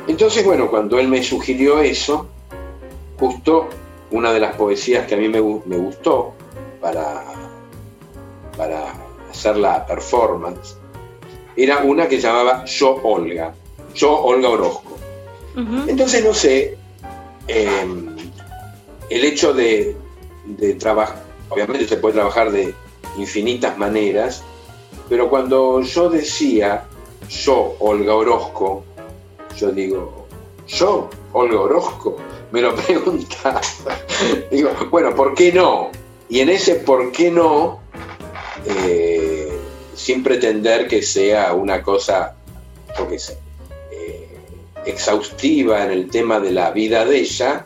[0.07, 2.27] Entonces, bueno, cuando él me sugirió eso,
[3.19, 3.67] justo
[4.11, 6.33] una de las poesías que a mí me, me gustó
[6.79, 7.25] para,
[8.55, 8.93] para
[9.29, 10.77] hacer la performance,
[11.55, 13.53] era una que llamaba Yo Olga,
[13.93, 14.97] Yo Olga Orozco.
[15.87, 16.77] Entonces, no sé,
[17.47, 17.87] eh,
[19.09, 19.95] el hecho de,
[20.45, 22.73] de trabajar, obviamente se puede trabajar de
[23.17, 24.43] infinitas maneras,
[25.07, 26.83] pero cuando yo decía
[27.29, 28.83] yo, Olga Orozco,
[29.55, 30.27] yo digo,
[30.67, 32.17] yo, Olga Orozco,
[32.51, 33.61] me lo pregunta.
[34.51, 35.89] digo, bueno, ¿por qué no?
[36.27, 37.79] Y en ese por qué no,
[38.65, 39.44] eh,
[39.95, 42.35] sin pretender que sea una cosa,
[43.09, 43.17] qué
[43.91, 44.37] eh,
[44.85, 47.65] exhaustiva en el tema de la vida de ella,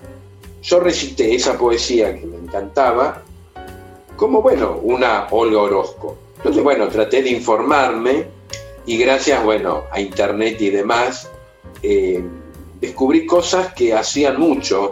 [0.61, 3.23] yo recité esa poesía que me encantaba
[4.15, 6.17] como, bueno, una Olga Orozco.
[6.37, 8.25] Entonces, bueno, traté de informarme
[8.85, 11.29] y gracias, bueno, a internet y demás,
[11.81, 12.23] eh,
[12.81, 14.91] descubrí cosas que hacían mucho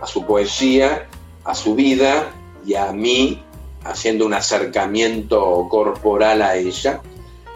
[0.00, 1.06] a su poesía,
[1.44, 2.32] a su vida
[2.66, 3.44] y a mí,
[3.84, 7.00] haciendo un acercamiento corporal a ella.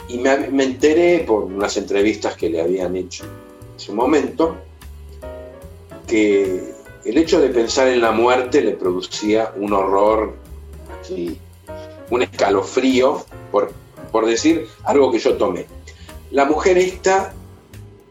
[0.08, 4.56] Y me, me enteré por unas entrevistas que le habían hecho en su momento,
[6.06, 6.74] que
[7.04, 10.34] el hecho de pensar en la muerte le producía un horror,
[12.10, 13.72] un escalofrío, por,
[14.10, 15.66] por decir algo que yo tomé.
[16.30, 17.32] La mujer esta,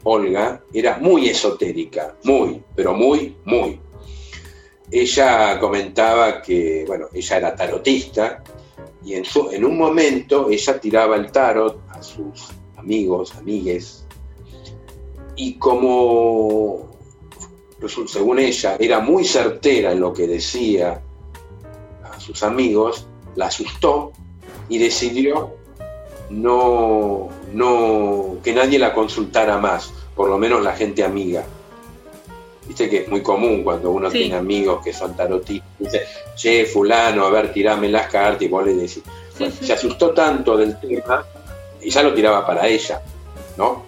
[0.03, 3.79] Olga, era muy esotérica, muy, pero muy, muy.
[4.89, 8.43] Ella comentaba que, bueno, ella era tarotista
[9.03, 14.05] y en, un momento ella tiraba el tarot a sus amigos, amigues,
[15.35, 16.89] y como,
[18.07, 21.01] según ella, era muy certera en lo que decía
[22.03, 24.11] a sus amigos, la asustó
[24.67, 25.55] y decidió
[26.29, 31.45] no, no, que nadie la consultara más, por lo menos la gente amiga.
[32.67, 34.19] Viste que es muy común cuando uno Sí.
[34.19, 36.01] tiene amigos que son tarotistas, dice,
[36.35, 39.01] che, fulano, a ver, tirame las cartas y vos le decís.
[39.39, 41.25] Bueno, Se asustó tanto del tema
[41.81, 43.01] y ya lo tiraba para ella,
[43.57, 43.83] ¿no?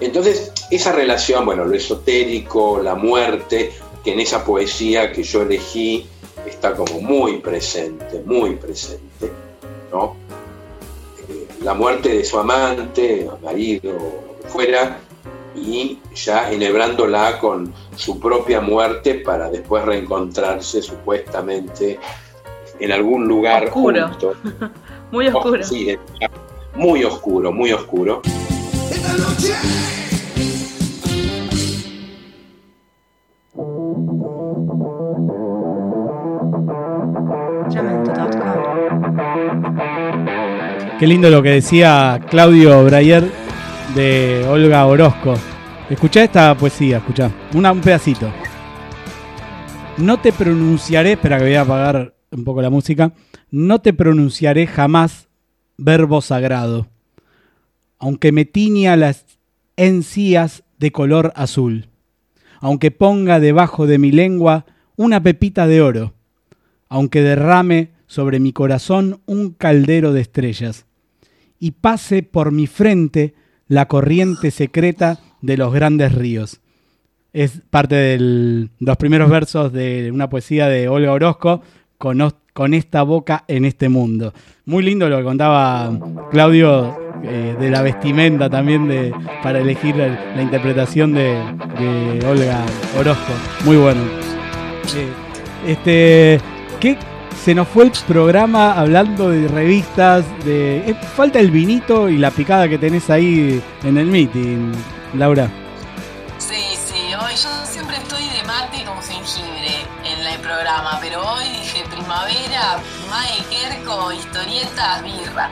[0.00, 3.72] Entonces, esa relación, bueno, lo esotérico, la muerte,
[4.04, 6.06] que en esa poesía que yo elegí
[6.46, 9.30] está como muy presente, muy presente,
[9.92, 10.14] ¿no?
[11.28, 15.00] Eh, La muerte de su amante, marido, lo que fuera,
[15.54, 21.98] y ya enhebrándola con su propia muerte para después reencontrarse supuestamente
[22.80, 24.10] en algún lugar Oscuro.
[25.10, 25.64] Muy oscuro.
[25.64, 25.96] Sí,
[26.74, 28.20] muy oscuro, muy oscuro.
[40.98, 43.47] Qué lindo lo que decía Claudio Breyer
[43.98, 45.34] de Olga Orozco.
[45.90, 47.32] Escuchá esta poesía, escuchá.
[47.52, 48.32] Una, un pedacito.
[49.96, 53.12] No te pronunciaré, espera que voy a apagar un poco la música.
[53.50, 55.26] No te pronunciaré jamás
[55.78, 56.86] verbo sagrado,
[57.98, 59.26] aunque me tiña las
[59.76, 61.88] encías de color azul,
[62.60, 64.64] aunque ponga debajo de mi lengua
[64.94, 66.14] una pepita de oro,
[66.88, 70.86] aunque derrame sobre mi corazón un caldero de estrellas,
[71.58, 73.34] y pase por mi frente
[73.68, 76.60] la corriente secreta de los grandes ríos.
[77.32, 81.62] Es parte de los primeros versos de una poesía de Olga Orozco,
[81.98, 84.32] con, esta boca en este mundo.
[84.64, 85.92] Muy lindo lo que contaba
[86.30, 89.12] Claudio eh, de la vestimenta también de,
[89.42, 91.34] para elegir la, la interpretación de,
[91.78, 92.64] de Olga
[92.98, 93.32] Orozco.
[93.64, 94.00] Muy bueno.
[94.96, 95.28] Eh,
[95.66, 96.40] este,
[96.80, 96.96] ¿qué
[97.44, 102.30] se nos fue el programa hablando de revistas, de eh, falta el vinito y la
[102.30, 104.72] picada que tenés ahí en el meeting,
[105.14, 105.48] Laura.
[106.38, 111.44] Sí, sí, hoy yo siempre estoy de mate con jengibre en el programa, pero hoy
[111.48, 112.78] dije primavera,
[113.10, 115.50] Mae Kerko, historietas, birra.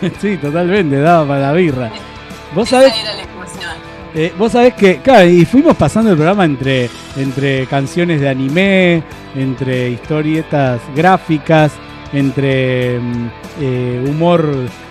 [0.20, 1.90] sí, totalmente, daba para la birra.
[2.54, 3.93] Vos Esa sabés, era la excursión.
[4.14, 9.02] Eh, vos sabés que, claro, y fuimos pasando el programa entre, entre canciones de anime,
[9.34, 11.72] entre historietas gráficas,
[12.12, 13.28] entre mm,
[13.60, 14.48] eh, humor,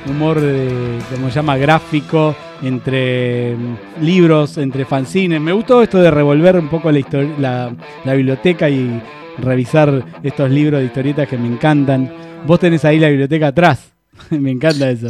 [0.09, 1.55] humor de, ¿cómo se llama?
[1.55, 5.39] Gráfico, entre mm, libros, entre fanzines.
[5.39, 7.01] Me gustó esto de revolver un poco la,
[7.39, 9.01] la, la biblioteca y
[9.37, 12.11] revisar estos libros de historietas que me encantan.
[12.45, 13.93] Vos tenés ahí la biblioteca atrás.
[14.29, 15.07] me encanta eso.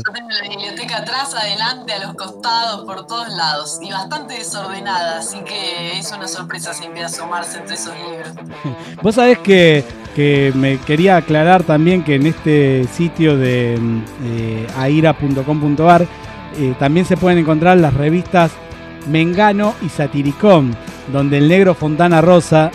[1.13, 6.27] Atrás, adelante, a los costados, por todos lados, y bastante desordenada, así que es una
[6.27, 8.29] sorpresa siempre asomarse entre esos libros.
[9.01, 9.83] Vos sabés que,
[10.15, 13.75] que me quería aclarar también que en este sitio de
[14.23, 16.07] eh, aira.com.ar
[16.57, 18.51] eh, también se pueden encontrar las revistas
[19.07, 20.75] Mengano y Satiricón,
[21.11, 22.71] donde el negro Fontana Rosa,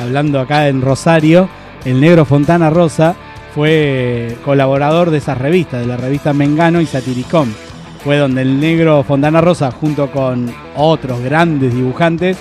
[0.00, 1.48] hablando acá en Rosario,
[1.84, 3.16] el negro Fontana Rosa
[3.54, 7.54] fue colaborador de esas revistas, de la revista Mengano y Satiricón.
[8.02, 12.36] Fue donde el negro Fontana Rosa, junto con otros grandes dibujantes,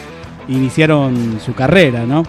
[0.47, 2.23] iniciaron su carrera, ¿no?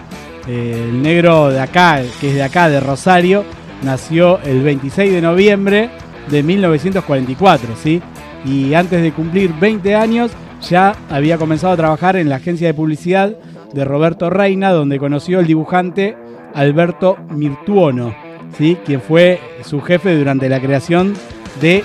[0.47, 3.43] Eh, el negro de acá, que es de acá, de Rosario,
[3.81, 5.89] nació el 26 de noviembre
[6.29, 8.01] de 1944, ¿sí?
[8.45, 10.31] Y antes de cumplir 20 años
[10.61, 13.35] ya había comenzado a trabajar en la agencia de publicidad
[13.73, 16.15] de Roberto Reina, donde conoció al dibujante
[16.53, 18.24] Alberto Mirtuono,
[18.57, 18.77] ¿sí?
[18.85, 21.13] quien fue su jefe durante la creación
[21.61, 21.83] de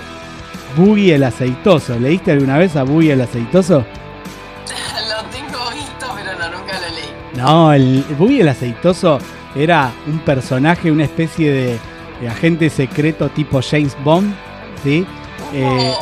[0.75, 1.97] Boogie el Aceitoso.
[1.99, 3.79] ¿Leíste alguna vez a Boogie el Aceitoso?
[5.09, 7.09] Lo tengo visto, pero no, nunca lo leí.
[7.35, 9.19] No, el, el Boogie el Aceitoso
[9.55, 11.79] era un personaje, una especie de,
[12.21, 14.33] de agente secreto tipo James Bond,
[14.83, 15.05] ¿sí?
[15.53, 15.93] Eh,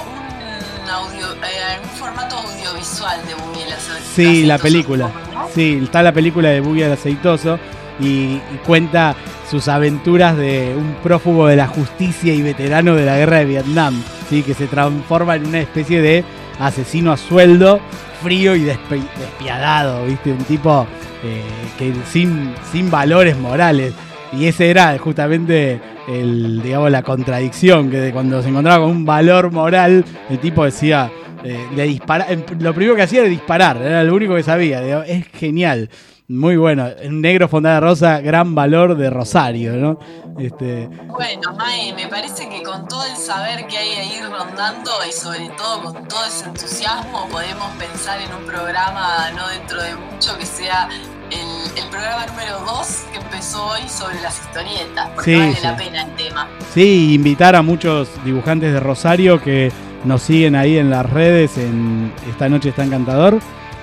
[0.84, 4.12] Un audio, eh, un formato audiovisual de Boogie el Aceitoso.
[4.16, 5.12] Sí, la película.
[5.56, 7.58] Sí, está la película de Boogie el Aceitoso
[8.00, 9.16] y, y cuenta
[9.50, 14.02] sus aventuras de un prófugo de la justicia y veterano de la guerra de Vietnam,
[14.30, 14.44] ¿sí?
[14.44, 16.24] que se transforma en una especie de
[16.60, 17.80] asesino a sueldo,
[18.22, 20.32] frío y despiadado, ¿viste?
[20.32, 20.86] Un tipo
[21.24, 21.42] eh,
[21.78, 23.94] que sin, sin valores morales.
[24.32, 29.52] Y ese era justamente el, digamos, la contradicción, que cuando se encontraba con un valor
[29.52, 31.10] moral, el tipo decía,
[31.44, 35.26] eh, le em, lo primero que hacía era disparar, era lo único que sabía, es
[35.28, 35.90] genial,
[36.30, 40.00] muy bueno, un negro Fontana Rosa, gran valor de Rosario, ¿no?
[40.38, 45.12] Este, Bueno, Mae, me parece que con todo el saber que hay ahí rondando y
[45.12, 50.38] sobre todo con todo ese entusiasmo podemos pensar en un programa no dentro de mucho
[50.38, 50.88] que sea
[51.32, 55.64] el, el programa número 2 que empezó hoy sobre las historietas, porque Sí, vale sí.
[55.64, 56.48] la pena el tema.
[56.76, 59.72] Sí, invitar a muchos dibujantes de Rosario que
[60.06, 63.40] nos siguen ahí en las redes en Esta Noche está encantador.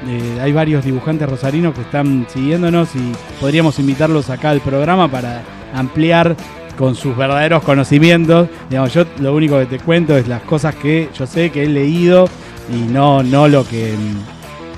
[0.07, 5.43] Eh, hay varios dibujantes rosarinos que están siguiéndonos y podríamos invitarlos acá al programa para
[5.75, 6.37] ampliar
[6.77, 8.49] con sus verdaderos conocimientos.
[8.69, 11.69] Digamos, yo lo único que te cuento es las cosas que yo sé que he
[11.69, 12.29] leído
[12.71, 13.95] y no, no lo que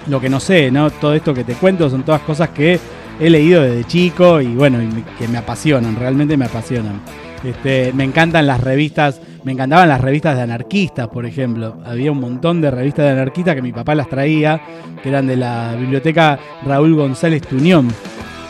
[0.07, 0.91] lo que no sé, ¿no?
[0.91, 2.81] Todo esto que te cuento son todas cosas que
[3.21, 4.89] he leído desde chico y bueno, y
[5.19, 7.01] que me apasionan, realmente me apasionan.
[7.45, 11.77] Este, me encantan las revistas, me encantaban las revistas de anarquistas, por ejemplo.
[11.85, 14.61] Había un montón de revistas de anarquistas que mi papá las traía,
[15.03, 17.89] que eran de la biblioteca Raúl González Tuñón,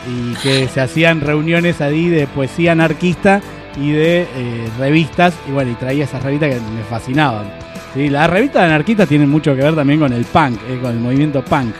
[0.07, 3.41] y que se hacían reuniones ahí de poesía anarquista
[3.79, 7.51] y de eh, revistas, y bueno, y traía esas revistas que me fascinaban.
[7.93, 10.91] Sí, las revistas de anarquistas tienen mucho que ver también con el punk, eh, con
[10.91, 11.73] el movimiento punk.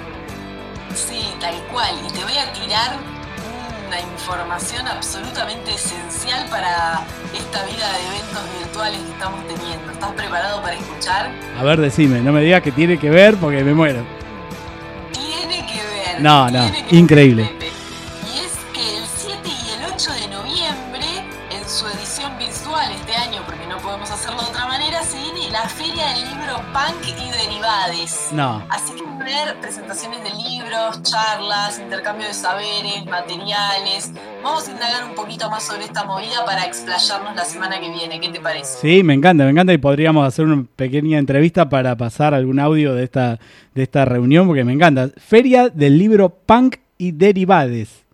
[7.33, 9.91] Esta vida de eventos virtuales que estamos teniendo.
[9.91, 11.31] ¿Estás preparado para escuchar?
[11.59, 14.03] A ver, decime, no me digas que tiene que ver porque me muero.
[15.11, 16.21] Tiene que ver.
[16.21, 17.43] No, no, increíble.
[17.59, 17.71] ver.
[18.33, 21.07] Y es que el 7 y el 8 de noviembre,
[21.51, 25.49] en su edición virtual este año, porque no podemos hacerlo de otra manera, se viene
[25.51, 28.29] la Feria del Libro Punk y Derivades.
[28.31, 28.63] No.
[28.69, 28.98] Así
[29.61, 34.11] presentaciones de libros, charlas, intercambio de saberes, materiales.
[34.43, 38.19] Vamos a indagar un poquito más sobre esta movida para explayarnos la semana que viene.
[38.19, 38.79] ¿Qué te parece?
[38.79, 42.95] Sí, me encanta, me encanta y podríamos hacer una pequeña entrevista para pasar algún audio
[42.95, 43.39] de esta,
[43.75, 45.09] de esta reunión porque me encanta.
[45.17, 48.05] Feria del libro Punk y Derivades.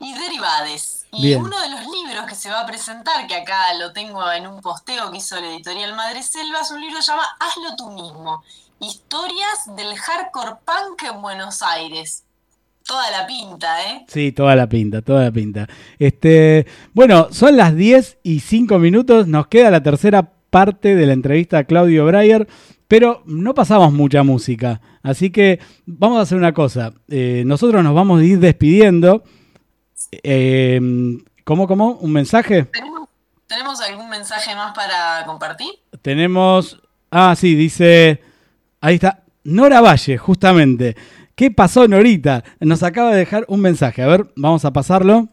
[0.00, 1.06] Y derivades.
[1.12, 1.42] Y Bien.
[1.42, 4.60] uno de los libros que se va a presentar, que acá lo tengo en un
[4.60, 7.90] posteo que hizo la editorial Madre Selva, es un libro que se llama Hazlo tú
[7.90, 8.42] mismo.
[8.80, 12.24] Historias del hardcore punk en Buenos Aires.
[12.86, 14.04] Toda la pinta, ¿eh?
[14.06, 15.66] Sí, toda la pinta, toda la pinta.
[15.98, 21.14] Este, bueno, son las 10 y 5 minutos, nos queda la tercera parte de la
[21.14, 22.46] entrevista a Claudio Breyer,
[22.86, 26.92] pero no pasamos mucha música, así que vamos a hacer una cosa.
[27.08, 29.24] Eh, nosotros nos vamos a ir despidiendo.
[30.22, 30.80] Eh,
[31.44, 31.92] ¿Cómo, cómo?
[31.92, 32.64] ¿Un mensaje?
[32.64, 33.08] ¿Tenemos,
[33.46, 35.70] ¿Tenemos algún mensaje más para compartir?
[36.02, 36.80] Tenemos.
[37.10, 38.20] Ah, sí, dice.
[38.86, 39.24] Ahí está.
[39.42, 40.94] Nora Valle, justamente.
[41.34, 42.44] ¿Qué pasó, Norita?
[42.60, 44.00] Nos acaba de dejar un mensaje.
[44.00, 45.26] A ver, vamos a pasarlo.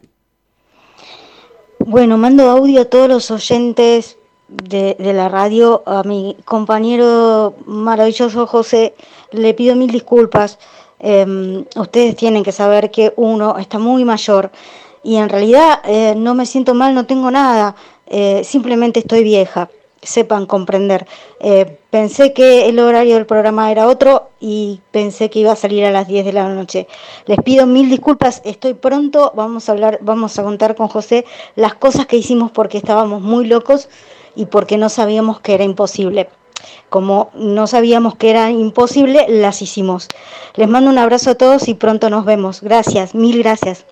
[1.78, 4.18] Bueno, mando audio a todos los oyentes
[4.48, 8.96] de, la radio, a mi compañero maravilloso José,
[9.32, 10.58] le pido mil disculpas.
[11.00, 14.50] Eh, ustedes tienen que saber que uno está muy mayor
[15.04, 17.76] y en realidad eh, no me siento mal, no tengo nada,
[18.08, 19.70] eh, simplemente estoy vieja,
[20.04, 21.08] sepan comprender.
[21.40, 25.86] Eh, pensé que el horario del programa era otro y pensé que iba a salir
[25.86, 26.88] a las 10 de la noche.
[27.26, 31.26] Les pido mil disculpas, estoy pronto, vamos a hablar, vamos a contar con José
[31.56, 33.90] las cosas que hicimos porque estábamos muy locos
[34.36, 36.30] y porque no sabíamos que era imposible.
[36.90, 40.08] Como no sabíamos que era imposible, las hicimos.
[40.56, 42.62] Les mando un abrazo a todos y pronto nos vemos.
[42.62, 43.86] Gracias, mil gracias.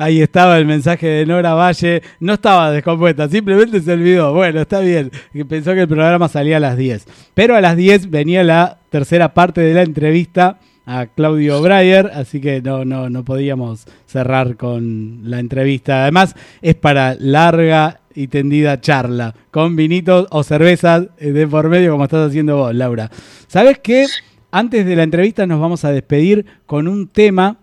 [0.00, 2.00] Ahí estaba el mensaje de Nora Valle.
[2.20, 4.32] No estaba descompuesta, simplemente se olvidó.
[4.32, 5.10] Bueno, está bien.
[5.46, 7.06] Pensó que el programa salía a las 10.
[7.34, 12.40] Pero a las 10 venía la tercera parte de la entrevista a Claudio Breyer, así
[12.40, 16.04] que no, no, no podíamos cerrar con la entrevista.
[16.04, 22.04] Además, es para larga y tendida charla, con vinitos o cervezas de por medio, como
[22.04, 23.10] estás haciendo vos, Laura.
[23.48, 24.06] ¿Sabes qué?
[24.50, 27.58] Antes de la entrevista nos vamos a despedir con un tema.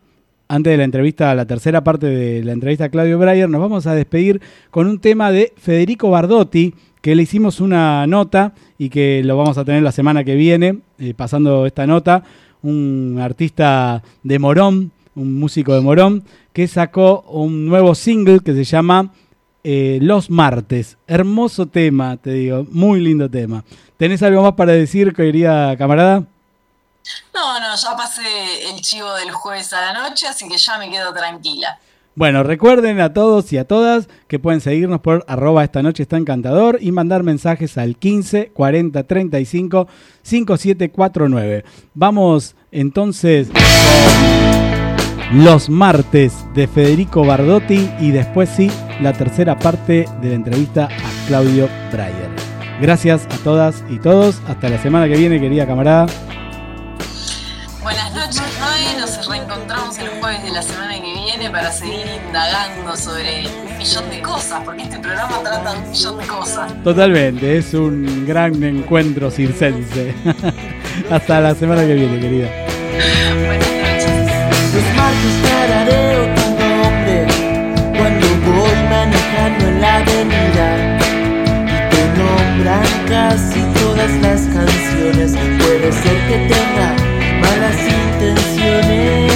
[0.49, 3.85] Antes de la entrevista, la tercera parte de la entrevista a Claudio Breyer, nos vamos
[3.85, 4.41] a despedir
[4.71, 9.57] con un tema de Federico Bardotti, que le hicimos una nota y que lo vamos
[9.57, 12.23] a tener la semana que viene, eh, pasando esta nota
[12.61, 18.63] un artista de Morón, un músico de Morón, que sacó un nuevo single que se
[18.63, 19.11] llama
[19.63, 20.97] eh, Los Martes.
[21.07, 23.63] Hermoso tema, te digo, muy lindo tema.
[23.97, 26.25] ¿Tenés algo más para decir, querida camarada?
[27.33, 30.89] No, no, ya pasé el chivo del jueves a la noche, así que ya me
[30.89, 31.79] quedo tranquila.
[32.17, 36.17] Bueno, recuerden a todos y a todas que pueden seguirnos por arroba esta noche está
[36.17, 39.87] encantador y mandar mensajes al 15 40 35
[40.23, 41.63] 5749.
[41.93, 43.49] Vamos entonces
[45.31, 51.27] los martes de Federico Bardotti y después sí la tercera parte de la entrevista a
[51.27, 52.31] Claudio Breyer.
[52.81, 54.41] Gracias a todas y todos.
[54.47, 56.07] Hasta la semana que viene, querida camarada.
[57.87, 58.99] Buenas noches, Noé.
[58.99, 64.09] Nos reencontramos el jueves de la semana que viene para seguir indagando sobre un millón
[64.09, 66.83] de cosas, porque este programa trata de un millón de cosas.
[66.83, 70.13] Totalmente, es un gran encuentro circense.
[71.09, 72.49] Hasta la semana que viene, querida.
[74.69, 74.79] Tu
[76.59, 77.25] nombre
[77.97, 80.99] cuando voy manejando en la avenida
[81.63, 85.31] y te nombran casi todas las canciones.
[85.57, 87.06] Puede ser que tenga
[87.47, 89.31] malas intenciones,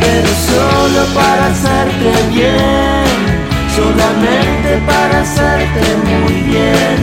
[0.00, 3.08] pero solo para hacerte bien,
[3.74, 6.98] solamente para hacerte muy bien.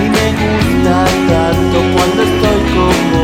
[0.00, 0.96] Y me gusta
[1.28, 3.17] tanto cuando estoy con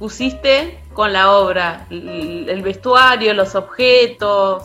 [0.00, 4.64] pusiste con la obra, el, vestuario, los objetos.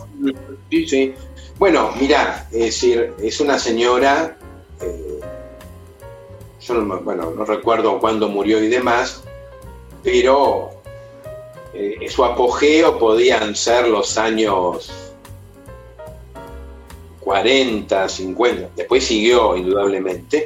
[0.70, 1.14] Sí, sí.
[1.60, 4.38] Bueno, mirá, es decir, es una señora,
[4.82, 5.20] eh,
[6.62, 9.24] yo no, bueno, no recuerdo cuándo murió y demás,
[10.04, 10.72] pero
[11.74, 14.92] eh, su apogeo podían ser los años
[17.22, 20.45] 40, 50, después siguió indudablemente,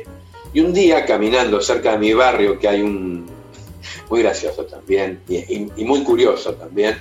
[0.69, 3.25] un día caminando cerca de mi barrio, que hay un,
[4.09, 6.95] muy gracioso también, y, y- y muy curioso también,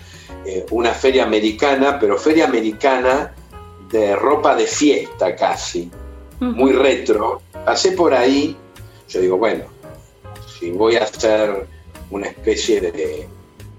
[0.46, 3.34] eh, una feria americana, pero feria americana
[3.90, 5.90] de ropa de fiesta casi,
[6.40, 7.42] muy retro.
[7.64, 8.56] Pasé por ahí,
[9.08, 9.64] yo digo, bueno,
[10.58, 11.66] si voy a hacer
[12.10, 13.28] una especie de,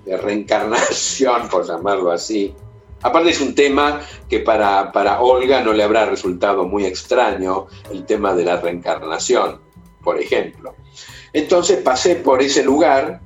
[0.05, 2.53] de reencarnación, por llamarlo así.
[3.01, 8.05] Aparte es un tema que para, para Olga no le habrá resultado muy extraño, el
[8.05, 9.61] tema de la reencarnación,
[10.03, 10.75] por ejemplo.
[11.33, 13.21] Entonces pasé por ese lugar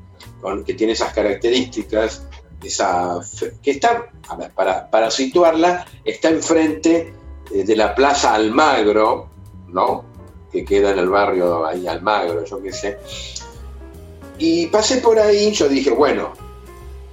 [0.65, 2.23] que tiene esas características,
[2.61, 3.19] esa,
[3.61, 4.09] que está,
[4.55, 7.13] para, para situarla, está enfrente
[7.51, 9.29] eh, de la Plaza Almagro,
[9.69, 10.05] ¿no?
[10.51, 12.97] Que queda en el barrio ahí Almagro, yo qué sé.
[14.37, 16.33] Y pasé por ahí, yo dije, bueno,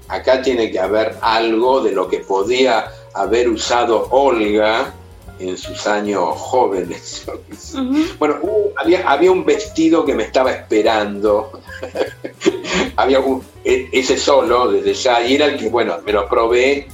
[0.08, 4.94] acá tiene que haber algo de lo que podía haber usado Olga
[5.40, 7.24] en sus años jóvenes.
[7.26, 7.78] yo qué sé.
[8.18, 11.60] Bueno, hubo- había, había un vestido que me estaba esperando.
[12.96, 16.88] había un- e- ese solo desde ya, y era el que, bueno, me lo probé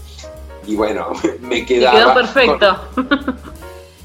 [0.66, 1.08] y bueno,
[1.40, 1.98] me quedaba.
[1.98, 2.76] quedó perfecto.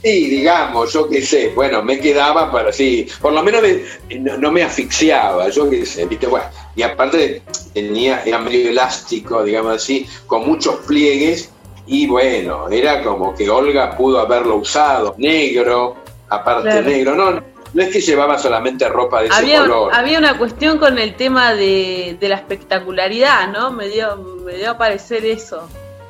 [0.04, 4.36] Sí, digamos, yo qué sé, bueno, me quedaba para sí, por lo menos me- no,
[4.36, 9.76] no me asfixiaba, yo qué sé, viste, bueno, y aparte tenía, era medio elástico, digamos
[9.76, 11.52] así, con muchos pliegues,
[11.88, 15.96] y bueno, era como que Olga pudo haberlo usado, negro,
[16.30, 16.88] aparte Claro.
[16.90, 17.44] negro, no,
[17.74, 19.94] no es que llevaba solamente ropa de ese Había, color.
[19.94, 23.72] había una cuestión con el tema de, de la espectacularidad, ¿no?
[23.72, 25.68] Me dio, me dio a parecer eso.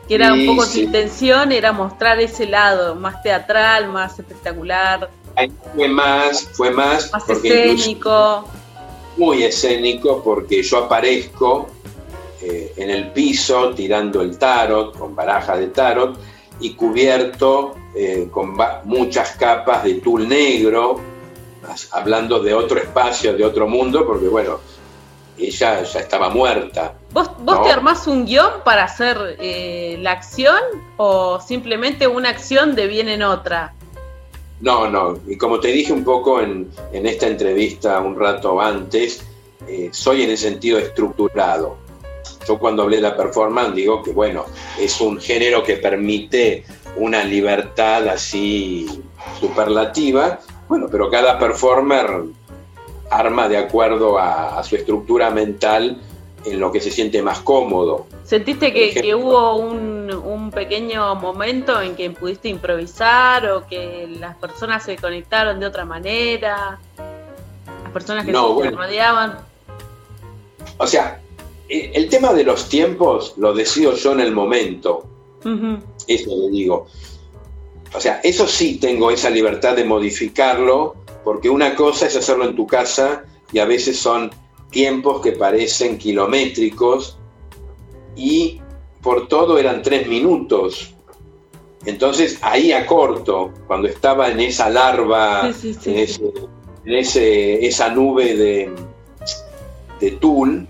[0.08, 0.80] Que era Sí, un poco sí.
[0.80, 7.10] tu intención, era mostrar ese lado, más teatral, más espectacular, Ahí fue más, fue más,
[7.14, 8.44] más escénico.
[9.16, 11.70] muy escénico porque yo aparezco
[12.42, 16.18] eh, en el piso tirando el tarot, con baraja de tarot,
[16.60, 18.56] y cubierto eh, con
[18.86, 21.00] muchas capas de tul negro,
[21.92, 24.60] hablando de otro espacio, de otro mundo, porque bueno,
[25.38, 26.94] ella ya estaba muerta.
[27.12, 27.64] ¿Vos, vos No.
[27.64, 30.60] te armás un guion para hacer eh, la acción
[30.98, 33.74] o simplemente una acción deviene en otra?
[34.60, 39.24] No, no, y como te dije un poco en, en esta entrevista un rato antes,
[39.68, 41.78] eh, soy en ese sentido estructurado.
[42.48, 44.46] Yo cuando hablé de la performance digo que, bueno,
[44.80, 46.66] es un género que permite
[46.98, 48.88] una libertad así
[49.40, 52.08] superlativa, bueno, pero cada performer
[53.10, 56.02] arma de acuerdo a, a su estructura mental
[56.46, 58.08] en lo que se siente más cómodo.
[58.24, 64.36] ¿Sentiste que, que hubo un, un pequeño momento en que pudiste improvisar o que las
[64.38, 66.80] personas se conectaron de otra manera?
[67.84, 68.78] Las personas que No, te bueno.
[68.78, 69.40] rodeaban.
[70.78, 71.20] O sea,
[71.94, 75.06] el tema de los tiempos lo decido yo en el momento.
[76.08, 76.88] Eso le digo.
[77.94, 82.56] O sea, eso sí tengo esa libertad de modificarlo, porque una cosa es hacerlo en
[82.56, 84.32] tu casa y a veces son
[84.70, 87.18] tiempos que parecen kilométricos
[88.16, 88.62] y
[89.02, 90.94] por todo eran tres minutos.
[91.86, 96.32] Entonces ahí acorto, cuando estaba en esa larva, Sí, sí, sí, en, ese-
[96.86, 98.72] en ese- esa nube de,
[100.00, 100.68] de tul,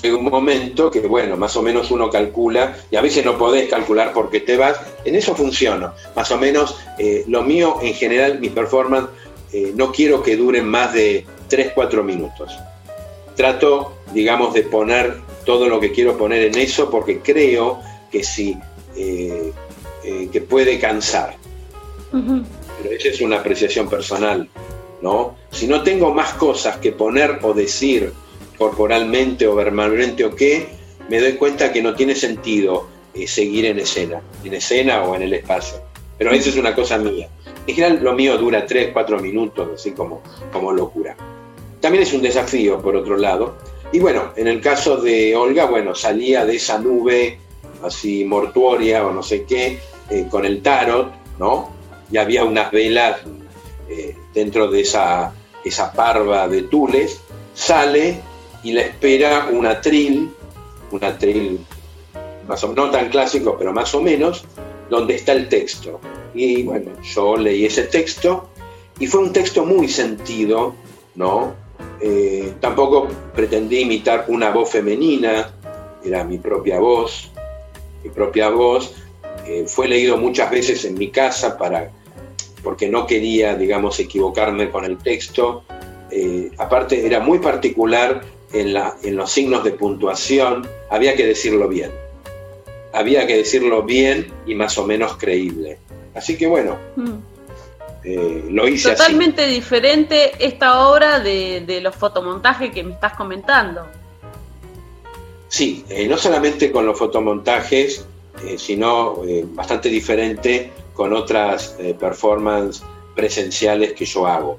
[0.00, 3.68] llega un momento que, bueno, más o menos uno calcula, y a veces no podés
[3.68, 5.92] calcular porque te vas, en eso funciona.
[6.16, 9.08] Más o menos, eh, lo mío, en general, mi performance,
[9.52, 12.52] eh, no quiero que duren más de 3, 4 minutos.
[13.36, 18.56] Trato, digamos, de poner todo lo que quiero poner en eso porque creo que sí,
[18.96, 19.52] eh,
[20.04, 21.36] eh, que puede cansar
[22.82, 24.48] pero esa es una apreciación personal,
[25.00, 25.36] ¿no?
[25.50, 28.12] Si no tengo más cosas que poner o decir
[28.62, 30.68] corporalmente o verbalmente o qué,
[31.08, 35.22] me doy cuenta que no tiene sentido eh, seguir en escena, en escena o en
[35.22, 35.80] el espacio.
[36.16, 37.28] Pero eso es una cosa mía.
[37.66, 40.22] En general lo mío dura 3, 4 minutos, así como,
[40.52, 41.16] como locura.
[41.80, 43.56] También es un desafío, por otro lado.
[43.90, 47.40] Y bueno, en el caso de Olga, bueno, salía de esa nube
[47.82, 51.10] así mortuoria o no sé qué, eh, con el tarot,
[51.40, 51.70] ¿no?
[52.12, 53.22] Y había unas velas
[53.88, 55.34] eh, dentro de esa,
[55.64, 57.20] esa parva de tules,
[57.54, 58.20] sale
[58.62, 60.30] y la espera un atril,
[60.90, 61.60] un atril
[62.46, 64.44] más o, no tan clásico, pero más o menos,
[64.90, 66.00] donde está el texto.
[66.34, 68.48] Y bueno, yo leí ese texto
[68.98, 70.74] y fue un texto muy sentido,
[71.14, 71.62] ¿no?
[72.02, 75.52] eh, tampoco pretendí imitar una voz femenina,
[76.04, 77.30] era mi propia voz,
[78.02, 78.94] mi propia voz.
[79.46, 81.90] Eh, fue leído muchas veces en mi casa para,
[82.62, 85.64] porque no quería, digamos, equivocarme con el texto.
[86.10, 88.22] Eh, aparte, era muy particular
[88.52, 91.90] en, la, en los signos de puntuación, había que decirlo bien.
[92.92, 95.78] Había que decirlo bien y más o menos creíble.
[96.14, 97.12] Así que bueno, Mm.
[98.04, 98.98] eh, lo hice así.
[98.98, 103.86] Totalmente diferente esta obra de, de los fotomontajes que me estás comentando.
[105.48, 108.06] Sí, eh, no solamente con los fotomontajes,
[108.46, 112.82] eh, sino eh, bastante diferente con otras performances
[113.14, 114.58] presenciales que yo hago.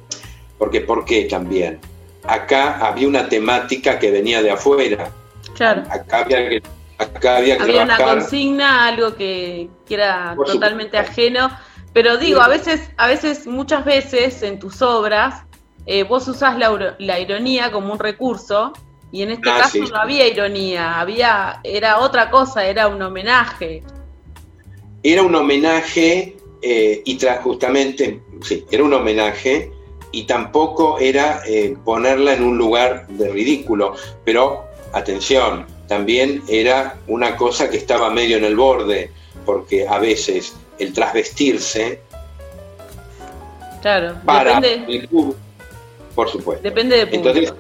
[0.58, 1.80] Porque, ¿por qué también?
[2.26, 5.12] Acá había una temática que venía de afuera.
[5.56, 5.84] Claro.
[5.90, 6.64] Acá había que,
[6.98, 11.52] acá había que Había una consigna, algo que, que era Por totalmente ajeno.
[11.94, 15.44] Pero digo, a veces, a veces, muchas veces en tus obras,
[15.86, 18.74] eh, vos usás la, ironía como un recurso,
[19.12, 19.82] y en este Ah, caso sí.
[19.82, 23.84] no había ironía, había, era otra cosa, era un homenaje.
[25.04, 29.73] Era un homenaje eh, y tra- justamente, sí, era un homenaje
[30.14, 34.64] y tampoco era eh, ponerla en un lugar de ridículo, pero
[34.94, 39.12] atención, también era una cosa que estaba medio en el borde,
[39.46, 42.00] porque a veces el trasvestirse
[43.82, 45.36] Claro, para depende, el público,
[46.16, 46.64] por supuesto.
[46.64, 47.56] depende de público.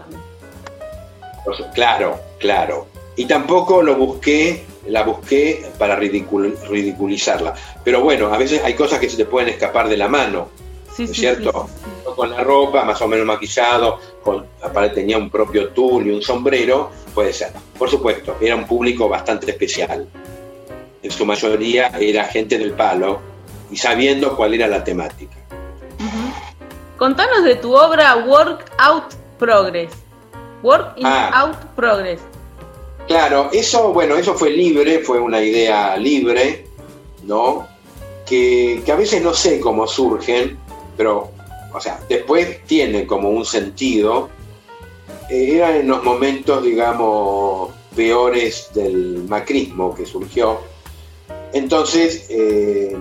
[1.45, 2.87] Entonces, claro, claro.
[3.17, 7.53] Y tampoco lo busqué, la busqué para ridicul- ridiculizarla.
[7.83, 10.49] Pero bueno, a veces hay cosas que se te pueden escapar de la mano,
[10.95, 11.69] Sí, ¿no es sí, cierto?
[12.15, 16.21] Con la ropa, más o menos maquillado, con, aparte tenía un propio tul y un
[16.21, 17.51] sombrero, puede ser.
[17.77, 20.07] Por supuesto, era un público bastante especial.
[21.01, 23.19] En su mayoría era gente del palo
[23.71, 25.35] y sabiendo cuál era la temática.
[26.97, 29.91] Contanos de tu obra Work Out Progress.
[30.61, 31.41] Work in Ah.
[31.41, 32.21] Out Progress.
[33.07, 36.65] Claro, eso, bueno, eso fue libre, fue una idea libre,
[37.23, 37.67] ¿no?
[38.25, 40.57] Que, que a veces no sé cómo surgen,
[40.95, 41.31] pero,
[41.73, 44.29] o sea, después tiene como un sentido.
[45.29, 50.59] Eh, era en los momentos, digamos, peores del macrismo que surgió.
[51.53, 52.97] Entonces, eh,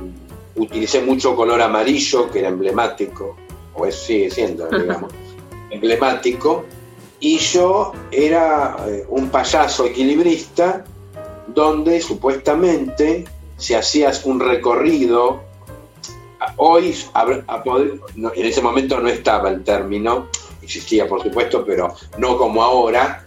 [0.57, 3.37] utilicé mucho color amarillo, que era emblemático,
[3.75, 5.13] o es, sigue siendo, digamos,
[5.71, 6.65] emblemático,
[7.21, 10.85] y yo era eh, un payaso equilibrista
[11.47, 13.25] donde supuestamente
[13.57, 15.41] si hacías un recorrido,
[16.57, 20.29] hoy a- a poder- no, en ese momento no estaba el término,
[20.63, 23.27] existía por supuesto, pero no como ahora,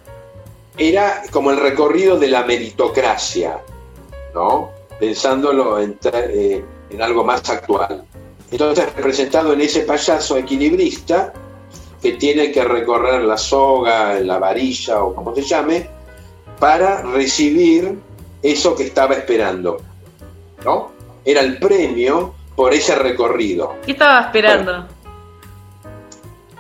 [0.77, 3.59] era como el recorrido de la meritocracia,
[4.33, 4.69] ¿no?
[4.99, 8.03] Pensándolo eh, en algo más actual.
[8.51, 11.33] Entonces, representado en ese payaso equilibrista,
[12.01, 15.89] que tiene que recorrer la soga, la varilla o como se llame,
[16.59, 17.97] para recibir
[18.43, 19.81] eso que estaba esperando.
[20.63, 20.91] ¿No?
[21.25, 23.75] Era el premio por ese recorrido.
[23.85, 24.87] ¿Qué estaba esperando?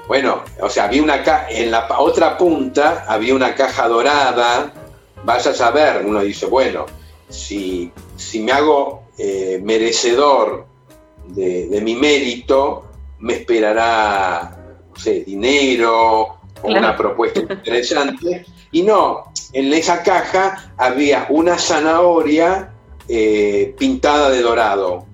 [0.07, 4.71] Bueno, o sea, había una ca en la otra punta había una caja dorada.
[5.23, 6.85] Vaya a saber, uno dice, bueno,
[7.29, 10.67] si, si me hago eh, merecedor
[11.27, 12.85] de, de mi mérito,
[13.19, 14.55] me esperará,
[14.93, 16.21] no sé, dinero
[16.61, 16.79] o Claro.
[16.79, 18.45] una propuesta interesante.
[18.71, 22.71] Y no, en esa caja había una zanahoria
[23.07, 25.05] eh, pintada de dorado.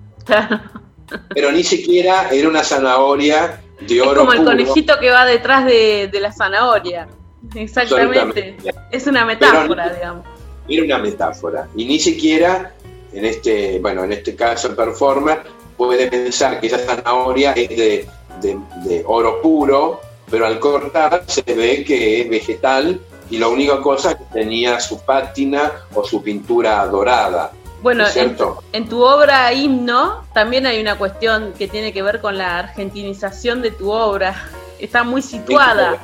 [1.34, 5.64] Pero ni siquiera era una zanahoria de Es oro como el conejito que va detrás
[5.64, 7.08] de, de la zanahoria.
[7.54, 8.56] Exactamente.
[8.90, 10.24] Es una metáfora, digamos.
[10.68, 11.68] Era una metáfora.
[11.76, 12.72] Y ni siquiera,
[13.12, 15.42] en este, bueno, en este caso el performer,
[15.76, 18.06] puede pensar que esa zanahoria es de,
[18.40, 23.80] de- de oro puro, pero al cortar se ve que es vegetal y la única
[23.80, 27.50] cosa es que tenía su pátina o su pintura dorada.
[27.82, 32.20] Bueno, ¿no es en, tu obra Himno también hay una cuestión que tiene que ver
[32.20, 34.48] con la argentinización de tu obra.
[34.78, 35.98] Está muy situada.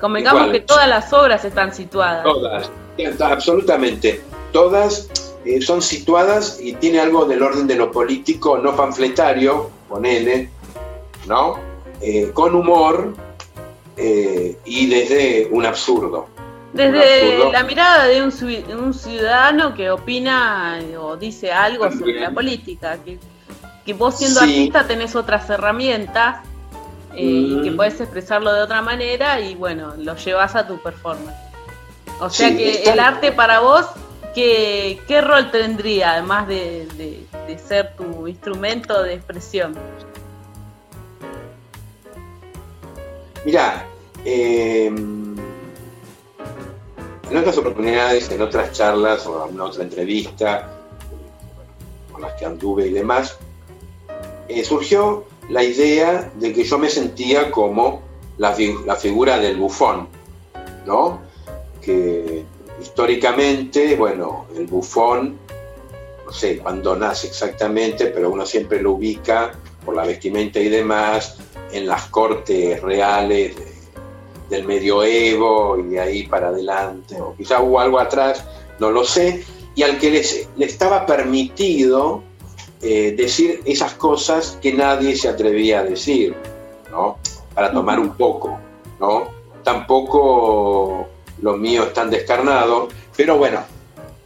[0.00, 2.22] Convengamos que todas las obras están situadas.
[2.22, 2.70] Todas,
[3.20, 4.20] absolutamente.
[4.52, 5.08] Todas
[5.44, 10.50] eh, son situadas y tiene algo del orden de lo político, no panfletario, ponele,
[11.26, 11.58] ¿no?
[12.00, 13.14] Eh, con humor
[13.96, 16.26] eh, y desde un absurdo.
[16.76, 22.20] Desde la mirada de un, ciu- un ciudadano que opina eh, o dice algo sobre
[22.20, 23.18] la política, que,
[23.84, 24.46] que vos siendo Sí.
[24.46, 26.44] artista tenés otras herramientas
[27.14, 31.36] eh, y que podés expresarlo de otra manera y bueno, lo llevas a tu performance.
[32.20, 33.86] O sea Sí, que el arte para vos,
[34.34, 39.74] ¿qué, qué rol tendría además de, de- de ser tu instrumento de expresión?
[43.44, 43.84] Mirá,
[44.24, 44.90] eh,
[47.30, 50.70] en otras oportunidades, en otras charlas o en otra entrevista
[52.12, 53.36] con las que anduve y demás,
[54.48, 58.02] eh, surgió la idea de que yo me sentía como
[58.38, 60.08] la, la figura del bufón,
[60.86, 61.20] ¿no?
[61.82, 62.44] Que
[62.80, 65.38] históricamente, bueno, el bufón,
[66.24, 69.52] no sé cuándo nace exactamente, pero uno siempre lo ubica
[69.84, 71.38] por la vestimenta y demás
[71.72, 73.54] en las cortes reales
[74.48, 78.44] del medioevo y de ahí para adelante, o quizá hubo algo atrás,
[78.78, 79.44] no lo sé,
[79.74, 80.10] y al que
[80.56, 82.22] le estaba permitido
[82.82, 86.34] eh, decir esas cosas que nadie se atrevía a decir,
[86.90, 87.18] ¿no?
[87.54, 88.58] Para tomar un poco,
[89.00, 89.28] ¿no?
[89.64, 91.08] Tampoco
[91.40, 93.60] lo mío es tan descarnado, pero bueno,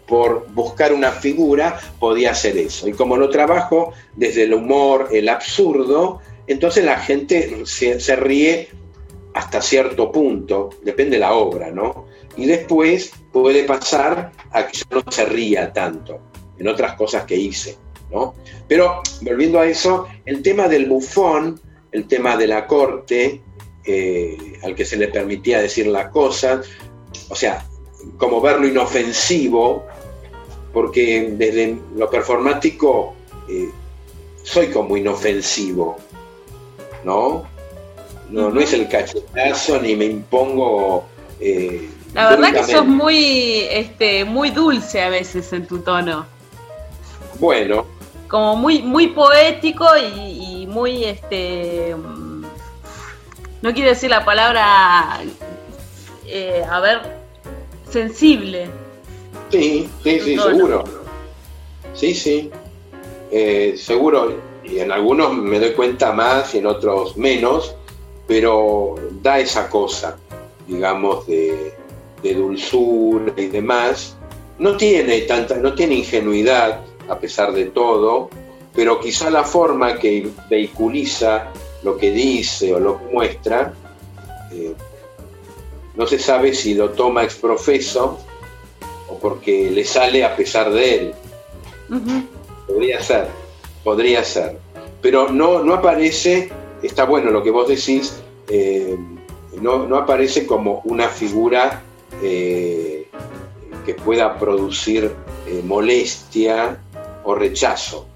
[0.06, 2.88] por buscar una figura podía hacer eso.
[2.88, 8.68] Y como lo trabajo desde el humor, el absurdo, entonces la gente se, se ríe
[9.40, 12.06] hasta cierto punto, depende de la obra, ¿no?
[12.36, 16.20] Y después puede pasar a que yo no se ría tanto
[16.58, 17.78] en otras cosas que hice,
[18.10, 18.34] ¿no?
[18.68, 21.58] Pero volviendo a eso, el tema del bufón,
[21.90, 23.40] el tema de la corte,
[23.86, 26.68] eh, al que se le permitía decir las cosas,
[27.30, 27.64] o sea,
[28.18, 29.86] como verlo inofensivo,
[30.74, 33.14] porque desde lo performático
[33.48, 33.70] eh,
[34.42, 35.96] soy como inofensivo,
[37.04, 37.44] ¿no?
[38.30, 41.04] No, no es el cachetazo ni me impongo.
[41.40, 46.26] eh, La verdad que sos muy, este, muy dulce a veces en tu tono.
[47.38, 47.86] Bueno,
[48.28, 51.94] Como muy, muy poético y, y muy, este,
[53.62, 55.20] no quiero decir la palabra,
[56.26, 57.00] eh, a ver,
[57.90, 58.68] sensible.
[59.50, 60.56] sí, sí, sí, tono.
[60.56, 60.84] seguro.
[61.94, 62.50] Sí, sí.
[63.32, 64.48] Eh, seguro.
[64.64, 67.74] Y en algunos me doy cuenta más y en otros menos,
[68.30, 70.16] pero da esa cosa,
[70.68, 71.74] digamos, de,
[72.22, 74.16] de dulzura y demás.
[74.56, 78.30] No tiene tanta, no tiene ingenuidad, a pesar de todo,
[78.72, 81.48] pero quizá la forma que vehiculiza
[81.82, 83.74] lo que dice o lo que muestra,
[84.52, 84.74] eh,
[85.96, 88.20] no se sabe si lo toma ex profeso
[89.08, 91.14] o porque le sale a pesar de él.
[92.68, 93.26] Podría ser,
[93.82, 94.56] podría ser.
[95.02, 96.52] Pero no, no aparece,
[96.86, 98.96] está bueno lo que vos decís, eh,
[99.60, 101.82] no, no aparece como una figura
[102.22, 103.08] eh,
[103.84, 105.12] que pueda producir
[105.46, 106.78] eh, molestia
[107.24, 108.06] o rechazo.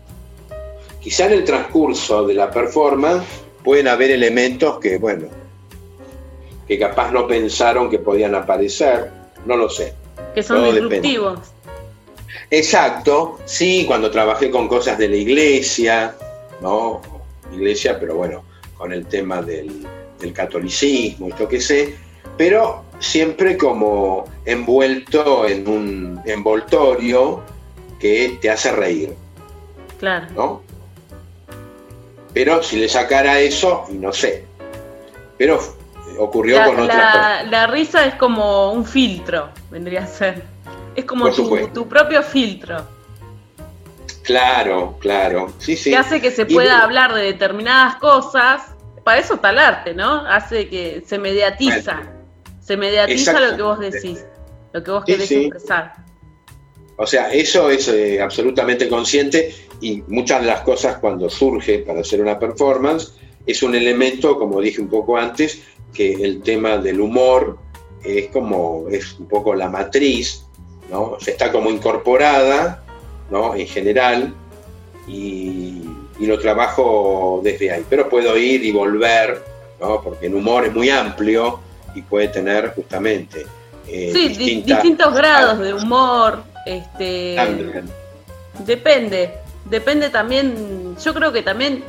[1.00, 3.26] Quizá en el transcurso de la performance
[3.62, 5.28] pueden haber elementos que, bueno,
[6.66, 9.10] que capaz no pensaron que podían aparecer,
[9.44, 9.94] no lo sé.
[10.34, 11.00] Que son Todo depende.
[11.00, 11.38] disruptivos.
[12.50, 16.14] Exacto, sí, cuando trabajé con cosas de la iglesia,
[16.60, 17.00] ¿no?
[17.52, 18.44] Iglesia, pero bueno,
[18.84, 19.86] con el tema del,
[20.20, 21.96] del catolicismo, yo qué sé,
[22.36, 27.40] pero siempre como envuelto en un envoltorio
[27.98, 29.14] que te hace reír,
[29.98, 30.26] Claro.
[30.36, 30.62] ¿no?
[32.34, 34.44] Pero si le sacara eso, y no sé.
[35.38, 35.58] Pero
[36.18, 40.42] ocurrió La, con otras la- la risa es como un filtro, vendría a ser.
[40.94, 42.84] Es como tu, tu propio filtro,
[44.24, 45.52] Claro, claro.
[45.58, 45.88] Sí, sí.
[45.90, 48.73] que hace que se pueda hablar de determinadas cosas.
[49.04, 50.26] Para eso está el arte, ¿no?
[50.26, 52.02] Hace que se mediatiza.
[52.60, 54.24] Se mediatiza lo que vos decís,
[54.72, 55.44] lo que vos Sí, querés sí.
[55.44, 55.92] expresar.
[56.96, 62.00] O sea, eso es eh, absolutamente consciente y muchas de las cosas cuando surge para
[62.00, 63.14] hacer una performance
[63.46, 65.60] es un elemento, como dije un poco antes,
[65.92, 67.58] que el tema del humor
[68.02, 70.46] es como, es un poco la matriz,
[70.90, 71.16] ¿no?
[71.20, 72.82] Se está como incorporada,
[73.30, 73.54] ¿no?
[73.54, 74.34] En general,
[75.06, 75.82] y,
[76.18, 77.84] y lo trabajo desde ahí.
[77.88, 79.42] Pero puedo ir y volver,
[79.80, 80.00] ¿no?
[80.02, 81.60] Porque el humor es muy amplio
[81.94, 83.46] y puede tener justamente
[83.86, 87.84] eh, Sí, distintas- distintos grados de humor, este También.
[88.64, 89.34] depende,
[89.66, 91.84] depende también, yo creo que también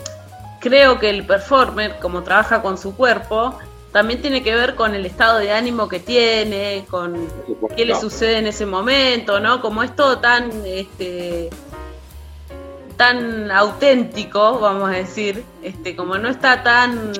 [0.59, 3.57] creo que el performer, como trabaja con su cuerpo,
[3.91, 7.27] también tiene que ver con el estado de ánimo que tiene, con
[7.77, 9.61] qué le sucede en ese momento, ¿no?
[9.61, 11.49] Como es todo tan este
[12.97, 17.13] tan auténtico, vamos a decir, este, como no está tan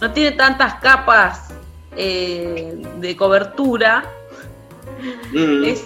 [0.00, 1.50] no tiene tantas capas
[1.96, 4.04] eh, de cobertura,
[5.32, 5.64] Mm.
[5.64, 5.84] es,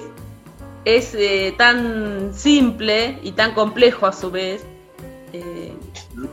[0.85, 4.65] es eh, tan simple y tan complejo a su vez,
[5.33, 5.73] eh,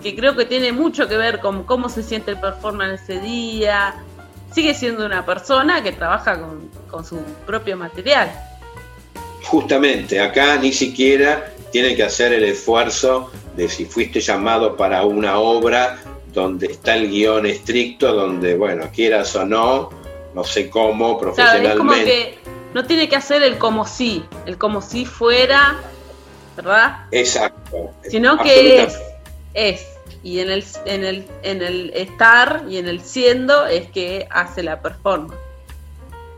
[0.01, 3.95] que creo que tiene mucho que ver con cómo se siente el performance ese día.
[4.53, 8.31] Sigue siendo una persona que trabaja con, con su propio material.
[9.45, 15.39] Justamente, acá ni siquiera tiene que hacer el esfuerzo de si fuiste llamado para una
[15.39, 15.97] obra
[16.31, 19.89] donde está el guion estricto, donde, bueno, quieras o no,
[20.35, 21.77] no sé cómo, Claro, es profesionalmente.
[21.77, 22.37] como que
[22.75, 25.79] no tiene que hacer el como si, el como si fuera,
[26.55, 27.07] ¿verdad?
[27.11, 27.91] Exacto.
[28.07, 28.99] Sino que es,
[29.55, 29.87] es.
[30.21, 34.61] Y en el, en el, en el estar y en el siendo es que hace
[34.61, 35.33] la performance.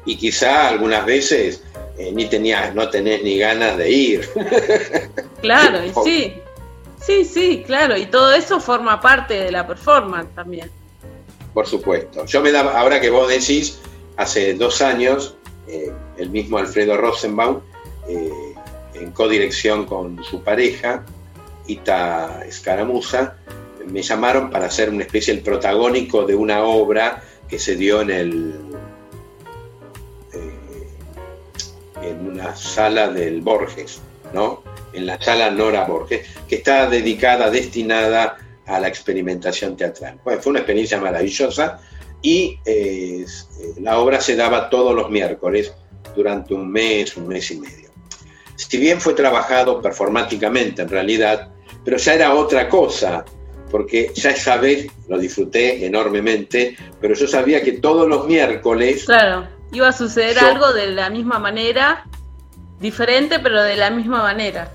[0.06, 1.62] Y quizá algunas veces
[1.98, 4.30] eh, ni tenías, no tenés ni ganas de ir.
[5.42, 6.34] Claro, y sí.
[7.06, 7.96] Sí, sí, claro.
[7.96, 10.72] Y todo eso forma parte de la performance también.
[11.54, 12.26] Por supuesto.
[12.26, 13.78] Yo me daba, ahora que vos decís,
[14.18, 15.36] hace dos años,
[15.68, 17.60] eh, el mismo Alfredo Rosenbaum,
[18.10, 18.56] eh,
[18.96, 21.06] en codirección con su pareja,
[21.68, 23.36] Ita Escaramuza,
[23.86, 28.10] me llamaron para hacer una especie el protagónico de una obra que se dio en
[28.10, 28.56] el
[32.10, 34.02] en una sala del Borges,
[34.34, 34.64] ¿no?
[34.94, 40.19] En la sala Nora Borges, que está dedicada, destinada a la experimentación teatral.
[40.23, 41.80] Bueno, fue una experiencia maravillosa
[42.22, 43.26] y eh,
[43.80, 45.73] la obra se daba todos los miércoles
[46.15, 47.90] durante un mes, un mes y medio.
[48.56, 51.49] Si bien fue trabajado performáticamente en realidad,
[51.84, 53.26] pero ya era otra cosa,
[53.69, 59.48] porque ya esa vez lo disfruté enormemente, pero yo sabía que todos los miércoles Claro,
[59.72, 62.06] iba a suceder Yo- algo de la misma manera,
[62.80, 64.72] diferente, pero de la misma manera.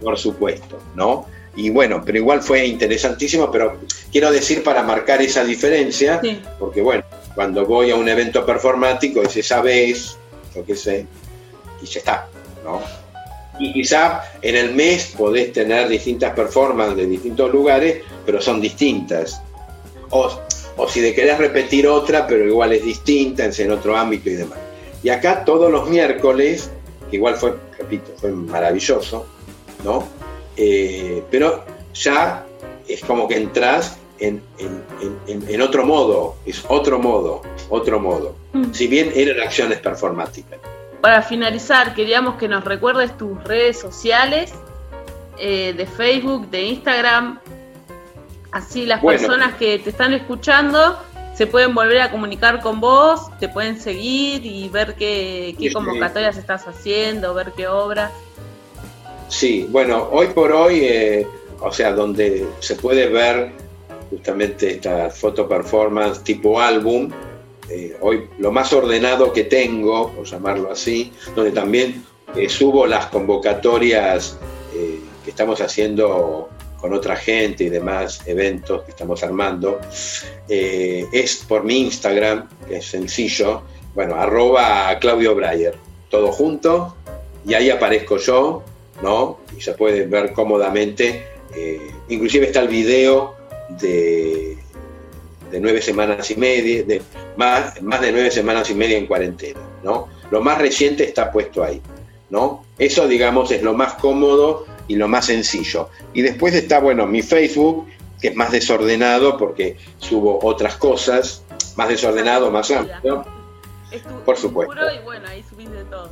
[0.00, 1.26] Por supuesto, ¿no?
[1.54, 3.78] Y bueno, pero igual fue interesantísimo, pero
[4.12, 6.20] quiero decir para marcar esa diferencia,
[6.58, 7.02] porque bueno,
[7.34, 10.18] cuando voy a un evento performático es esa vez,
[10.54, 11.06] yo qué sé,
[11.82, 12.28] y ya está,
[12.62, 12.82] ¿no?
[13.58, 19.40] Y quizá en el mes podés tener distintas performances de distintos lugares, pero son distintas.
[20.10, 20.38] O,
[20.76, 24.34] o si de querés repetir otra, pero igual es distinta, es en otro ámbito y
[24.34, 24.58] demás.
[25.02, 26.70] Y acá todos los miércoles,
[27.10, 29.26] que igual fue, repito, fue maravilloso,
[29.84, 30.06] ¿no?
[30.56, 32.44] Eh, pero ya
[32.88, 38.00] es como que entras en, en- en- en- en otro modo, es otro modo, otro
[38.00, 38.34] modo.
[38.52, 38.72] Mm.
[38.72, 40.58] Si bien eran acciones performáticas.
[41.00, 44.52] Para finalizar, queríamos que nos recuerdes tus redes sociales
[45.38, 47.38] eh, de Facebook, de Instagram.
[48.52, 49.18] Así las Bueno.
[49.20, 50.98] personas que te están escuchando
[51.36, 55.72] se pueden volver a comunicar con vos, te pueden seguir y ver qué, qué Sí.
[55.74, 58.10] convocatorias estás haciendo, ver qué obras.
[59.28, 61.26] Sí, bueno, hoy por hoy, eh,
[61.60, 63.52] o sea, donde se puede ver
[64.08, 67.10] justamente esta foto performance tipo álbum,
[67.68, 72.04] eh, hoy lo más ordenado que tengo, por llamarlo así, donde también
[72.36, 74.38] eh, subo las convocatorias
[74.72, 76.48] que estamos haciendo
[76.80, 79.80] con otra gente y demás eventos que estamos armando,
[80.48, 83.62] eh, es por mi Instagram, que es sencillo,
[83.94, 85.74] bueno, arroba Claudio Breyer,
[86.10, 86.94] todo junto,
[87.46, 88.62] y ahí aparezco yo,
[89.02, 89.38] ¿no?
[89.56, 93.34] Y se puede ver cómodamente, eh, inclusive está el video
[93.80, 94.58] de,
[95.50, 97.02] de nueve semanas y media, de
[97.36, 100.08] más, más de nueve semanas y media en cuarentena, ¿no?
[100.30, 101.80] Lo más reciente está puesto ahí,
[102.30, 102.64] ¿no?
[102.78, 105.88] Eso, digamos, es lo más cómodo y lo más sencillo.
[106.14, 107.86] Y después está, bueno, mi Facebook,
[108.20, 111.42] que es más desordenado porque subo otras cosas,
[111.76, 113.24] más desordenado, más amplio,
[113.90, 114.74] Es tu, por supuesto.
[114.92, 116.10] y bueno, ahí subís de todo.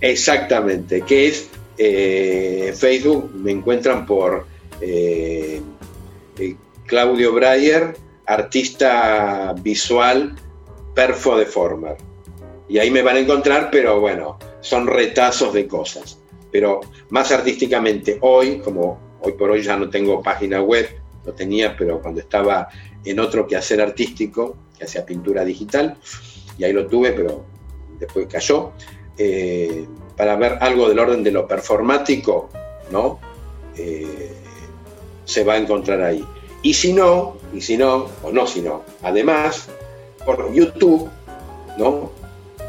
[0.00, 4.46] Exactamente, que es eh, Facebook, me encuentran por
[4.80, 5.60] eh,
[6.38, 6.56] eh,
[6.86, 7.96] Claudio Breyer,
[8.26, 10.34] artista visual,
[10.94, 11.96] perfo deformer.
[12.68, 16.19] Y ahí me van a encontrar, pero bueno, son retazos de cosas.
[16.50, 20.88] Pero más artísticamente, hoy, como hoy por hoy ya no tengo página web,
[21.24, 22.68] lo tenía, pero cuando estaba
[23.04, 25.96] en otro quehacer artístico, que hacía pintura digital,
[26.58, 27.44] y ahí lo tuve, pero
[27.98, 28.72] después cayó,
[29.16, 29.86] eh,
[30.16, 32.48] para ver algo del orden de lo performático,
[32.90, 33.20] ¿no?
[33.76, 34.32] Eh,
[35.24, 36.24] se va a encontrar ahí.
[36.62, 39.68] Y si no, y si no, o no si no, además,
[40.24, 41.08] por YouTube,
[41.78, 42.12] ¿no?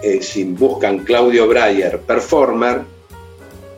[0.01, 2.81] Eh, si buscan Claudio Breyer Performer,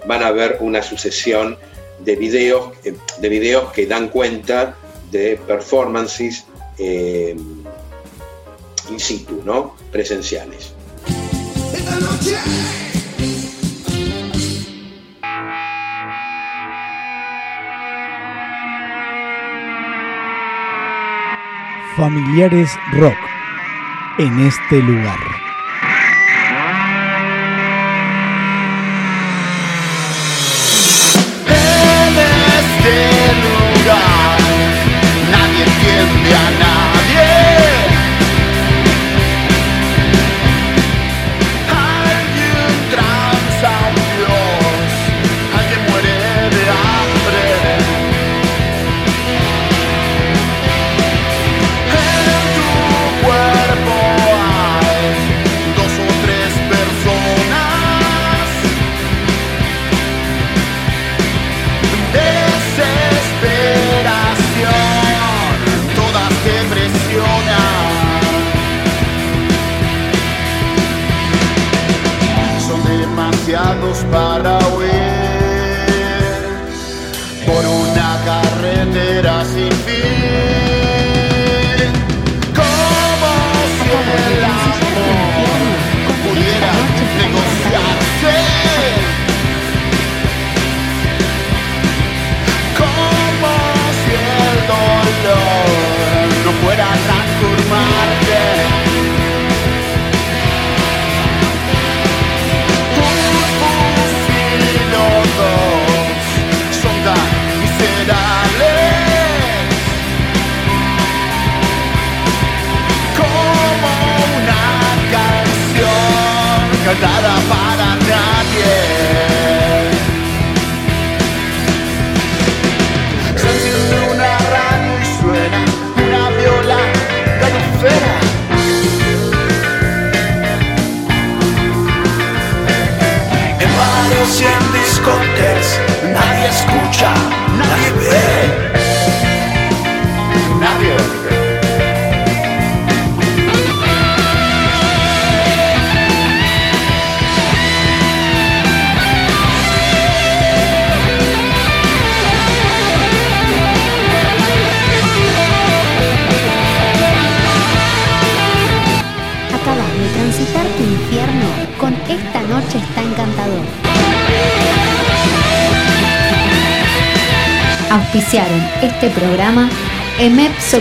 [0.06, 1.58] van a ver una sucesión
[2.00, 4.76] de videos, eh, de videos que dan cuenta
[5.12, 6.46] de performances
[6.78, 7.36] eh,
[8.90, 9.76] in situ, ¿no?
[9.92, 10.74] Presenciales.
[11.74, 12.38] Esta noche
[21.96, 23.18] Familiares Rock.
[24.18, 25.43] En este lugar.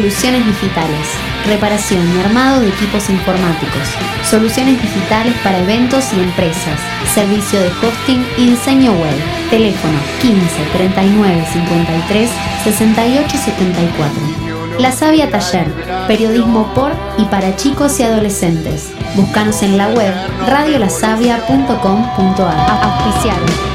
[0.03, 1.07] Soluciones Digitales.
[1.47, 3.89] Reparación y armado de equipos informáticos.
[4.29, 6.81] Soluciones digitales para eventos y empresas.
[7.15, 9.15] Servicio de hosting y diseño web.
[9.49, 10.41] Teléfono 15
[10.73, 12.31] 39 53
[12.65, 14.21] 68 74.
[14.81, 15.73] La Sabia Taller.
[16.09, 18.91] Periodismo por y para chicos y adolescentes.
[19.15, 20.13] Buscanos en la web
[20.49, 22.57] radiolazavia.com.ar.
[22.83, 23.72] Auspiciado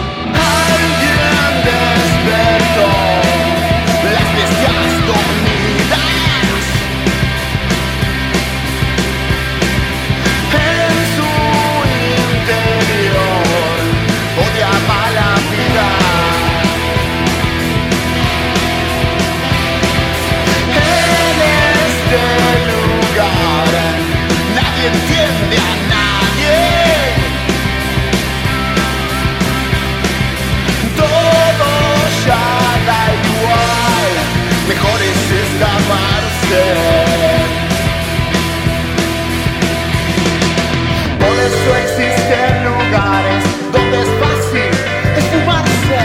[41.19, 43.43] Por eso existen lugares
[43.73, 44.71] donde es fácil
[45.17, 45.99] esfumarse.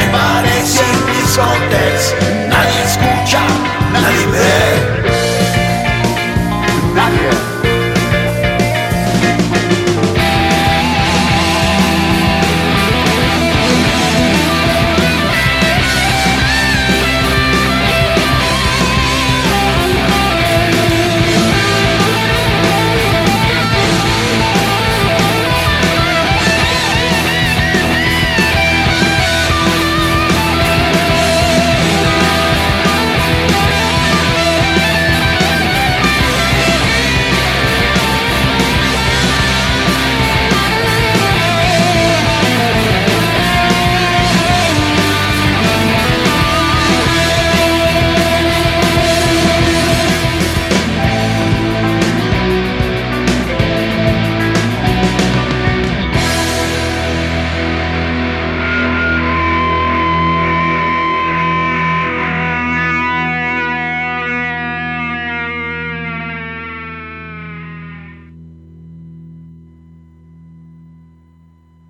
[0.00, 2.14] En bares y discotecas
[2.48, 3.42] nadie escucha,
[3.92, 4.81] nadie ve.